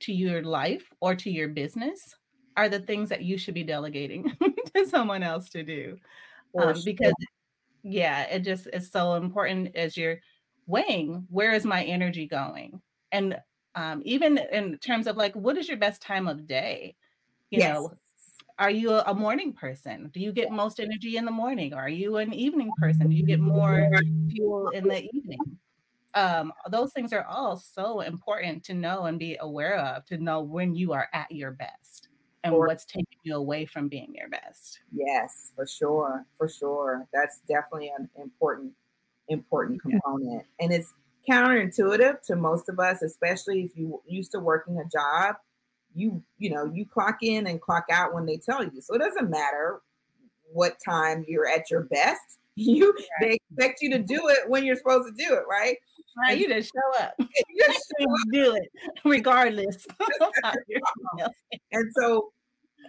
to 0.00 0.12
your 0.12 0.42
life 0.42 0.92
or 1.00 1.14
to 1.16 1.30
your 1.30 1.48
business 1.48 2.16
are 2.56 2.68
the 2.68 2.80
things 2.80 3.08
that 3.08 3.22
you 3.22 3.38
should 3.38 3.54
be 3.54 3.64
delegating 3.64 4.32
to 4.74 4.86
someone 4.86 5.22
else 5.22 5.48
to 5.50 5.62
do. 5.62 5.98
Um, 6.58 6.82
because 6.84 7.14
yeah, 7.82 8.24
it 8.24 8.40
just 8.40 8.68
is 8.72 8.90
so 8.90 9.14
important 9.14 9.76
as 9.76 9.96
you're 9.96 10.20
weighing 10.66 11.26
where 11.30 11.52
is 11.52 11.64
my 11.66 11.84
energy 11.84 12.26
going? 12.26 12.80
And 13.12 13.38
um, 13.74 14.02
even 14.04 14.38
in 14.38 14.78
terms 14.78 15.06
of 15.06 15.16
like 15.16 15.34
what 15.34 15.56
is 15.56 15.68
your 15.68 15.76
best 15.76 16.02
time 16.02 16.28
of 16.28 16.46
day? 16.46 16.96
You 17.50 17.60
yes. 17.60 17.74
know 17.74 17.92
are 18.58 18.70
you 18.70 18.92
a 18.92 19.14
morning 19.14 19.52
person? 19.52 20.10
Do 20.12 20.20
you 20.20 20.32
get 20.32 20.52
most 20.52 20.78
energy 20.78 21.16
in 21.16 21.24
the 21.24 21.30
morning? 21.30 21.74
Are 21.74 21.88
you 21.88 22.18
an 22.18 22.32
evening 22.32 22.70
person? 22.76 23.08
Do 23.08 23.16
you 23.16 23.26
get 23.26 23.40
more 23.40 23.90
fuel 24.30 24.68
in 24.68 24.84
the 24.84 25.08
evening? 25.12 25.58
Um, 26.14 26.52
those 26.70 26.92
things 26.92 27.12
are 27.12 27.24
all 27.24 27.56
so 27.56 28.00
important 28.00 28.62
to 28.64 28.74
know 28.74 29.06
and 29.06 29.18
be 29.18 29.36
aware 29.40 29.76
of 29.78 30.04
to 30.06 30.18
know 30.18 30.42
when 30.42 30.72
you 30.74 30.92
are 30.92 31.08
at 31.12 31.32
your 31.32 31.50
best 31.50 32.08
and 32.44 32.54
what's 32.54 32.84
taking 32.84 33.18
you 33.24 33.34
away 33.34 33.66
from 33.66 33.88
being 33.88 34.14
your 34.14 34.28
best. 34.28 34.78
Yes 34.92 35.50
for 35.56 35.66
sure 35.66 36.24
for 36.38 36.48
sure. 36.48 37.08
That's 37.12 37.40
definitely 37.48 37.92
an 37.98 38.08
important 38.16 38.72
important 39.28 39.82
component. 39.82 40.44
Yeah. 40.60 40.64
and 40.64 40.72
it's 40.72 40.94
counterintuitive 41.28 42.22
to 42.26 42.36
most 42.36 42.68
of 42.68 42.78
us, 42.78 43.02
especially 43.02 43.62
if 43.62 43.76
you 43.76 44.00
used 44.06 44.32
to 44.32 44.40
working 44.40 44.78
a 44.78 44.88
job. 44.88 45.36
You 45.94 46.22
you 46.38 46.50
know 46.50 46.64
you 46.64 46.86
clock 46.86 47.18
in 47.22 47.46
and 47.46 47.60
clock 47.60 47.84
out 47.92 48.14
when 48.14 48.26
they 48.26 48.36
tell 48.36 48.64
you, 48.64 48.80
so 48.80 48.94
it 48.94 48.98
doesn't 48.98 49.30
matter 49.30 49.80
what 50.52 50.76
time 50.84 51.24
you're 51.28 51.48
at 51.48 51.70
your 51.70 51.82
best. 51.82 52.20
You 52.56 52.92
right. 52.92 53.04
they 53.20 53.38
expect 53.50 53.82
you 53.82 53.90
to 53.90 53.98
do 53.98 54.28
it 54.28 54.48
when 54.48 54.64
you're 54.64 54.76
supposed 54.76 55.08
to 55.08 55.24
do 55.24 55.34
it, 55.34 55.42
right? 55.50 55.76
Right, 56.16 56.38
you 56.38 56.46
just 56.46 56.70
show 56.72 57.02
up. 57.02 57.14
you 57.18 57.64
just 57.66 57.92
show 57.98 58.04
up. 58.04 58.28
do 58.32 58.54
it 58.54 58.70
regardless. 59.04 59.84
and 61.72 61.92
so 61.98 62.30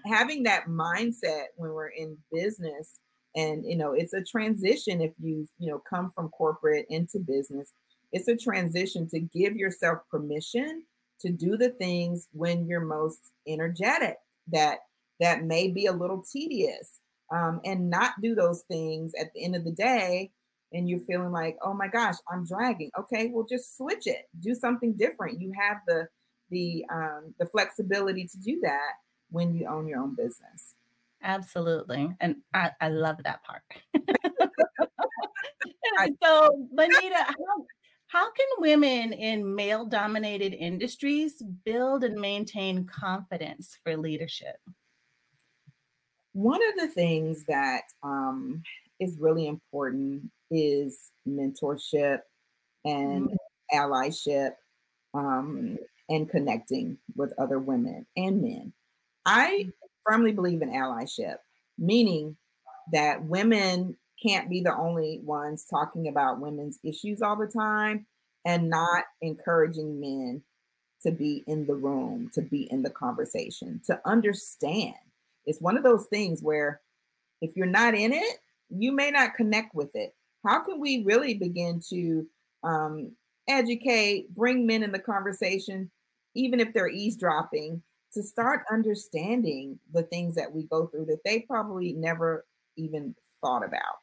having 0.06 0.44
that 0.44 0.68
mindset 0.68 1.46
when 1.56 1.72
we're 1.72 1.88
in 1.88 2.16
business 2.32 3.00
and 3.36 3.66
you 3.66 3.76
know 3.76 3.94
it's 3.94 4.14
a 4.14 4.24
transition 4.24 5.02
if 5.02 5.12
you 5.20 5.48
you 5.58 5.72
know 5.72 5.82
come 5.90 6.12
from 6.16 6.30
corporate 6.30 6.86
into 6.90 7.20
business 7.20 7.72
it's 8.12 8.28
a 8.28 8.36
transition 8.36 9.08
to 9.10 9.20
give 9.20 9.56
yourself 9.56 10.00
permission 10.10 10.84
to 11.22 11.32
do 11.32 11.58
the 11.58 11.70
things 11.70 12.28
when 12.32 12.68
you're 12.68 12.82
most 12.82 13.32
energetic 13.48 14.18
that 14.48 14.80
that 15.20 15.46
may 15.46 15.68
be 15.68 15.86
a 15.86 15.92
little 15.92 16.24
tedious 16.32 17.00
um, 17.34 17.62
and 17.64 17.90
not 17.90 18.12
do 18.22 18.36
those 18.36 18.62
things 18.64 19.14
at 19.20 19.34
the 19.34 19.44
end 19.44 19.56
of 19.56 19.64
the 19.64 19.72
day 19.72 20.32
and 20.74 20.90
you're 20.90 21.00
feeling 21.00 21.32
like 21.32 21.58
oh 21.64 21.74
my 21.74 21.88
gosh 21.88 22.16
i'm 22.32 22.46
dragging 22.46 22.92
okay 22.98 23.32
well 23.34 23.46
just 23.50 23.78
switch 23.78 24.08
it 24.08 24.28
do 24.42 24.54
something 24.54 24.94
different 24.94 25.42
you 25.42 25.52
have 25.58 25.78
the 25.88 26.08
the 26.52 26.86
um, 26.92 27.34
the 27.40 27.46
flexibility 27.46 28.28
to 28.28 28.38
do 28.38 28.60
that 28.62 28.94
when 29.30 29.54
you 29.54 29.68
own 29.68 29.88
your 29.88 30.00
own 30.00 30.16
business. 30.16 30.74
Absolutely. 31.24 32.10
And 32.20 32.38
I, 32.54 32.72
I 32.80 32.90
love 32.90 33.18
that 33.24 33.44
part. 33.44 33.64
so, 36.24 36.68
Bonita, 36.72 37.16
how, 37.16 37.55
how 38.16 38.32
can 38.32 38.48
women 38.60 39.12
in 39.12 39.56
male 39.56 39.86
dominated 39.86 40.54
industries 40.54 41.44
build 41.66 42.02
and 42.06 42.16
maintain 42.16 42.86
confidence 42.86 43.78
for 43.84 43.98
leadership? 43.98 44.56
One 46.32 46.62
of 46.70 46.80
the 46.80 46.88
things 46.88 47.44
that 47.50 47.82
um, 48.04 48.64
is 49.02 49.18
really 49.20 49.48
important 49.48 50.32
is 50.50 51.12
mentorship 51.28 52.22
and 52.86 53.28
mm-hmm. 53.28 53.78
allyship 53.78 54.52
um, 55.14 55.78
and 56.08 56.30
connecting 56.30 56.98
with 57.18 57.34
other 57.38 57.60
women 57.60 58.06
and 58.16 58.42
men. 58.42 58.72
I 59.26 59.50
mm-hmm. 59.60 59.70
firmly 60.06 60.32
believe 60.32 60.62
in 60.62 60.72
allyship, 60.72 61.40
meaning 61.78 62.38
that 62.94 63.26
women 63.26 63.98
can't 64.26 64.50
be 64.50 64.62
the 64.62 64.76
only 64.76 65.20
ones 65.24 65.66
talking 65.66 66.08
about 66.08 66.40
women's 66.40 66.80
issues 66.84 67.22
all 67.22 67.36
the 67.36 67.48
time 67.48 68.06
and 68.46 68.70
not 68.70 69.04
encouraging 69.22 70.00
men 70.00 70.42
to 71.04 71.12
be 71.12 71.44
in 71.48 71.66
the 71.66 71.76
room, 71.76 72.30
to 72.34 72.42
be 72.42 72.64
in 72.72 72.82
the 72.82 72.90
conversation, 72.90 73.82
to 73.86 74.00
understand. 74.06 74.96
It's 75.46 75.62
one 75.62 75.78
of 75.78 75.84
those 75.84 76.06
things 76.08 76.42
where 76.42 76.82
if 77.42 77.56
you're 77.56 77.68
not 77.68 77.94
in 77.94 78.14
it, 78.14 78.38
you 78.70 78.92
may 78.92 79.12
not 79.12 79.36
connect 79.36 79.76
with 79.76 79.90
it. 79.94 80.16
How 80.44 80.64
can 80.64 80.80
we 80.80 81.04
really 81.04 81.36
begin 81.36 81.82
to 81.90 82.26
um, 82.64 83.12
educate, 83.48 84.34
bring 84.34 84.66
men 84.66 84.84
in 84.84 84.92
the 84.92 85.00
conversation, 85.00 85.92
even 86.34 86.60
if 86.60 86.74
they're 86.74 86.90
eavesdropping, 86.90 87.82
to 88.14 88.24
start 88.24 88.66
understanding 88.72 89.78
the 89.94 90.04
things 90.04 90.36
that 90.36 90.52
we 90.52 90.64
go 90.64 90.88
through 90.88 91.06
that 91.06 91.24
they 91.24 91.42
probably 91.42 91.94
never 91.94 92.46
even 92.78 93.14
thought 93.42 93.64
about? 93.64 93.98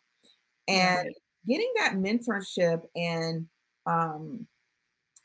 And 0.69 1.07
right. 1.07 1.15
getting 1.47 1.73
that 1.79 1.95
mentorship 1.95 2.83
and 2.95 3.47
um, 3.87 4.47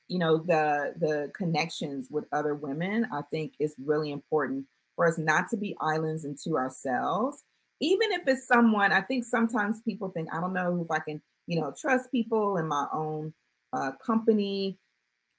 you 0.07 0.19
know 0.19 0.37
the 0.37 0.93
the 0.99 1.31
connections 1.35 2.07
with 2.09 2.25
other 2.31 2.55
women 2.55 3.05
i 3.11 3.21
think 3.29 3.53
is 3.59 3.75
really 3.77 4.11
important 4.11 4.65
for 4.95 5.05
us 5.05 5.17
not 5.17 5.49
to 5.49 5.57
be 5.57 5.75
islands 5.79 6.25
into 6.25 6.57
ourselves. 6.57 7.43
Even 7.79 8.11
if 8.11 8.21
it's 8.27 8.47
someone 8.47 8.91
i 8.91 9.01
think 9.01 9.23
sometimes 9.23 9.81
people 9.81 10.09
think 10.09 10.27
i 10.33 10.39
don't 10.39 10.53
know 10.53 10.81
if 10.83 10.91
i 10.91 10.99
can 10.99 11.21
you 11.45 11.59
know 11.59 11.73
trust 11.79 12.11
people 12.11 12.57
in 12.57 12.67
my 12.67 12.85
own 12.93 13.33
uh, 13.73 13.91
company. 14.03 14.77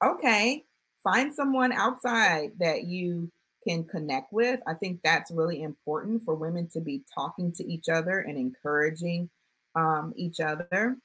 Okay 0.05 0.65
find 1.03 1.35
someone 1.35 1.73
outside 1.73 2.51
that 2.59 2.85
you 2.85 3.31
can 3.67 3.85
connect 3.85 4.33
with. 4.33 4.61
I 4.67 4.75
think 4.75 5.01
that's 5.03 5.31
really 5.31 5.63
important 5.63 6.23
for 6.25 6.35
women 6.35 6.69
to 6.73 6.81
be 6.81 7.03
talking 7.15 7.53
to 7.53 7.67
each 7.67 7.89
other 7.89 8.21
and 8.21 8.37
encouraging 8.37 9.31
um, 9.79 10.13
each 10.17 10.41
other. 10.41 10.97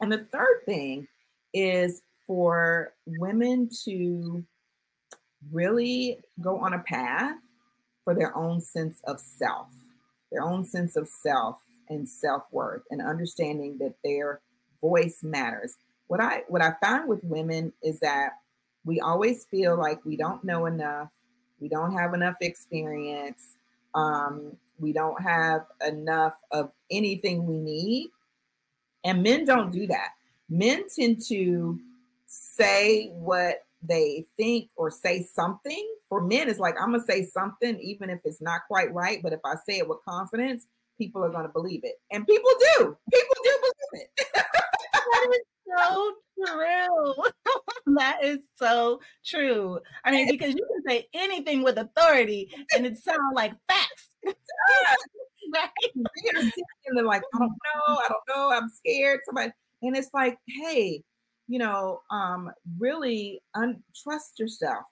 And 0.00 0.12
the 0.12 0.26
third 0.30 0.62
thing 0.64 1.08
is 1.52 2.02
for 2.26 2.92
women 3.06 3.68
to 3.84 4.44
really 5.50 6.18
go 6.40 6.58
on 6.58 6.74
a 6.74 6.78
path 6.78 7.36
for 8.04 8.14
their 8.14 8.36
own 8.36 8.60
sense 8.60 9.00
of 9.04 9.20
self, 9.20 9.66
their 10.30 10.42
own 10.42 10.64
sense 10.64 10.94
of 10.96 11.08
self 11.08 11.56
and 11.88 12.08
self-worth 12.08 12.82
and 12.90 13.02
understanding 13.02 13.78
that 13.78 13.94
their 14.04 14.40
voice 14.80 15.18
matters. 15.22 15.76
What 16.06 16.20
I 16.20 16.42
what 16.48 16.62
I 16.62 16.74
found 16.82 17.08
with 17.08 17.24
women 17.24 17.72
is 17.82 17.98
that 18.00 18.34
we 18.84 19.00
always 19.00 19.44
feel 19.46 19.76
like 19.76 20.04
we 20.04 20.16
don't 20.16 20.44
know 20.44 20.66
enough, 20.66 21.08
we 21.60 21.68
don't 21.68 21.92
have 21.92 22.14
enough 22.14 22.36
experience, 22.40 23.56
um, 23.94 24.56
we 24.78 24.92
don't 24.92 25.20
have 25.22 25.62
enough 25.86 26.34
of 26.50 26.70
anything 26.90 27.46
we 27.46 27.58
need. 27.58 28.10
And 29.04 29.22
men 29.22 29.44
don't 29.44 29.70
do 29.70 29.86
that. 29.86 30.10
Men 30.48 30.84
tend 30.94 31.22
to 31.28 31.78
say 32.26 33.08
what 33.10 33.64
they 33.82 34.26
think 34.36 34.70
or 34.76 34.90
say 34.90 35.22
something. 35.34 35.86
For 36.08 36.20
men, 36.20 36.48
it's 36.48 36.58
like, 36.58 36.74
I'm 36.80 36.90
going 36.90 37.00
to 37.00 37.06
say 37.06 37.24
something, 37.24 37.78
even 37.80 38.10
if 38.10 38.20
it's 38.24 38.40
not 38.40 38.62
quite 38.66 38.92
right. 38.92 39.22
But 39.22 39.32
if 39.32 39.40
I 39.44 39.54
say 39.68 39.78
it 39.78 39.88
with 39.88 39.98
confidence, 40.06 40.66
people 40.96 41.24
are 41.24 41.30
going 41.30 41.46
to 41.46 41.52
believe 41.52 41.80
it. 41.84 41.94
And 42.10 42.26
people 42.26 42.50
do. 42.78 42.96
People 43.12 43.36
do 43.44 43.50
believe 43.60 44.06
it. 44.06 44.26
that 44.94 45.28
is 45.32 45.40
so 45.76 46.12
true. 46.46 47.14
that 47.98 48.18
is 48.24 48.38
so 48.56 49.00
true. 49.24 49.80
I 50.04 50.10
mean, 50.10 50.28
because 50.30 50.54
you 50.54 50.66
can 50.66 50.82
say 50.86 51.08
anything 51.14 51.62
with 51.62 51.78
authority 51.78 52.50
and 52.74 52.86
it 52.86 52.98
sounds 52.98 53.34
like 53.34 53.52
facts. 53.68 54.07
and 55.54 56.06
they're 56.96 57.04
like, 57.04 57.22
I 57.34 57.38
don't 57.38 57.48
know, 57.48 57.94
I 57.94 58.08
don't 58.08 58.36
know, 58.36 58.50
I'm 58.50 58.68
scared. 58.68 59.20
Somebody, 59.26 59.52
and 59.82 59.96
it's 59.96 60.10
like, 60.12 60.38
hey, 60.48 61.02
you 61.46 61.58
know, 61.58 62.00
um, 62.10 62.50
really 62.78 63.40
un- 63.54 63.82
trust 64.02 64.38
yourself. 64.38 64.84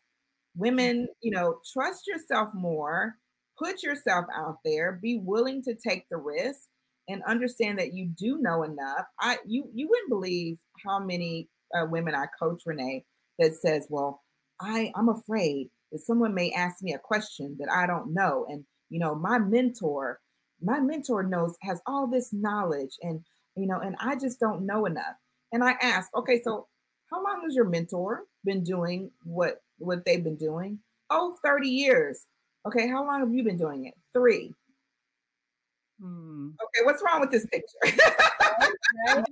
Women, 0.57 1.09
you 1.20 1.31
know, 1.31 1.59
trust 1.72 2.07
yourself 2.07 2.49
more, 2.55 3.16
put 3.59 3.83
yourself 3.83 4.24
out 4.35 4.59
there, 4.64 4.99
be 5.03 5.18
willing 5.22 5.62
to 5.64 5.74
take 5.74 6.07
the 6.11 6.16
risk 6.16 6.68
and 7.09 7.22
understand 7.24 7.79
that 7.79 7.93
you 7.93 8.07
do 8.07 8.39
know 8.39 8.62
enough. 8.62 9.05
I 9.20 9.39
you 9.47 9.68
you 9.74 9.89
wouldn't 9.89 10.09
believe 10.09 10.59
how 10.85 10.99
many 10.99 11.49
uh, 11.74 11.87
women 11.91 12.14
I 12.14 12.27
coach, 12.39 12.62
Renee, 12.64 13.05
that 13.39 13.55
says, 13.55 13.87
"Well, 13.91 14.22
I 14.61 14.93
I'm 14.97 15.09
afraid 15.11 15.68
that 15.93 16.01
someone 16.01 16.35
may 16.35 16.53
ask 16.53 16.83
me 16.83 16.95
a 16.95 16.99
question 16.99 17.57
that 17.61 17.70
I 17.70 17.87
don't 17.87 18.14
know, 18.14 18.47
and 18.49 18.64
you 18.91 18.99
know, 18.99 19.14
my 19.14 19.39
mentor, 19.39 20.20
my 20.62 20.80
mentor 20.80 21.22
knows 21.22 21.57
has 21.62 21.80
all 21.87 22.07
this 22.07 22.32
knowledge, 22.32 22.97
and 23.03 23.24
you 23.57 23.66
know, 23.66 23.80
and 23.80 23.97
I 24.01 24.16
just 24.16 24.41
don't 24.41 24.66
know 24.66 24.87
enough." 24.87 25.16
And 25.53 25.64
I 25.64 25.72
ask, 25.82 26.14
"Okay, 26.14 26.41
so 26.43 26.68
how 27.11 27.22
long 27.22 27.43
has 27.45 27.55
your 27.55 27.66
mentor 27.66 28.24
been 28.45 28.62
doing 28.62 29.11
what 29.24 29.62
what 29.78 30.05
they've 30.05 30.24
been 30.24 30.37
doing?" 30.37 30.80
Oh, 31.11 31.37
30 31.45 31.68
years. 31.68 32.26
Okay, 32.66 32.89
how 32.89 33.07
long 33.07 33.20
have 33.20 33.32
you 33.32 33.45
been 33.45 33.57
doing 33.57 33.87
it? 33.87 33.95
Three. 34.12 34.53
Hmm. 36.01 36.51
Okay, 36.62 36.84
what's 36.84 37.03
wrong 37.03 37.20
with 37.20 37.30
this 37.30 37.47
picture? 37.47 37.78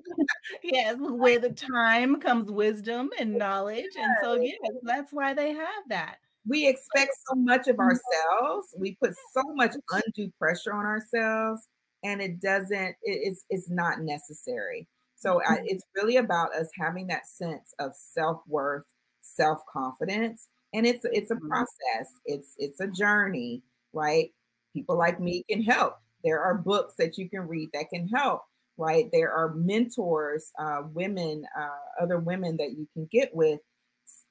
yes, 0.62 0.96
with 0.98 1.42
the 1.42 1.50
time 1.50 2.20
comes 2.20 2.50
wisdom 2.50 3.10
and 3.18 3.36
knowledge. 3.36 3.96
And 3.98 4.16
so, 4.22 4.34
yes, 4.40 4.58
that's 4.82 5.12
why 5.12 5.34
they 5.34 5.52
have 5.52 5.88
that. 5.88 6.16
We 6.46 6.66
expect 6.66 7.12
so 7.28 7.34
much 7.36 7.68
of 7.68 7.76
mm-hmm. 7.76 7.82
ourselves. 7.82 8.74
We 8.76 8.96
put 9.02 9.14
so 9.32 9.42
much 9.54 9.74
undue 9.90 10.30
pressure 10.38 10.72
on 10.72 10.84
ourselves, 10.84 11.68
and 12.02 12.20
it 12.20 12.40
doesn't, 12.40 12.96
it's, 13.02 13.44
it's 13.50 13.70
not 13.70 14.00
necessary. 14.00 14.86
So, 15.16 15.40
I, 15.42 15.56
mm-hmm. 15.56 15.64
it's 15.66 15.84
really 15.96 16.16
about 16.16 16.54
us 16.54 16.68
having 16.78 17.06
that 17.08 17.26
sense 17.26 17.72
of 17.78 17.92
self 17.94 18.42
worth, 18.46 18.84
self 19.22 19.60
confidence. 19.72 20.48
And 20.74 20.86
it's 20.86 21.04
it's 21.04 21.30
a 21.30 21.34
mm-hmm. 21.34 21.48
process. 21.48 22.12
It's 22.26 22.54
it's 22.58 22.80
a 22.80 22.88
journey, 22.88 23.62
right? 23.92 24.30
People 24.74 24.98
like 24.98 25.20
me 25.20 25.44
can 25.48 25.62
help 25.62 25.98
there 26.24 26.40
are 26.40 26.54
books 26.54 26.94
that 26.98 27.18
you 27.18 27.28
can 27.28 27.46
read 27.46 27.70
that 27.74 27.90
can 27.90 28.08
help, 28.08 28.42
right? 28.78 29.08
There 29.12 29.30
are 29.30 29.54
mentors, 29.54 30.50
uh, 30.58 30.82
women, 30.92 31.44
uh, 31.56 32.02
other 32.02 32.18
women 32.18 32.56
that 32.56 32.72
you 32.72 32.88
can 32.94 33.06
get 33.12 33.34
with 33.34 33.60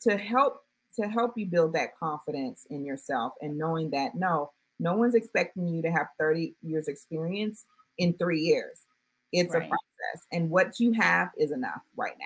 to 0.02 0.18
help 0.18 0.62
to 0.96 1.08
help 1.08 1.34
you 1.38 1.46
build 1.46 1.74
that 1.74 1.98
confidence 1.98 2.66
in 2.70 2.86
yourself 2.86 3.34
and 3.42 3.58
knowing 3.58 3.90
that 3.92 4.16
no, 4.16 4.52
no 4.80 4.96
one's 4.96 5.16
expecting 5.16 5.68
you 5.68 5.82
to 5.82 5.92
have 5.92 6.08
30 6.20 6.56
years 6.62 6.88
experience 6.88 7.66
in 7.98 8.14
three 8.14 8.42
years. 8.42 8.82
It's 9.32 9.54
right. 9.54 9.64
a 9.64 9.68
process, 9.68 10.28
and 10.32 10.50
what 10.50 10.80
you 10.80 10.92
have 10.94 11.30
is 11.38 11.52
enough 11.52 11.82
right 11.96 12.16
now. 12.20 12.26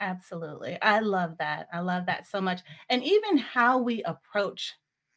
Absolutely. 0.00 0.76
I 0.82 0.98
love 0.98 1.38
that. 1.38 1.68
I 1.72 1.80
love 1.80 2.06
that 2.06 2.26
so 2.26 2.40
much. 2.40 2.60
And 2.90 3.04
even 3.04 3.38
how 3.38 3.78
we 3.78 4.02
approach 4.02 4.74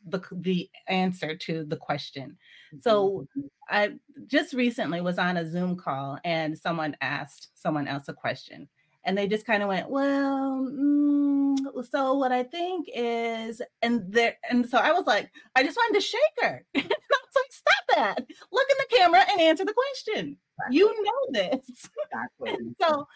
the 0.08 0.22
the 0.32 0.70
answer 0.88 1.36
to 1.36 1.64
the 1.64 1.76
question. 1.76 2.38
So 2.80 3.28
mm-hmm. 3.38 3.48
I 3.68 3.94
just 4.28 4.54
recently 4.54 5.02
was 5.02 5.18
on 5.18 5.38
a 5.38 5.50
Zoom 5.50 5.76
call 5.76 6.20
and 6.24 6.58
someone 6.58 6.96
asked 7.02 7.50
someone 7.56 7.88
else 7.88 8.08
a 8.08 8.14
question 8.14 8.70
and 9.04 9.18
they 9.18 9.28
just 9.28 9.46
kind 9.46 9.64
of 9.64 9.70
went, 9.70 9.90
"Well, 9.90 10.70
mm, 10.72 11.45
so 11.90 12.14
what 12.14 12.32
I 12.32 12.44
think 12.44 12.88
is," 12.94 13.62
and 13.82 14.12
there, 14.12 14.38
and 14.50 14.68
so 14.68 14.78
I 14.78 14.92
was 14.92 15.06
like, 15.06 15.32
I 15.56 15.64
just 15.64 15.78
wanted 15.78 16.00
to 16.00 16.06
shake 16.06 16.22
her. 16.42 16.66
I 16.76 16.82
was 16.82 17.36
like, 17.36 17.52
"Stop 17.52 17.96
that! 17.96 18.26
Look 18.52 18.68
in 18.70 18.78
the 18.78 18.98
camera 18.98 19.24
and 19.30 19.42
answer 19.42 19.66
the 19.66 19.74
question. 19.74 20.38
Exactly. 20.60 20.78
You 20.78 21.04
know 21.04 21.34
this." 21.34 21.90
Exactly. 22.12 22.74
so 22.82 23.08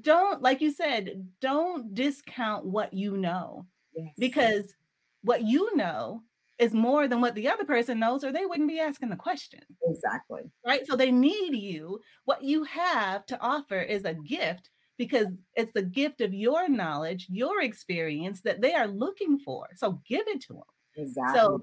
don't, 0.00 0.42
like 0.42 0.60
you 0.60 0.70
said, 0.70 1.28
don't 1.40 1.94
discount 1.94 2.64
what 2.64 2.92
you 2.92 3.16
know, 3.16 3.66
yes. 3.94 4.12
because 4.18 4.74
what 5.22 5.42
you 5.42 5.74
know 5.76 6.22
is 6.58 6.72
more 6.72 7.06
than 7.06 7.20
what 7.20 7.34
the 7.34 7.48
other 7.48 7.64
person 7.64 8.00
knows, 8.00 8.24
or 8.24 8.32
they 8.32 8.46
wouldn't 8.46 8.68
be 8.68 8.80
asking 8.80 9.10
the 9.10 9.16
question. 9.16 9.60
Exactly. 9.88 10.42
Right. 10.66 10.86
So 10.86 10.96
they 10.96 11.12
need 11.12 11.54
you. 11.54 12.00
What 12.24 12.42
you 12.42 12.64
have 12.64 13.26
to 13.26 13.40
offer 13.40 13.80
is 13.80 14.04
a 14.04 14.14
gift 14.14 14.70
because 14.98 15.28
it's 15.54 15.72
the 15.72 15.82
gift 15.82 16.20
of 16.20 16.34
your 16.34 16.68
knowledge, 16.68 17.26
your 17.30 17.62
experience 17.62 18.40
that 18.42 18.60
they 18.60 18.74
are 18.74 18.88
looking 18.88 19.38
for. 19.38 19.68
So 19.76 20.00
give 20.06 20.26
it 20.26 20.40
to 20.42 20.54
them. 20.54 20.62
Exactly. 20.96 21.40
So, 21.40 21.60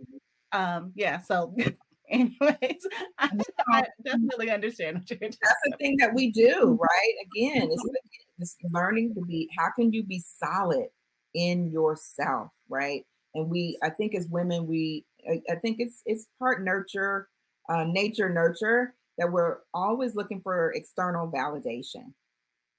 um, 0.54 0.92
yeah. 0.96 1.20
So, 1.20 1.54
anyways, 2.10 2.40
I, 3.20 3.30
I 3.70 3.84
definitely 4.04 4.50
understand 4.50 4.98
what 5.00 5.10
you're. 5.10 5.20
That's 5.20 5.60
the 5.66 5.78
thing 5.78 5.98
that 6.00 6.14
we 6.16 6.32
do, 6.32 6.80
right? 6.82 7.14
Again, 7.26 7.70
it's, 7.72 7.90
it's 8.40 8.58
learning 8.72 9.14
to 9.16 9.22
be. 9.22 9.50
How 9.58 9.68
can 9.76 9.92
you 9.92 10.04
be 10.04 10.24
solid 10.26 10.88
in 11.34 11.70
yourself, 11.70 12.50
right? 12.70 13.06
And 13.36 13.50
we, 13.50 13.78
I 13.84 13.90
think, 13.90 14.16
as 14.16 14.28
women, 14.28 14.66
we, 14.66 15.06
I, 15.30 15.42
I 15.52 15.56
think 15.56 15.78
it's 15.80 16.02
it's 16.06 16.28
part 16.40 16.64
nurture, 16.64 17.28
uh, 17.70 17.84
nature 17.84 18.30
nurture 18.30 18.96
that 19.18 19.32
we're 19.32 19.58
always 19.74 20.16
looking 20.16 20.40
for 20.42 20.72
external 20.74 21.30
validation. 21.30 22.14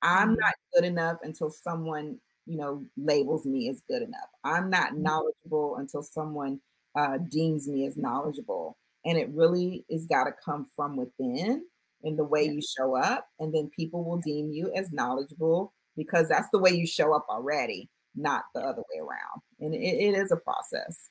I'm 0.07 0.31
Mhm. 0.31 0.37
not 0.37 0.55
good 0.75 0.85
enough 0.85 1.19
until 1.23 1.51
someone, 1.51 2.21
you 2.47 2.57
know, 2.59 2.87
labels 2.97 3.47
me 3.47 3.69
as 3.69 3.81
good 3.89 4.03
enough. 4.03 4.29
I'm 4.45 4.71
not 4.71 4.97
knowledgeable 4.97 5.77
until 5.77 6.03
someone 6.03 6.61
uh, 6.95 7.19
deems 7.31 7.69
me 7.69 7.87
as 7.87 7.97
knowledgeable. 7.97 8.79
And 9.05 9.19
it 9.19 9.29
really 9.31 9.85
is 9.89 10.07
got 10.07 10.25
to 10.25 10.33
come 10.45 10.67
from 10.77 10.97
within 10.97 11.67
in 12.03 12.17
the 12.17 12.25
way 12.25 12.45
you 12.45 12.61
show 12.63 12.97
up. 12.97 13.29
And 13.39 13.55
then 13.55 13.71
people 13.77 14.05
will 14.05 14.19
deem 14.19 14.51
you 14.53 14.73
as 14.75 14.93
knowledgeable 14.93 15.73
because 15.97 16.29
that's 16.29 16.49
the 16.53 16.59
way 16.59 16.71
you 16.71 16.87
show 16.87 17.15
up 17.15 17.27
already, 17.29 17.91
not 18.15 18.45
the 18.55 18.61
other 18.61 18.83
way 18.93 19.01
around. 19.01 19.43
And 19.61 19.75
it, 19.75 19.79
it 19.79 20.15
is 20.15 20.33
a 20.33 20.37
process. 20.37 21.11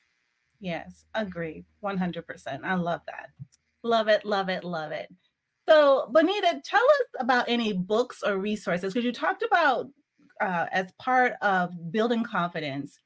Yes, 0.58 1.04
agreed. 1.14 1.64
100%. 1.80 2.64
I 2.64 2.74
love 2.74 3.02
that. 3.06 3.30
Love 3.82 4.08
it, 4.08 4.24
love 4.24 4.48
it, 4.48 4.64
love 4.64 4.92
it. 4.92 5.12
So, 5.68 6.08
Bonita, 6.12 6.60
tell 6.64 6.82
us 6.84 7.20
about 7.20 7.46
any 7.48 7.72
books 7.72 8.22
or 8.24 8.38
resources 8.38 8.92
because 8.92 9.04
you 9.04 9.12
talked 9.12 9.42
about 9.42 9.86
uh, 10.40 10.66
as 10.70 10.92
part 10.98 11.34
of 11.42 11.72
building 11.90 12.22
confidence, 12.22 12.98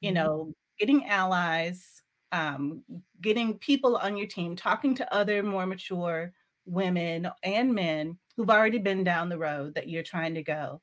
you 0.00 0.12
Mm-hmm. 0.12 0.12
know, 0.12 0.52
getting 0.78 1.06
allies, 1.06 2.02
um, 2.32 2.82
getting 3.20 3.58
people 3.58 3.96
on 3.96 4.16
your 4.16 4.28
team, 4.28 4.54
talking 4.56 4.94
to 4.96 5.14
other 5.14 5.42
more 5.42 5.66
mature 5.66 6.32
women 6.66 7.28
and 7.42 7.74
men 7.74 8.18
who've 8.36 8.50
already 8.50 8.78
been 8.78 9.04
down 9.04 9.28
the 9.28 9.38
road 9.38 9.74
that 9.74 9.88
you're 9.88 10.02
trying 10.02 10.34
to 10.34 10.42
go. 10.42 10.80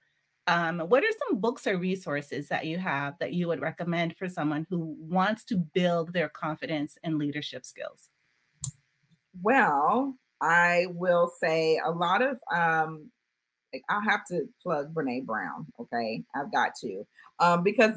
Um, 0.47 0.79
what 0.79 1.03
are 1.03 1.13
some 1.27 1.39
books 1.39 1.67
or 1.67 1.77
resources 1.77 2.49
that 2.49 2.65
you 2.65 2.77
have 2.77 3.17
that 3.19 3.33
you 3.33 3.47
would 3.47 3.61
recommend 3.61 4.17
for 4.17 4.27
someone 4.27 4.65
who 4.69 4.95
wants 4.99 5.45
to 5.45 5.57
build 5.57 6.13
their 6.13 6.29
confidence 6.29 6.97
and 7.03 7.17
leadership 7.17 7.65
skills? 7.65 8.09
Well, 9.41 10.17
I 10.41 10.87
will 10.89 11.31
say 11.41 11.79
a 11.85 11.91
lot 11.91 12.21
of 12.21 12.37
um 12.55 13.11
I'll 13.89 14.01
have 14.01 14.25
to 14.29 14.47
plug 14.61 14.93
Brene 14.93 15.25
Brown, 15.25 15.67
okay? 15.79 16.23
I've 16.35 16.51
got 16.51 16.71
to. 16.81 17.05
Um 17.39 17.63
because 17.63 17.95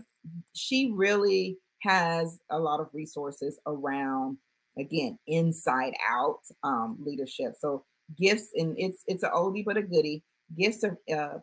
she 0.55 0.92
really 0.95 1.59
has 1.82 2.38
a 2.51 2.59
lot 2.59 2.80
of 2.80 2.88
resources 2.92 3.59
around 3.66 4.38
again, 4.78 5.18
inside 5.26 5.95
out 6.11 6.40
um 6.62 6.99
leadership. 7.05 7.55
So 7.59 7.84
gifts 8.18 8.51
and 8.55 8.74
it's 8.78 9.03
it's 9.07 9.22
an 9.22 9.30
oldie 9.34 9.64
but 9.64 9.76
a 9.76 9.82
goodie. 9.82 10.22
Gifts 10.59 10.84
of 10.84 10.97
uh 11.14 11.38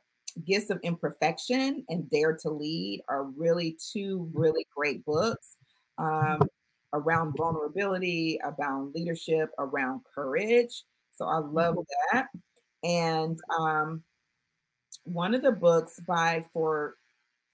Gifts 0.45 0.69
of 0.69 0.79
Imperfection 0.83 1.83
and 1.89 2.09
Dare 2.09 2.37
to 2.43 2.49
Lead 2.49 3.01
are 3.09 3.25
really 3.25 3.77
two 3.91 4.29
really 4.33 4.65
great 4.75 5.03
books. 5.05 5.57
Um 5.97 6.41
around 6.93 7.33
vulnerability, 7.37 8.39
around 8.43 8.93
leadership, 8.93 9.49
around 9.59 10.01
courage. 10.13 10.83
So 11.21 11.27
I 11.27 11.37
love 11.37 11.77
that. 12.11 12.25
And 12.83 13.39
um, 13.59 14.01
one 15.03 15.35
of 15.35 15.43
the 15.43 15.51
books 15.51 15.99
by 16.07 16.43
for 16.51 16.95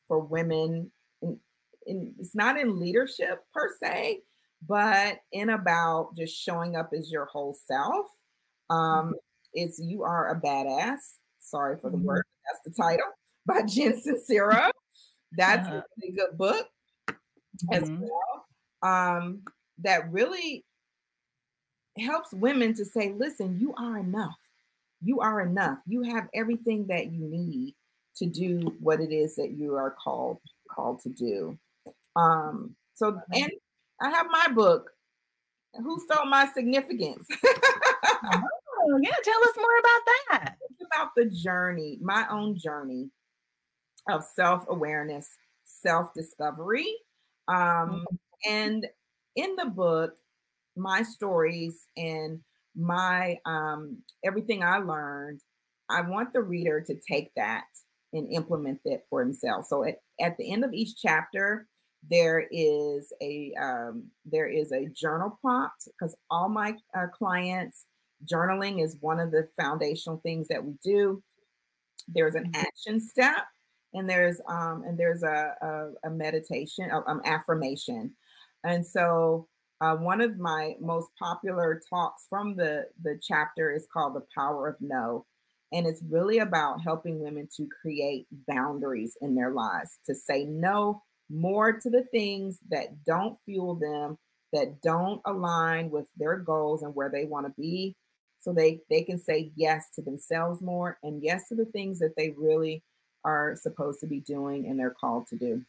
for 0.08 0.22
women, 0.22 0.90
in, 1.22 1.38
in, 1.86 2.16
it's 2.18 2.34
not 2.34 2.58
in 2.58 2.80
leadership 2.80 3.44
per 3.54 3.76
se, 3.84 4.22
but 4.66 5.18
in 5.34 5.50
about 5.50 6.16
just 6.16 6.34
showing 6.42 6.78
up 6.78 6.92
as 6.98 7.12
your 7.12 7.26
whole 7.26 7.58
self. 7.66 8.06
Um, 8.70 9.16
it's 9.54 9.80
you 9.80 10.04
are 10.04 10.30
a 10.32 10.40
badass. 10.40 11.00
Sorry 11.42 11.78
for 11.78 11.90
the 11.90 11.98
word, 11.98 12.24
that's 12.46 12.64
the 12.64 12.82
title 12.82 13.12
by 13.46 13.64
Jen 13.64 14.02
Sincero. 14.02 14.70
That's 15.34 15.68
Uh-huh. 15.68 15.76
a 15.80 15.84
really 16.02 16.16
good 16.16 16.38
book 16.38 16.68
as 17.74 17.84
Mhm. 17.84 18.00
well 18.00 18.46
um, 18.82 19.42
that 19.80 20.10
really 20.10 20.64
helps 22.02 22.34
women 22.34 22.74
to 22.76 22.86
say, 22.86 23.14
listen, 23.18 23.58
you 23.60 23.74
are 23.76 23.98
enough. 23.98 24.38
You 25.02 25.20
are 25.20 25.42
enough. 25.42 25.80
You 25.86 26.04
have 26.04 26.28
everything 26.34 26.88
that 26.88 27.12
you 27.12 27.28
need 27.28 27.76
to 28.18 28.26
do 28.26 28.76
what 28.80 29.00
it 29.00 29.12
is 29.12 29.36
that 29.36 29.52
you 29.52 29.76
are 29.76 29.96
called 30.04 30.40
called 30.70 31.02
to 31.02 31.10
do. 31.10 31.58
Um, 32.16 32.76
so 32.96 33.20
and 33.34 33.52
I 34.02 34.10
have 34.10 34.28
my 34.30 34.48
book, 34.54 34.92
Who 35.76 36.00
Stole 36.00 36.26
My 36.26 36.48
Significance? 36.54 37.28
Oh, 37.32 39.00
yeah, 39.02 39.12
tell 39.24 39.44
us 39.44 39.56
more 39.56 39.80
about 39.80 40.02
that. 40.30 40.56
it's 40.70 40.82
about 40.94 41.10
the 41.16 41.26
journey, 41.26 42.00
my 42.02 42.26
own 42.30 42.58
journey 42.58 43.10
of 44.10 44.24
self-awareness, 44.24 45.30
self-discovery. 45.66 46.88
Um, 47.48 48.06
and 48.48 48.86
in 49.36 49.56
the 49.56 49.66
book, 49.66 50.16
my 50.78 51.02
stories 51.04 51.88
and 51.98 52.40
my 52.76 53.38
um, 53.46 53.98
everything 54.24 54.64
I 54.64 54.78
learned, 54.78 55.42
I 55.90 56.02
want 56.02 56.34
the 56.34 56.42
reader 56.42 56.82
to 56.82 56.96
take 57.10 57.32
that 57.36 57.66
and 58.14 58.32
implement 58.32 58.80
it 58.86 59.06
for 59.10 59.22
himself. 59.22 59.66
So 59.66 59.84
at, 59.84 59.96
at 60.22 60.38
the 60.38 60.52
end 60.52 60.64
of 60.64 60.74
each 60.74 60.96
chapter, 60.96 61.68
there 62.10 62.46
is 62.52 63.12
a 63.22 63.54
um, 63.60 64.06
there 64.26 64.48
is 64.48 64.72
a 64.72 64.88
journal 64.88 65.38
prompt 65.42 65.88
because 65.88 66.16
all 66.30 66.48
my 66.48 66.76
uh, 66.96 67.08
clients 67.08 67.86
journaling 68.32 68.84
is 68.84 68.98
one 69.02 69.20
of 69.20 69.32
the 69.32 69.48
foundational 69.60 70.20
things 70.24 70.48
that 70.48 70.64
we 70.64 70.74
do. 70.84 71.22
There's 72.08 72.36
an 72.36 72.52
action 72.56 73.00
step, 73.02 73.46
and 73.94 74.10
there's 74.10 74.40
um, 74.48 74.84
and 74.88 74.98
there's 74.98 75.24
a 75.24 75.54
a, 75.62 76.08
a 76.08 76.10
meditation, 76.10 76.90
um, 76.92 77.22
affirmation, 77.26 78.14
and 78.64 78.86
so 78.86 79.48
uh, 79.82 79.96
one 79.96 80.22
of 80.22 80.38
my 80.38 80.76
most 80.80 81.10
popular 81.20 81.82
talks 81.90 82.26
from 82.30 82.56
the 82.56 82.86
the 83.04 83.20
chapter 83.22 83.72
is 83.72 83.88
called 83.92 84.16
"The 84.16 84.26
Power 84.36 84.68
of 84.68 84.76
No," 84.80 85.26
and 85.72 85.86
it's 85.86 86.02
really 86.10 86.40
about 86.40 86.82
helping 86.82 87.20
women 87.20 87.48
to 87.58 87.68
create 87.82 88.28
boundaries 88.48 89.18
in 89.22 89.36
their 89.36 89.52
lives, 89.52 90.00
to 90.08 90.16
say 90.16 90.46
no 90.46 91.04
more 91.30 91.74
to 91.74 91.90
the 91.90 92.06
things 92.12 92.60
that 92.70 93.04
don't 93.06 93.38
fuel 93.46 93.76
them, 93.76 94.18
that 94.54 94.82
don't 94.82 95.22
align 95.26 95.92
with 95.92 96.08
their 96.18 96.38
goals 96.38 96.82
and 96.82 96.96
where 96.96 97.10
they 97.10 97.26
want 97.26 97.46
to 97.46 97.54
be, 97.62 97.96
so 98.40 98.54
they 98.54 98.80
they 98.90 99.04
can 99.04 99.20
say 99.20 99.52
yes 99.56 99.90
to 99.96 100.02
themselves 100.02 100.62
more 100.62 100.98
and 101.04 101.22
yes 101.24 101.50
to 101.50 101.56
the 101.56 101.66
things 101.66 102.00
that 102.00 102.16
they 102.18 102.34
really 102.38 102.82
are 103.24 103.56
supposed 103.56 104.00
to 104.00 104.08
be 104.08 104.22
doing 104.22 104.68
and 104.68 104.80
they're 104.80 104.90
called 104.90 105.28
to 105.28 105.38
do. 105.38 105.64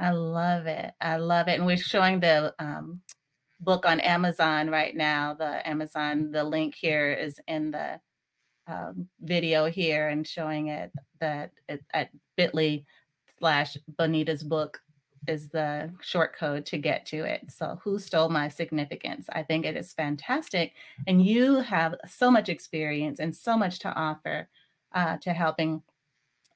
I 0.00 0.10
love 0.10 0.66
it. 0.66 0.92
I 1.00 1.16
love 1.16 1.48
it. 1.48 1.54
And 1.58 1.66
we're 1.66 1.76
showing 1.76 2.20
the 2.20 2.54
um, 2.58 3.00
book 3.60 3.86
on 3.86 4.00
Amazon 4.00 4.70
right 4.70 4.96
now. 4.96 5.34
The 5.34 5.66
Amazon, 5.68 6.30
the 6.30 6.44
link 6.44 6.74
here 6.74 7.12
is 7.12 7.40
in 7.46 7.70
the 7.70 8.00
um, 8.66 9.08
video 9.20 9.66
here 9.66 10.08
and 10.08 10.26
showing 10.26 10.68
it 10.68 10.92
that 11.20 11.52
it, 11.68 11.82
at 11.92 12.10
bit.ly 12.36 12.84
slash 13.38 13.76
Bonita's 13.96 14.42
book 14.42 14.80
is 15.26 15.48
the 15.48 15.90
short 16.00 16.36
code 16.36 16.64
to 16.66 16.78
get 16.78 17.06
to 17.06 17.24
it. 17.24 17.50
So, 17.50 17.80
who 17.82 17.98
stole 17.98 18.28
my 18.28 18.48
significance? 18.48 19.26
I 19.32 19.42
think 19.42 19.66
it 19.66 19.76
is 19.76 19.92
fantastic. 19.92 20.72
And 21.06 21.24
you 21.24 21.60
have 21.60 21.94
so 22.06 22.30
much 22.30 22.48
experience 22.48 23.20
and 23.20 23.34
so 23.34 23.56
much 23.56 23.78
to 23.80 23.92
offer 23.92 24.48
uh, 24.94 25.18
to 25.18 25.32
helping. 25.32 25.82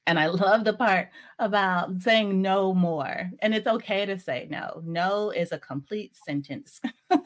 And 0.06 0.18
I 0.18 0.26
love 0.26 0.64
the 0.64 0.72
part 0.72 1.10
about 1.38 2.02
saying 2.02 2.42
no 2.42 2.74
more. 2.74 3.30
And 3.40 3.54
it's 3.54 3.68
okay 3.68 4.04
to 4.04 4.18
say 4.18 4.48
no. 4.50 4.82
No 4.84 5.30
is 5.30 5.52
a 5.52 5.58
complete 5.58 6.16
sentence. 6.26 6.80
and 7.10 7.22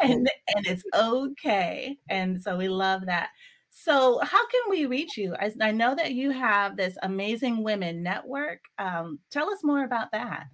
and 0.00 0.66
it's 0.66 0.82
okay. 0.94 1.96
And 2.08 2.42
so 2.42 2.56
we 2.56 2.68
love 2.68 3.06
that. 3.06 3.30
So, 3.72 4.18
how 4.22 4.46
can 4.48 4.62
we 4.68 4.86
reach 4.86 5.16
you? 5.16 5.34
I, 5.38 5.52
I 5.60 5.70
know 5.70 5.94
that 5.94 6.12
you 6.12 6.32
have 6.32 6.76
this 6.76 6.96
amazing 7.02 7.62
women 7.62 8.02
network. 8.02 8.60
Um, 8.78 9.20
tell 9.30 9.48
us 9.48 9.62
more 9.62 9.84
about 9.84 10.10
that. 10.12 10.46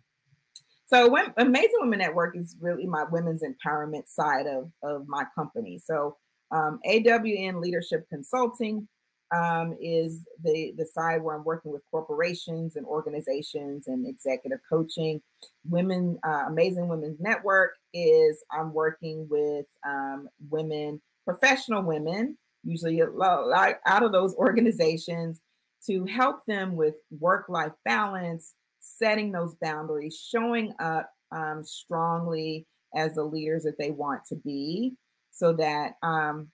So, 0.87 1.11
when, 1.11 1.33
Amazing 1.39 1.79
Women 1.81 1.99
Network 1.99 2.37
is 2.37 2.57
really 2.61 2.87
my 2.87 3.05
women's 3.11 3.43
empowerment 3.43 4.07
side 4.07 4.47
of, 4.47 4.71
of 4.83 5.09
my 5.09 5.25
company. 5.35 5.81
So, 5.85 6.19
um, 6.55 6.79
AWN 6.87 7.61
Leadership 7.61 8.07
Consulting 8.09 8.87
um, 9.35 9.77
is 9.81 10.25
the, 10.43 10.73
the 10.77 10.87
side 10.87 11.23
where 11.23 11.35
I'm 11.35 11.45
working 11.45 11.73
with 11.73 11.83
corporations 11.91 12.77
and 12.77 12.87
organizations 12.87 13.89
and 13.89 14.07
executive 14.07 14.61
coaching. 14.69 15.21
Women, 15.69 16.19
uh, 16.27 16.45
Amazing 16.49 16.89
Women's 16.89 17.21
Network 17.21 17.73
is 17.93 18.43
I'm 18.51 18.73
working 18.73 19.27
with 19.31 19.67
um, 19.87 20.29
women, 20.49 21.01
professional 21.25 21.83
women, 21.83 22.37
usually 22.65 23.01
a 23.01 23.11
lot 23.11 23.77
out 23.87 24.03
of 24.03 24.13
those 24.13 24.35
organizations, 24.37 25.41
to 25.87 26.05
help 26.07 26.45
them 26.47 26.75
with 26.75 26.95
work 27.19 27.49
life 27.49 27.73
balance, 27.85 28.55
setting 28.81 29.31
those 29.31 29.55
boundaries, 29.61 30.19
showing 30.31 30.73
up 30.81 31.11
um, 31.33 31.63
strongly 31.65 32.67
as 32.95 33.15
the 33.15 33.23
leaders 33.23 33.63
that 33.65 33.79
they 33.79 33.91
want 33.91 34.25
to 34.25 34.37
be 34.37 34.95
so 35.31 35.53
that 35.53 35.93
um, 36.03 36.49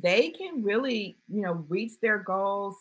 they 0.00 0.30
can 0.30 0.62
really, 0.62 1.18
you 1.28 1.42
know, 1.42 1.64
reach 1.68 1.92
their 2.00 2.18
goals 2.18 2.76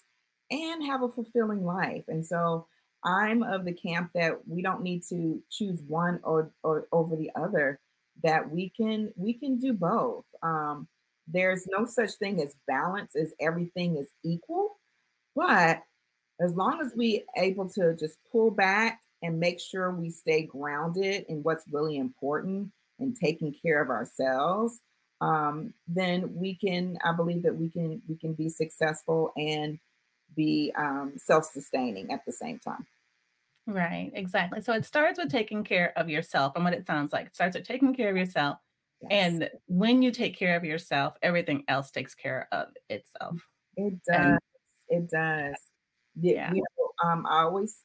and 0.50 0.84
have 0.86 1.04
a 1.04 1.10
fulfilling 1.10 1.66
life. 1.66 2.06
And 2.08 2.26
so 2.26 2.68
I'm 3.04 3.44
of 3.44 3.66
the 3.66 3.74
camp 3.74 4.12
that 4.14 4.48
we 4.48 4.62
don't 4.62 4.84
need 4.84 5.04
to 5.10 5.42
choose 5.50 5.82
one 5.88 6.20
or, 6.24 6.52
or 6.64 6.88
over 6.92 7.16
the 7.16 7.32
other, 7.36 7.80
that 8.24 8.50
we 8.50 8.70
can 8.70 9.12
we 9.16 9.34
can 9.34 9.58
do 9.58 9.74
both. 9.74 10.26
Um, 10.44 10.88
there's 11.28 11.68
no 11.68 11.86
such 11.86 12.12
thing 12.14 12.42
as 12.42 12.56
balance 12.68 13.16
as 13.16 13.34
everything 13.40 13.98
is 13.98 14.10
equal, 14.24 14.78
but 15.36 15.82
as 16.40 16.54
long 16.54 16.82
as 16.82 16.94
we 16.96 17.24
able 17.38 17.70
to 17.70 17.96
just 17.96 18.18
pull 18.32 18.52
back 18.52 19.00
and 19.22 19.40
make 19.40 19.60
sure 19.60 19.92
we 19.92 20.10
stay 20.10 20.44
grounded 20.44 21.26
in 21.30 21.44
what's 21.44 21.66
really 21.72 21.98
important 21.98 22.72
and 23.00 23.16
taking 23.16 23.54
care 23.54 23.82
of 23.82 23.90
ourselves, 23.90 24.80
um, 25.22 25.76
then 25.88 26.36
we 26.36 26.56
can. 26.58 26.98
I 27.06 27.14
believe 27.16 27.44
that 27.44 27.56
we 27.58 27.70
can 27.72 28.04
we 28.10 28.18
can 28.18 28.34
be 28.34 28.50
successful 28.50 29.34
and 29.38 29.80
be 30.36 30.74
um, 30.78 31.14
self-sustaining 31.18 32.12
at 32.12 32.26
the 32.26 32.34
same 32.34 32.60
time. 32.60 32.88
Right, 33.68 34.12
exactly. 34.16 34.62
So 34.62 34.74
it 34.74 34.86
starts 34.86 35.20
with 35.20 35.30
taking 35.32 35.64
care 35.64 35.98
of 35.98 36.10
yourself, 36.10 36.54
and 36.56 36.64
what 36.66 36.74
it 36.74 36.88
sounds 36.88 37.14
like. 37.14 37.28
It 37.28 37.36
starts 37.36 37.56
with 37.56 37.66
taking 37.66 37.94
care 37.94 38.10
of 38.10 38.18
yourself, 38.18 38.58
Yes. 39.02 39.40
and 39.40 39.50
when 39.68 40.02
you 40.02 40.12
take 40.12 40.36
care 40.36 40.56
of 40.58 40.64
yourself, 40.66 41.16
everything 41.22 41.64
else 41.68 41.92
takes 41.92 42.16
care 42.16 42.48
of 42.52 42.70
itself. 42.90 43.48
It 43.76 44.02
does. 44.04 44.38
And 44.38 44.40
it 44.90 45.10
does. 45.10 45.56
Yeah, 46.16 46.56
You 46.56 46.64
know, 46.80 47.10
um, 47.10 47.26
I 47.28 47.44
always, 47.44 47.84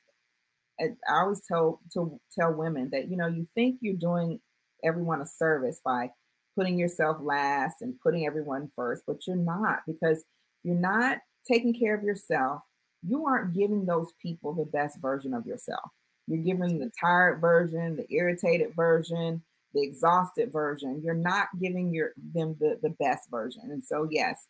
I 0.80 0.86
I 1.08 1.20
always 1.22 1.42
tell 1.46 1.80
to 1.94 2.20
tell 2.38 2.54
women 2.54 2.90
that 2.92 3.08
you 3.10 3.16
know 3.16 3.28
you 3.28 3.46
think 3.54 3.78
you're 3.82 3.96
doing 3.96 4.40
everyone 4.84 5.22
a 5.22 5.26
service 5.26 5.80
by 5.84 6.12
putting 6.56 6.78
yourself 6.78 7.18
last 7.20 7.76
and 7.82 8.00
putting 8.00 8.26
everyone 8.26 8.70
first, 8.74 9.02
but 9.06 9.26
you're 9.26 9.36
not 9.36 9.80
because 9.86 10.24
you're 10.64 10.74
not 10.74 11.18
taking 11.46 11.78
care 11.78 11.94
of 11.94 12.02
yourself. 12.02 12.62
You 13.06 13.26
aren't 13.26 13.54
giving 13.54 13.84
those 13.84 14.12
people 14.20 14.52
the 14.52 14.64
best 14.64 15.00
version 15.00 15.34
of 15.34 15.46
yourself. 15.46 15.90
You're 16.26 16.42
giving 16.42 16.78
the 16.78 16.90
tired 16.98 17.40
version, 17.40 17.96
the 17.96 18.12
irritated 18.12 18.74
version, 18.74 19.42
the 19.74 19.82
exhausted 19.82 20.50
version. 20.52 21.02
You're 21.04 21.14
not 21.14 21.48
giving 21.60 21.92
your 21.92 22.12
them 22.34 22.56
the, 22.58 22.78
the 22.82 22.90
best 22.98 23.30
version. 23.30 23.62
And 23.70 23.84
so 23.84 24.08
yes, 24.10 24.46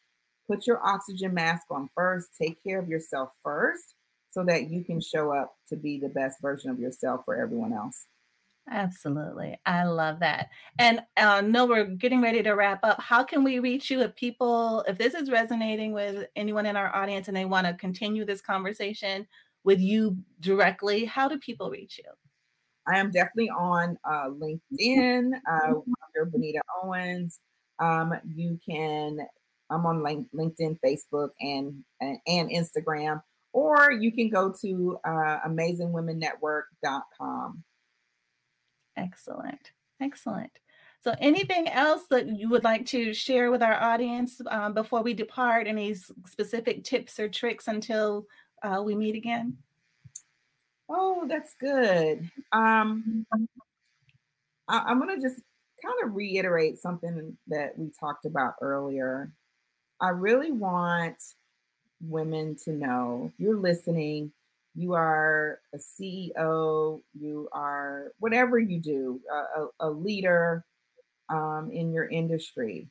put 0.46 0.66
your 0.66 0.84
oxygen 0.86 1.34
mask 1.34 1.64
on 1.70 1.90
first, 1.94 2.28
take 2.40 2.62
care 2.62 2.78
of 2.78 2.88
yourself 2.88 3.30
first 3.42 3.94
so 4.30 4.44
that 4.44 4.70
you 4.70 4.84
can 4.84 5.00
show 5.00 5.32
up 5.32 5.54
to 5.68 5.76
be 5.76 5.98
the 5.98 6.08
best 6.08 6.40
version 6.40 6.70
of 6.70 6.78
yourself 6.78 7.24
for 7.24 7.34
everyone 7.34 7.72
else. 7.72 8.06
Absolutely. 8.70 9.58
I 9.66 9.84
love 9.84 10.20
that. 10.20 10.48
And 10.78 11.00
uh, 11.16 11.40
no, 11.40 11.66
we're 11.66 11.84
getting 11.84 12.20
ready 12.20 12.42
to 12.42 12.52
wrap 12.52 12.80
up. 12.82 13.00
How 13.00 13.24
can 13.24 13.44
we 13.44 13.58
reach 13.58 13.90
you 13.90 14.00
if 14.00 14.14
people, 14.16 14.84
if 14.88 14.98
this 14.98 15.14
is 15.14 15.30
resonating 15.30 15.92
with 15.92 16.26
anyone 16.36 16.66
in 16.66 16.76
our 16.76 16.94
audience 16.94 17.28
and 17.28 17.36
they 17.36 17.44
want 17.44 17.66
to 17.66 17.74
continue 17.74 18.24
this 18.24 18.40
conversation 18.40 19.26
with 19.64 19.80
you 19.80 20.16
directly? 20.40 21.04
How 21.04 21.28
do 21.28 21.38
people 21.38 21.70
reach 21.70 21.98
you? 21.98 22.10
I 22.86 22.98
am 22.98 23.10
definitely 23.10 23.50
on 23.50 23.98
uh, 24.04 24.30
LinkedIn 24.30 25.32
uh, 25.50 25.66
under 25.68 26.24
Bonita 26.30 26.60
Owens. 26.82 27.40
Um, 27.78 28.14
you 28.34 28.58
can, 28.68 29.18
I'm 29.70 29.84
on 29.84 30.00
LinkedIn, 30.00 30.78
Facebook, 30.84 31.28
and, 31.40 31.84
and 32.00 32.18
and 32.26 32.50
Instagram, 32.50 33.22
or 33.52 33.92
you 33.92 34.10
can 34.12 34.30
go 34.30 34.52
to 34.62 34.98
uh, 35.04 35.40
amazingwomennetwork.com. 35.46 37.62
Excellent. 38.96 39.72
Excellent. 40.00 40.50
So, 41.02 41.14
anything 41.20 41.68
else 41.68 42.02
that 42.10 42.28
you 42.28 42.48
would 42.48 42.64
like 42.64 42.84
to 42.86 43.14
share 43.14 43.50
with 43.50 43.62
our 43.62 43.80
audience 43.80 44.40
um, 44.50 44.74
before 44.74 45.02
we 45.02 45.14
depart? 45.14 45.66
Any 45.66 45.94
specific 45.94 46.84
tips 46.84 47.20
or 47.20 47.28
tricks 47.28 47.68
until 47.68 48.26
uh, 48.62 48.82
we 48.82 48.94
meet 48.94 49.14
again? 49.14 49.56
Oh, 50.88 51.26
that's 51.28 51.54
good. 51.54 52.30
Um, 52.52 53.26
I, 54.68 54.78
I'm 54.78 55.00
going 55.00 55.14
to 55.14 55.22
just 55.28 55.40
kind 55.84 55.96
of 56.04 56.14
reiterate 56.14 56.78
something 56.78 57.36
that 57.48 57.78
we 57.78 57.90
talked 57.98 58.24
about 58.24 58.54
earlier. 58.60 59.30
I 60.00 60.10
really 60.10 60.52
want 60.52 61.22
women 62.00 62.56
to 62.64 62.72
know 62.72 63.32
you're 63.38 63.56
listening, 63.56 64.32
you 64.76 64.92
are 64.92 65.60
a 65.74 65.78
CEO, 65.78 67.00
you 67.18 67.48
are 67.52 68.12
whatever 68.18 68.58
you 68.58 68.78
do, 68.78 69.20
a, 69.80 69.86
a, 69.86 69.90
leader 69.90 70.64
um, 71.30 71.70
in 71.72 71.92
your 71.92 72.06
industry. 72.06 72.88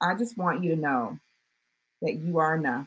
I 0.00 0.14
just 0.14 0.38
want 0.38 0.64
you 0.64 0.74
to 0.74 0.80
know 0.80 1.18
that 2.00 2.14
you 2.14 2.38
are 2.38 2.56
enough. 2.56 2.86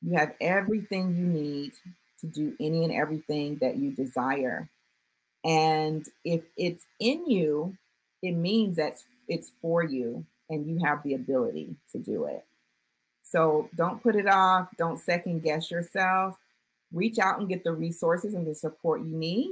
You 0.00 0.16
have 0.16 0.32
everything 0.40 1.14
you 1.14 1.26
need 1.26 1.72
to 2.20 2.26
do 2.26 2.54
any 2.58 2.82
and 2.82 2.92
everything 2.92 3.58
that 3.60 3.76
you 3.76 3.92
desire. 3.92 4.70
And 5.44 6.06
if 6.24 6.42
it's 6.56 6.86
in 6.98 7.26
you, 7.26 7.76
it 8.22 8.32
means 8.32 8.76
that 8.76 9.02
it's 9.28 9.50
for 9.60 9.84
you 9.84 10.24
and 10.48 10.66
you 10.66 10.84
have 10.84 11.02
the 11.02 11.14
ability 11.14 11.76
to 11.92 11.98
do 11.98 12.24
it. 12.24 12.44
So 13.22 13.68
don't 13.76 14.02
put 14.02 14.16
it 14.16 14.28
off. 14.28 14.68
Don't 14.76 14.98
second 14.98 15.42
guess 15.42 15.70
yourself. 15.70 16.36
Reach 16.92 17.18
out 17.18 17.40
and 17.40 17.48
get 17.48 17.64
the 17.64 17.72
resources 17.72 18.34
and 18.34 18.46
the 18.46 18.54
support 18.54 19.00
you 19.00 19.16
need 19.16 19.50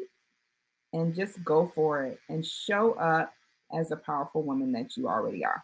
and 0.93 1.15
just 1.15 1.43
go 1.45 1.71
for 1.75 2.05
it 2.05 2.19
and 2.29 2.45
show 2.45 2.93
up 2.95 3.33
as 3.73 3.91
a 3.91 3.97
powerful 3.97 4.43
woman 4.43 4.73
that 4.73 4.97
you 4.97 5.09
already 5.09 5.45
are. 5.45 5.63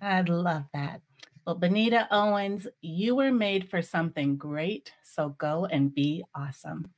I'd 0.00 0.28
love 0.28 0.64
that. 0.74 1.00
Well, 1.46 1.56
Bonita 1.56 2.06
Owens, 2.10 2.66
you 2.82 3.16
were 3.16 3.32
made 3.32 3.68
for 3.68 3.82
something 3.82 4.36
great. 4.36 4.92
So 5.02 5.30
go 5.38 5.66
and 5.66 5.94
be 5.94 6.24
awesome. 6.34 6.90